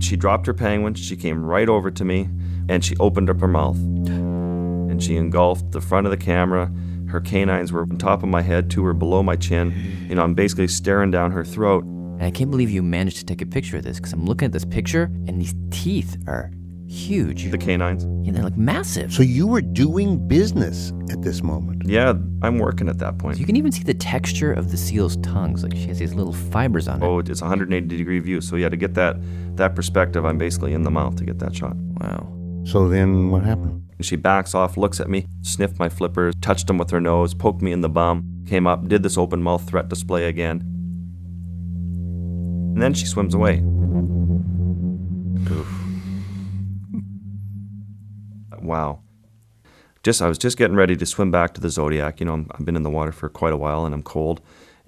She 0.00 0.16
dropped 0.16 0.46
her 0.46 0.54
penguin, 0.54 0.94
she 0.94 1.16
came 1.16 1.44
right 1.44 1.68
over 1.68 1.90
to 1.90 2.04
me, 2.04 2.28
and 2.68 2.84
she 2.84 2.96
opened 2.98 3.28
up 3.28 3.40
her 3.40 3.48
mouth. 3.48 3.76
And 3.76 5.02
she 5.02 5.16
engulfed 5.16 5.72
the 5.72 5.80
front 5.80 6.06
of 6.06 6.10
the 6.10 6.16
camera. 6.16 6.72
Her 7.08 7.20
canines 7.20 7.72
were 7.72 7.82
on 7.82 7.96
top 7.96 8.22
of 8.22 8.28
my 8.28 8.42
head, 8.42 8.70
two 8.70 8.82
were 8.82 8.94
below 8.94 9.22
my 9.22 9.36
chin. 9.36 9.72
You 10.08 10.14
know, 10.14 10.22
I'm 10.22 10.34
basically 10.34 10.68
staring 10.68 11.10
down 11.10 11.30
her 11.32 11.44
throat. 11.44 11.84
And 11.84 12.22
I 12.22 12.30
can't 12.30 12.50
believe 12.50 12.70
you 12.70 12.82
managed 12.82 13.18
to 13.18 13.24
take 13.24 13.42
a 13.42 13.46
picture 13.46 13.76
of 13.76 13.84
this 13.84 13.98
because 13.98 14.12
I'm 14.12 14.24
looking 14.24 14.46
at 14.46 14.52
this 14.52 14.64
picture 14.64 15.04
and 15.26 15.40
these 15.40 15.54
teeth 15.70 16.16
are 16.26 16.50
huge. 16.88 17.50
The 17.50 17.58
canines. 17.58 18.06
Yeah, 18.26 18.32
they're 18.32 18.42
like 18.42 18.56
massive. 18.56 19.12
So 19.12 19.22
you 19.22 19.46
were 19.46 19.60
doing 19.60 20.26
business 20.26 20.92
at 21.10 21.22
this 21.22 21.42
moment. 21.42 21.82
Yeah, 21.86 22.14
I'm 22.42 22.58
working 22.58 22.88
at 22.88 22.98
that 22.98 23.18
point. 23.18 23.38
You 23.38 23.46
can 23.46 23.56
even 23.56 23.72
see 23.72 23.82
the 23.82 23.94
texture 23.94 24.52
of 24.52 24.70
the 24.70 24.76
seal's 24.76 25.16
tongues. 25.18 25.62
Like 25.62 25.72
she 25.74 25.86
has 25.86 25.98
these 25.98 26.14
little 26.14 26.32
fibers 26.32 26.88
on 26.88 27.02
it. 27.02 27.06
Oh, 27.06 27.20
it's 27.20 27.40
180 27.40 27.96
degree 27.96 28.18
view. 28.18 28.40
So 28.40 28.56
yeah, 28.56 28.68
to 28.68 28.76
get 28.76 28.94
that 28.94 29.16
that 29.56 29.74
perspective, 29.74 30.24
I'm 30.24 30.38
basically 30.38 30.72
in 30.72 30.82
the 30.82 30.90
mouth 30.90 31.16
to 31.16 31.24
get 31.24 31.38
that 31.38 31.54
shot. 31.54 31.76
Wow. 31.76 32.34
So 32.64 32.88
then 32.88 33.30
what 33.30 33.44
happened? 33.44 33.87
And 33.98 34.06
she 34.06 34.16
backs 34.16 34.54
off, 34.54 34.76
looks 34.76 35.00
at 35.00 35.10
me, 35.10 35.26
sniffed 35.42 35.78
my 35.78 35.88
flippers, 35.88 36.34
touched 36.40 36.68
them 36.68 36.78
with 36.78 36.90
her 36.90 37.00
nose, 37.00 37.34
poked 37.34 37.62
me 37.62 37.72
in 37.72 37.80
the 37.80 37.88
bum, 37.88 38.44
came 38.46 38.66
up, 38.66 38.86
did 38.88 39.02
this 39.02 39.18
open 39.18 39.42
mouth 39.42 39.68
threat 39.68 39.88
display 39.88 40.26
again. 40.26 40.60
And 42.74 42.82
then 42.82 42.94
she 42.94 43.06
swims 43.06 43.34
away. 43.34 43.62
Oof. 45.50 45.68
Wow. 48.62 49.00
Just 50.04 50.22
I 50.22 50.28
was 50.28 50.38
just 50.38 50.56
getting 50.56 50.76
ready 50.76 50.94
to 50.96 51.06
swim 51.06 51.30
back 51.30 51.54
to 51.54 51.60
the 51.60 51.70
Zodiac. 51.70 52.20
You 52.20 52.26
know, 52.26 52.34
i 52.34 52.56
have 52.56 52.64
been 52.64 52.76
in 52.76 52.84
the 52.84 52.90
water 52.90 53.12
for 53.12 53.28
quite 53.28 53.52
a 53.52 53.56
while 53.56 53.84
and 53.84 53.94
I'm 53.94 54.02
cold. 54.02 54.40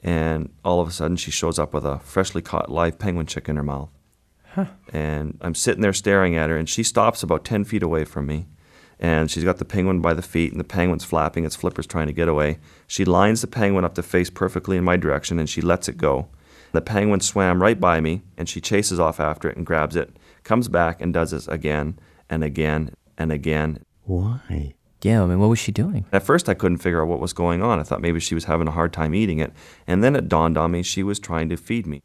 And 0.02 0.50
all 0.64 0.80
of 0.80 0.88
a 0.88 0.92
sudden, 0.92 1.16
she 1.16 1.30
shows 1.30 1.58
up 1.58 1.74
with 1.74 1.84
a 1.84 1.98
freshly 1.98 2.42
caught 2.42 2.70
live 2.70 2.98
penguin 2.98 3.26
chick 3.26 3.48
in 3.48 3.56
her 3.56 3.62
mouth. 3.62 3.90
Huh. 4.54 4.66
And 4.92 5.38
I'm 5.40 5.54
sitting 5.54 5.82
there 5.82 5.92
staring 5.92 6.36
at 6.36 6.48
her, 6.50 6.56
and 6.56 6.68
she 6.68 6.82
stops 6.82 7.22
about 7.22 7.44
10 7.44 7.64
feet 7.64 7.82
away 7.82 8.04
from 8.04 8.26
me. 8.26 8.46
And 9.01 9.30
she's 9.30 9.44
got 9.44 9.57
the 9.57 9.64
penguin 9.64 10.01
by 10.01 10.12
the 10.12 10.22
feet, 10.22 10.53
and 10.53 10.61
the 10.61 10.64
penguin's 10.64 11.05
flapping, 11.05 11.46
its 11.46 11.57
flippers 11.57 11.86
trying 11.86 12.07
to 12.07 12.12
get 12.12 12.28
away. 12.28 12.59
She 12.86 13.07
lines 13.07 13.40
the 13.40 13.46
penguin 13.46 13.84
up 13.84 13.94
to 13.94 14.03
face 14.03 14.28
perfectly 14.28 14.76
in 14.76 14.84
my 14.84 14.96
direction, 14.98 15.38
and 15.38 15.48
she 15.48 15.62
lets 15.62 15.88
it 15.88 15.96
go. 15.96 16.28
The 16.72 16.82
penguin 16.82 17.20
swam 17.20 17.62
right 17.62 17.80
by 17.80 18.01
me, 18.01 18.22
and 18.36 18.48
she 18.48 18.61
chases 18.61 19.01
off 19.01 19.18
after 19.18 19.48
it 19.48 19.57
and 19.57 19.64
grabs 19.66 19.96
it, 19.96 20.14
comes 20.44 20.68
back 20.68 21.01
and 21.01 21.14
does 21.14 21.30
this 21.30 21.48
again 21.48 21.98
and 22.28 22.44
again 22.44 22.94
and 23.16 23.32
again. 23.32 23.84
Why? 24.05 24.74
Yeah, 25.03 25.22
I 25.22 25.26
mean, 25.26 25.40
what 25.40 25.48
was 25.48 25.59
she 25.59 25.72
doing? 25.72 26.05
At 26.12 26.22
first, 26.22 26.48
I 26.48 26.55
couldn't 26.55 26.78
figure 26.78 27.03
out 27.03 27.09
what 27.09 27.20
was 27.20 27.32
going 27.32 27.62
on. 27.62 27.78
I 27.78 27.84
thought 27.84 28.03
maybe 28.03 28.20
she 28.20 28.34
was 28.34 28.44
having 28.44 28.68
a 28.68 28.72
hard 28.72 28.92
time 28.92 29.14
eating 29.14 29.38
it. 29.38 29.53
And 29.86 30.05
then 30.05 30.14
it 30.14 30.28
dawned 30.28 30.59
on 30.59 30.72
me 30.72 30.82
she 30.82 31.03
was 31.03 31.18
trying 31.18 31.48
to 31.48 31.57
feed 31.57 31.86
me. 31.86 32.03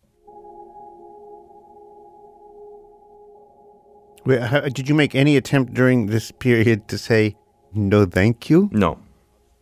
How, 4.28 4.62
did 4.62 4.90
you 4.90 4.96
make 4.96 5.14
any 5.14 5.38
attempt 5.38 5.74
during 5.74 6.08
this 6.08 6.32
period 6.32 6.88
to 6.88 6.98
say 6.98 7.36
no, 7.74 8.06
thank 8.06 8.50
you? 8.50 8.70
No, 8.72 9.00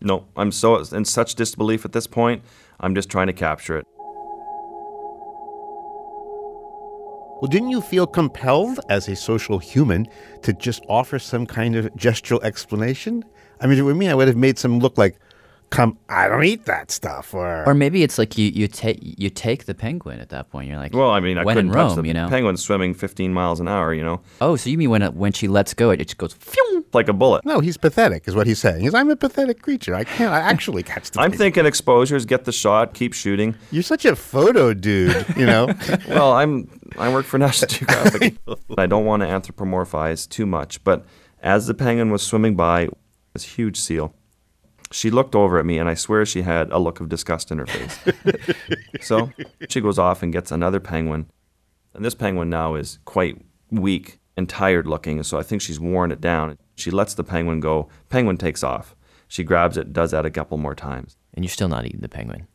no. 0.01 0.25
I'm 0.37 0.51
so 0.51 0.77
in 0.77 1.05
such 1.05 1.35
disbelief 1.35 1.83
at 1.85 1.91
this 1.91 2.07
point. 2.07 2.43
I'm 2.79 2.95
just 2.95 3.09
trying 3.09 3.27
to 3.27 3.33
capture 3.33 3.77
it. 3.77 3.85
Well, 7.41 7.49
didn't 7.49 7.71
you 7.71 7.81
feel 7.81 8.07
compelled 8.07 8.79
as 8.87 9.09
a 9.09 9.15
social 9.17 9.59
human 9.59 10.07
to 10.43 10.53
just 10.53 10.81
offer 10.87 11.19
some 11.19 11.45
kind 11.45 11.75
of 11.75 11.87
gestural 11.95 12.41
explanation? 12.41 13.25
I 13.59 13.67
mean, 13.67 13.83
with 13.83 13.97
me, 13.97 14.07
I 14.07 14.13
would 14.13 14.29
have 14.29 14.37
made 14.37 14.57
some 14.57 14.79
look 14.79 14.97
like, 14.97 15.17
"Come, 15.73 15.97
I 16.07 16.27
don't 16.29 16.43
eat 16.43 16.65
that 16.65 16.91
stuff," 16.91 17.33
or 17.33 17.63
Or 17.67 17.73
maybe 17.73 18.03
it's 18.03 18.17
like 18.17 18.37
you 18.37 18.47
you 18.53 18.67
take 18.67 18.99
you 19.01 19.29
take 19.29 19.65
the 19.65 19.73
penguin 19.73 20.19
at 20.19 20.29
that 20.29 20.49
point. 20.51 20.69
You're 20.69 20.77
like, 20.77 20.93
Well, 20.93 21.09
I 21.09 21.19
mean, 21.19 21.37
I 21.37 21.43
when 21.43 21.55
couldn't 21.55 21.71
in 21.71 21.75
touch 21.75 21.95
the 21.95 22.07
you 22.07 22.13
know. 22.13 22.27
penguin 22.29 22.57
swimming 22.57 22.93
15 22.93 23.33
miles 23.33 23.59
an 23.59 23.67
hour. 23.67 23.93
You 23.93 24.03
know, 24.03 24.21
Oh, 24.39 24.55
so 24.55 24.69
you 24.69 24.77
mean 24.77 24.89
when 24.91 25.01
it, 25.01 25.13
when 25.15 25.31
she 25.33 25.47
lets 25.47 25.73
go, 25.73 25.89
it 25.89 25.97
just 25.97 26.17
goes. 26.17 26.33
Phew! 26.33 26.85
like 26.93 27.07
a 27.09 27.13
bullet. 27.13 27.43
No, 27.43 27.59
he's 27.59 27.75
pathetic, 27.77 28.27
is 28.27 28.35
what 28.35 28.45
he's 28.45 28.59
saying. 28.59 28.81
He's, 28.81 28.93
I'm 28.93 29.09
a 29.09 29.15
pathetic 29.15 29.63
creature. 29.63 29.95
I 29.95 30.03
can't 30.03 30.31
I 30.31 30.39
actually 30.39 30.83
catch 30.93 31.09
the 31.09 31.21
I'm 31.21 31.31
thing." 31.31 31.39
thinking 31.39 31.65
exposures, 31.65 32.23
get 32.25 32.45
the 32.45 32.51
shot, 32.51 32.93
keep 32.93 33.13
shooting. 33.13 33.55
You're 33.71 33.81
such 33.81 34.05
a 34.05 34.15
photo 34.15 34.75
dude, 34.75 35.25
you 35.35 35.47
know? 35.47 35.73
well, 36.07 36.33
I'm 36.33 36.69
I 36.99 37.11
work 37.11 37.25
for 37.25 37.37
National 37.47 37.69
Geographic. 37.69 38.35
I 38.77 38.85
don't 38.85 39.05
want 39.05 39.21
to 39.23 39.27
anthropomorphize 39.27 40.29
too 40.29 40.45
much, 40.45 40.83
but 40.83 41.03
as 41.41 41.65
the 41.67 41.73
penguin 41.73 42.11
was 42.11 42.21
swimming 42.21 42.55
by, 42.55 42.89
this 43.33 43.43
huge 43.43 43.77
seal, 43.79 44.13
she 44.93 45.09
looked 45.09 45.35
over 45.35 45.59
at 45.59 45.65
me, 45.65 45.79
and 45.79 45.89
I 45.89 45.95
swear 45.95 46.25
she 46.25 46.43
had 46.43 46.71
a 46.71 46.77
look 46.77 46.99
of 46.99 47.09
disgust 47.09 47.51
in 47.51 47.57
her 47.57 47.65
face. 47.65 47.99
so 49.01 49.31
she 49.69 49.81
goes 49.81 49.97
off 49.97 50.21
and 50.21 50.31
gets 50.31 50.51
another 50.51 50.79
penguin, 50.79 51.29
and 51.93 52.05
this 52.05 52.15
penguin 52.15 52.49
now 52.49 52.75
is 52.75 52.99
quite 53.05 53.41
weak 53.71 54.19
and 54.37 54.47
tired 54.47 54.87
looking, 54.87 55.21
so 55.23 55.37
I 55.37 55.43
think 55.43 55.61
she's 55.61 55.79
worn 55.79 56.11
it 56.11 56.21
down. 56.21 56.57
She 56.75 56.91
lets 56.91 57.13
the 57.13 57.23
penguin 57.23 57.59
go. 57.59 57.89
Penguin 58.09 58.37
takes 58.37 58.63
off. 58.63 58.95
She 59.27 59.43
grabs 59.43 59.77
it, 59.77 59.93
does 59.93 60.11
that 60.11 60.25
a 60.25 60.31
couple 60.31 60.57
more 60.57 60.75
times. 60.75 61.17
And 61.33 61.43
you're 61.43 61.49
still 61.49 61.67
not 61.67 61.85
eating 61.85 62.01
the 62.01 62.09
penguin. 62.09 62.47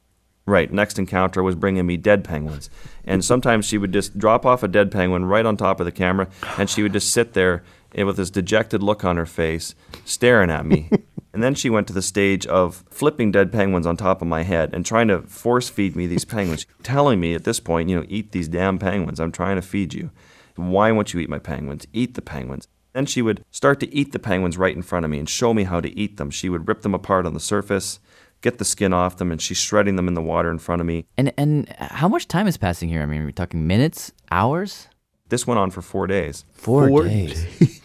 Right. 0.46 0.72
Next 0.72 0.98
encounter 0.98 1.42
was 1.42 1.54
bringing 1.54 1.86
me 1.86 1.98
dead 1.98 2.24
penguins. 2.24 2.70
And 3.04 3.22
sometimes 3.24 3.66
she 3.66 3.76
would 3.76 3.92
just 3.92 4.18
drop 4.18 4.46
off 4.46 4.62
a 4.62 4.68
dead 4.68 4.90
penguin 4.90 5.26
right 5.26 5.44
on 5.44 5.56
top 5.56 5.78
of 5.78 5.86
the 5.86 5.92
camera, 5.92 6.28
and 6.56 6.70
she 6.70 6.82
would 6.82 6.92
just 6.92 7.12
sit 7.12 7.34
there 7.34 7.64
eh, 7.94 8.02
with 8.02 8.16
this 8.16 8.30
dejected 8.30 8.82
look 8.82 9.04
on 9.04 9.16
her 9.16 9.26
face, 9.26 9.74
staring 10.04 10.50
at 10.50 10.66
me. 10.66 10.90
and 11.32 11.42
then 11.42 11.54
she 11.54 11.70
went 11.70 11.86
to 11.86 11.92
the 11.92 12.02
stage 12.02 12.46
of 12.46 12.84
flipping 12.90 13.30
dead 13.30 13.52
penguins 13.52 13.86
on 13.86 13.96
top 13.96 14.22
of 14.22 14.28
my 14.28 14.42
head 14.42 14.70
and 14.72 14.84
trying 14.84 15.08
to 15.08 15.22
force 15.22 15.68
feed 15.68 15.96
me 15.96 16.06
these 16.06 16.24
penguins, 16.24 16.66
telling 16.82 17.20
me 17.20 17.34
at 17.34 17.44
this 17.44 17.60
point, 17.60 17.88
you 17.88 17.96
know, 17.96 18.06
eat 18.08 18.32
these 18.32 18.48
damn 18.48 18.78
penguins. 18.78 19.20
I'm 19.20 19.32
trying 19.32 19.56
to 19.56 19.62
feed 19.62 19.94
you. 19.94 20.10
Why 20.56 20.90
won't 20.90 21.14
you 21.14 21.20
eat 21.20 21.28
my 21.28 21.38
penguins? 21.38 21.86
Eat 21.92 22.14
the 22.14 22.22
penguins. 22.22 22.66
Then 22.92 23.06
she 23.06 23.22
would 23.22 23.44
start 23.50 23.78
to 23.80 23.94
eat 23.94 24.12
the 24.12 24.18
penguins 24.18 24.58
right 24.58 24.74
in 24.74 24.82
front 24.82 25.04
of 25.04 25.10
me 25.10 25.18
and 25.18 25.28
show 25.28 25.54
me 25.54 25.64
how 25.64 25.80
to 25.80 25.96
eat 25.96 26.16
them. 26.16 26.30
She 26.30 26.48
would 26.48 26.66
rip 26.66 26.82
them 26.82 26.94
apart 26.94 27.26
on 27.26 27.34
the 27.34 27.40
surface, 27.40 28.00
get 28.40 28.58
the 28.58 28.64
skin 28.64 28.92
off 28.92 29.16
them, 29.18 29.30
and 29.30 29.40
she's 29.40 29.58
shredding 29.58 29.96
them 29.96 30.08
in 30.08 30.14
the 30.14 30.22
water 30.22 30.50
in 30.50 30.58
front 30.58 30.80
of 30.80 30.86
me. 30.86 31.06
And 31.16 31.32
and 31.38 31.68
how 31.78 32.08
much 32.08 32.26
time 32.26 32.48
is 32.48 32.56
passing 32.56 32.88
here? 32.88 33.02
I 33.02 33.06
mean, 33.06 33.22
are 33.22 33.26
we 33.26 33.32
talking 33.32 33.66
minutes, 33.66 34.12
hours? 34.32 34.88
This 35.28 35.46
went 35.46 35.58
on 35.58 35.70
for 35.70 35.82
four 35.82 36.06
days. 36.06 36.44
Four, 36.54 37.04
days. 37.04 37.80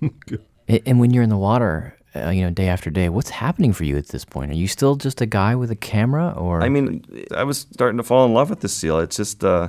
A- 0.68 0.82
and 0.88 1.00
when 1.00 1.12
you're 1.12 1.22
in 1.22 1.28
the 1.30 1.36
water, 1.36 1.96
uh, 2.14 2.30
you 2.30 2.42
know, 2.42 2.50
day 2.50 2.68
after 2.68 2.90
day, 2.90 3.08
what's 3.08 3.30
happening 3.30 3.72
for 3.72 3.84
you 3.84 3.96
at 3.96 4.08
this 4.08 4.24
point? 4.24 4.50
Are 4.50 4.54
you 4.56 4.68
still 4.68 4.96
just 4.96 5.20
a 5.20 5.26
guy 5.26 5.54
with 5.54 5.70
a 5.70 5.76
camera, 5.76 6.32
or 6.36 6.62
I 6.62 6.68
mean, 6.68 7.04
I 7.34 7.44
was 7.44 7.66
starting 7.72 7.96
to 7.98 8.02
fall 8.02 8.24
in 8.26 8.34
love 8.34 8.50
with 8.50 8.60
this 8.60 8.74
seal. 8.74 8.98
It's 9.00 9.16
just 9.16 9.44
uh, 9.44 9.68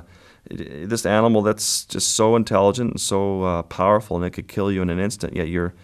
it- 0.50 0.88
this 0.88 1.06
animal 1.06 1.42
that's 1.42 1.84
just 1.86 2.14
so 2.14 2.36
intelligent 2.36 2.90
and 2.92 3.00
so 3.00 3.42
uh, 3.42 3.62
powerful, 3.62 4.16
and 4.16 4.24
it 4.24 4.30
could 4.30 4.48
kill 4.48 4.70
you 4.70 4.82
in 4.82 4.90
an 4.90 4.98
instant. 4.98 5.34
Yet 5.36 5.48
you're, 5.48 5.74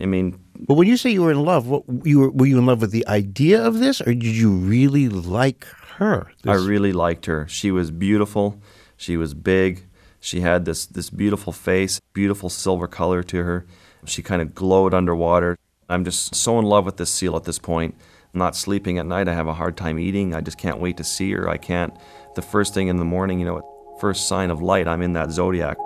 I 0.00 0.06
mean, 0.06 0.38
But 0.58 0.74
when 0.74 0.86
you 0.88 0.96
say 0.96 1.10
you 1.10 1.22
were 1.22 1.32
in 1.32 1.42
love, 1.44 1.66
what, 1.66 1.84
you 2.04 2.20
were, 2.20 2.30
were 2.30 2.46
you 2.46 2.58
in 2.58 2.66
love 2.66 2.80
with 2.80 2.90
the 2.92 3.06
idea 3.06 3.62
of 3.62 3.78
this, 3.80 4.00
or 4.00 4.06
did 4.14 4.24
you 4.24 4.50
really 4.50 5.08
like 5.08 5.64
her? 5.96 6.30
I 6.46 6.54
really 6.54 6.92
liked 6.92 7.26
her. 7.26 7.46
She 7.48 7.70
was 7.70 7.90
beautiful. 7.90 8.60
She 8.96 9.16
was 9.16 9.34
big. 9.34 9.86
She 10.20 10.40
had 10.40 10.66
this 10.66 10.86
this 10.86 11.10
beautiful 11.10 11.52
face, 11.52 12.00
beautiful 12.12 12.50
silver 12.50 12.86
color 12.86 13.22
to 13.22 13.42
her. 13.42 13.66
She 14.04 14.22
kind 14.22 14.42
of 14.42 14.54
glowed 14.54 14.94
underwater. 14.94 15.58
I'm 15.88 16.04
just 16.04 16.34
so 16.34 16.58
in 16.58 16.64
love 16.66 16.84
with 16.84 16.98
this 16.98 17.10
seal 17.10 17.36
at 17.36 17.44
this 17.44 17.58
point. 17.58 17.94
I'm 18.32 18.38
not 18.38 18.54
sleeping 18.54 18.98
at 18.98 19.06
night. 19.06 19.28
I 19.28 19.34
have 19.34 19.48
a 19.48 19.54
hard 19.54 19.76
time 19.76 19.98
eating. 19.98 20.34
I 20.34 20.40
just 20.40 20.58
can't 20.58 20.78
wait 20.78 20.96
to 20.98 21.04
see 21.04 21.32
her. 21.32 21.48
I 21.48 21.56
can't. 21.56 21.92
The 22.36 22.42
first 22.42 22.74
thing 22.74 22.88
in 22.88 22.98
the 22.98 23.04
morning, 23.04 23.40
you 23.40 23.46
know, 23.46 23.96
first 24.00 24.28
sign 24.28 24.50
of 24.50 24.62
light, 24.62 24.86
I'm 24.86 25.02
in 25.02 25.14
that 25.14 25.30
zodiac. 25.30 25.76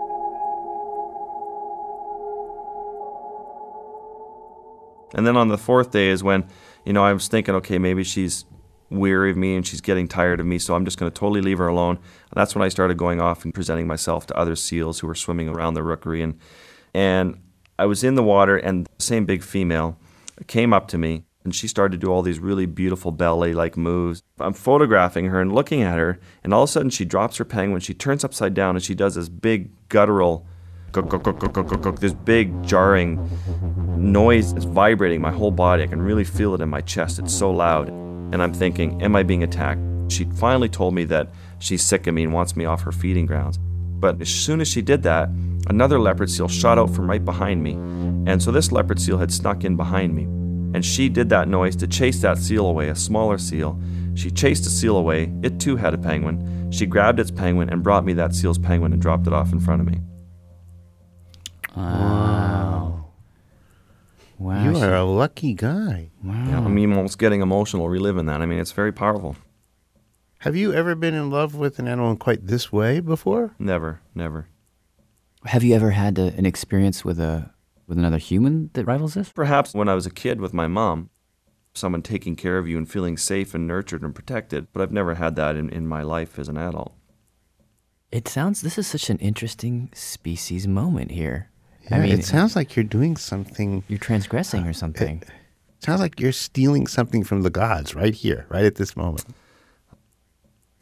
And 5.15 5.27
then 5.27 5.37
on 5.37 5.49
the 5.49 5.57
fourth 5.57 5.93
day 5.93 6.09
is 6.09 6.23
when, 6.23 6.45
you 6.85 6.93
know, 6.93 7.05
I 7.05 7.13
was 7.13 7.29
thinking, 7.29 7.55
okay, 7.55 7.79
maybe 7.79 8.05
she's 8.05 8.45
weary 8.97 9.31
of 9.31 9.37
me 9.37 9.57
and 9.57 9.67
she's 9.67 9.81
getting 9.81 10.09
tired 10.09 10.41
of 10.41 10.47
me, 10.47 10.59
so 10.59 10.75
I'm 10.75 10.85
just 10.85 10.99
going 10.99 11.11
to 11.11 11.19
totally 11.19 11.41
leave 11.41 11.59
her 11.59 11.69
alone. 11.69 11.97
And 11.97 12.35
that's 12.35 12.55
when 12.55 12.63
I 12.63 12.69
started 12.69 12.97
going 12.97 13.21
off 13.21 13.45
and 13.45 13.53
presenting 13.53 13.87
myself 13.87 14.27
to 14.29 14.37
other 14.37 14.57
seals 14.57 15.01
who 15.01 15.07
were 15.07 15.15
swimming 15.15 15.49
around 15.49 15.75
the 15.75 15.83
rookery. 15.83 16.23
And, 16.23 16.39
and 16.93 17.41
I 17.79 17.87
was 17.87 18.05
in 18.05 18.15
the 18.15 18.23
water, 18.23 18.57
and 18.57 18.87
the 18.87 19.05
same 19.05 19.25
big 19.25 19.43
female 19.43 19.99
came 20.47 20.73
up 20.73 20.89
to 20.89 20.99
me, 20.99 21.25
and 21.45 21.55
she 21.55 21.69
started 21.69 22.01
to 22.01 22.07
do 22.07 22.13
all 22.13 22.23
these 22.23 22.39
really 22.39 22.67
beautiful 22.67 23.11
ballet 23.11 23.53
like 23.53 23.77
moves. 23.77 24.23
I'm 24.39 24.55
photographing 24.55 25.27
her 25.27 25.41
and 25.41 25.53
looking 25.53 25.83
at 25.83 25.99
her, 25.99 26.19
and 26.43 26.55
all 26.55 26.65
of 26.65 26.69
a 26.71 26.73
sudden 26.73 26.91
she 26.91 27.05
drops 27.05 27.37
her 27.37 27.45
penguin, 27.45 27.81
she 27.81 27.95
turns 27.95 28.25
upside 28.25 28.55
down, 28.55 28.77
and 28.77 28.85
she 28.85 28.95
does 28.95 29.15
this 29.15 29.29
big 29.29 29.71
guttural 29.89 30.47
this 30.95 32.13
big 32.13 32.63
jarring 32.63 33.29
noise 33.97 34.53
is 34.53 34.65
vibrating 34.65 35.21
my 35.21 35.33
whole 35.33 35.51
body. 35.51 35.83
I 35.83 35.87
can 35.87 36.01
really 36.01 36.23
feel 36.23 36.55
it 36.55 36.61
in 36.61 36.69
my 36.69 36.81
chest. 36.83 37.19
It's 37.19 37.35
so 37.35 37.51
loud. 37.51 37.89
And 38.33 38.43
I'm 38.43 38.53
thinking, 38.53 39.03
am 39.03 39.17
I 39.17 39.23
being 39.23 39.43
attacked? 39.43 39.81
She 40.09 40.25
finally 40.25 40.69
told 40.69 40.95
me 40.95 41.05
that 41.05 41.29
she's 41.59 41.83
sick 41.83 42.07
of 42.07 42.15
me 42.15 42.25
and 42.25 42.33
wants 42.33 42.57
me 42.57 42.65
off 42.65 42.83
her 42.83 42.93
feeding 42.93 43.27
grounds. 43.27 43.59
But 43.59 44.21
as 44.21 44.29
soon 44.29 44.61
as 44.61 44.69
she 44.69 44.83
did 44.83 45.03
that, 45.05 45.29
another 45.69 45.99
leopard 45.99 46.31
seal 46.31 46.49
shot 46.49 46.79
out 46.79 46.91
from 46.91 47.09
right 47.09 47.25
behind 47.25 47.63
me. 47.63 47.73
And 48.31 48.43
so 48.43 48.51
this 48.51 48.73
leopard 48.73 49.01
seal 49.01 49.19
had 49.19 49.33
snuck 49.33 49.65
in 49.65 49.77
behind 49.77 50.15
me. 50.15 50.25
And 50.75 50.85
she 50.85 51.09
did 51.09 51.29
that 51.29 51.49
noise 51.49 51.77
to 51.77 51.87
chase 51.87 52.21
that 52.23 52.37
seal 52.37 52.67
away, 52.67 52.89
a 52.89 52.97
smaller 52.97 53.39
seal. 53.39 53.81
She 54.15 54.31
chased 54.31 54.65
the 54.65 54.71
seal 54.71 54.97
away. 54.97 55.33
It 55.43 55.61
too 55.61 55.77
had 55.77 55.95
a 55.95 55.99
penguin. 55.99 56.71
She 56.71 56.85
grabbed 56.87 57.21
its 57.21 57.31
penguin 57.31 57.71
and 57.71 57.83
brought 57.83 58.05
me 58.05 58.13
that 58.15 58.35
seal's 58.35 58.59
penguin 58.59 58.93
and 58.93 59.01
dropped 59.01 59.27
it 59.27 59.33
off 59.33 59.53
in 59.53 59.61
front 59.61 59.81
of 59.81 59.87
me. 59.87 60.01
Wow. 61.77 63.04
Wow. 64.45 64.63
You 64.63 64.77
are 64.77 64.95
a 64.95 65.05
lucky 65.05 65.55
guy. 65.55 66.11
Wow. 66.23 66.35
You 66.45 66.51
know, 66.51 66.65
I'm 66.67 66.99
almost 66.99 67.19
getting 67.19 67.41
emotional 67.41 67.89
reliving 67.89 68.27
that. 68.27 68.43
I 68.43 68.47
mean, 68.47 68.59
it's 68.59 68.73
very 68.73 68.93
powerful. 68.93 69.37
Have 70.41 70.55
you 70.55 70.75
ever 70.75 70.95
been 70.95 71.15
in 71.15 71.31
love 71.31 71.55
with 71.55 71.79
an 71.79 71.89
animal 71.89 72.11
in 72.11 72.19
quite 72.19 72.47
this 72.47 72.71
way 72.71 73.01
before? 73.01 73.55
Never, 73.59 74.03
never. 74.15 74.49
Have 75.47 75.65
you 75.65 75.75
ever 75.75 75.93
had 75.93 76.19
a, 76.19 76.35
an 76.37 76.45
experience 76.45 77.07
with 77.07 77.19
a 77.19 77.55
with 77.87 77.97
another 77.97 78.19
human 78.19 78.69
that 78.75 78.85
rivals 78.85 79.15
this? 79.15 79.33
Perhaps 79.33 79.73
when 79.73 79.89
I 79.89 79.95
was 79.95 80.05
a 80.05 80.11
kid 80.11 80.43
with 80.43 80.53
my 80.53 80.67
mom, 80.67 81.09
someone 81.73 82.03
taking 82.03 82.37
care 82.37 82.59
of 82.59 82.69
you 82.69 82.77
and 82.77 82.87
feeling 82.87 83.17
safe 83.17 83.55
and 83.55 83.67
nurtured 83.67 84.03
and 84.03 84.15
protected, 84.15 84.67
but 84.75 84.83
I've 84.83 84.93
never 84.93 85.15
had 85.15 85.37
that 85.37 85.57
in, 85.57 85.71
in 85.71 85.89
my 85.89 86.03
life 86.03 86.39
as 86.39 86.51
an 86.51 86.59
adult. 86.59 86.93
It 88.13 88.29
sounds 88.29 88.61
this 88.61 88.77
is 88.77 88.87
such 88.87 89.09
an 89.09 89.17
interesting 89.21 89.89
species 89.95 90.69
moment 90.69 91.13
here. 91.13 91.49
Yeah, 91.91 91.97
I 91.97 92.01
mean, 92.01 92.13
it 92.13 92.25
sounds 92.25 92.57
like 92.57 92.77
you're 92.77 92.85
doing 92.85 93.17
something. 93.17 93.85
You're 93.89 93.99
transgressing 93.99 94.67
or 94.67 94.71
uh, 94.71 94.75
something. 94.75 95.23
It 95.23 95.85
sounds 95.85 96.01
like 96.01 96.19
you're 96.19 96.33
stealing 96.33 96.87
something 96.87 97.25
from 97.25 97.43
the 97.43 97.51
gods 97.51 97.95
right 97.95 98.15
here, 98.15 98.47
right 98.49 98.65
at 98.65 98.77
this 98.77 98.97
moment. 98.97 99.25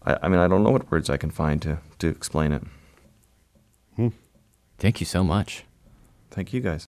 I, 0.04 0.16
I 0.22 0.28
mean, 0.28 0.38
I 0.38 0.48
don't 0.48 0.62
know 0.62 0.70
what 0.70 0.90
words 0.90 1.10
I 1.10 1.16
can 1.16 1.30
find 1.30 1.60
to, 1.62 1.78
to 1.98 2.08
explain 2.08 2.52
it. 2.52 2.62
Hmm. 3.96 4.08
Thank 4.78 5.00
you 5.00 5.06
so 5.06 5.24
much. 5.24 5.64
Thank 6.30 6.52
you 6.52 6.60
guys. 6.60 6.86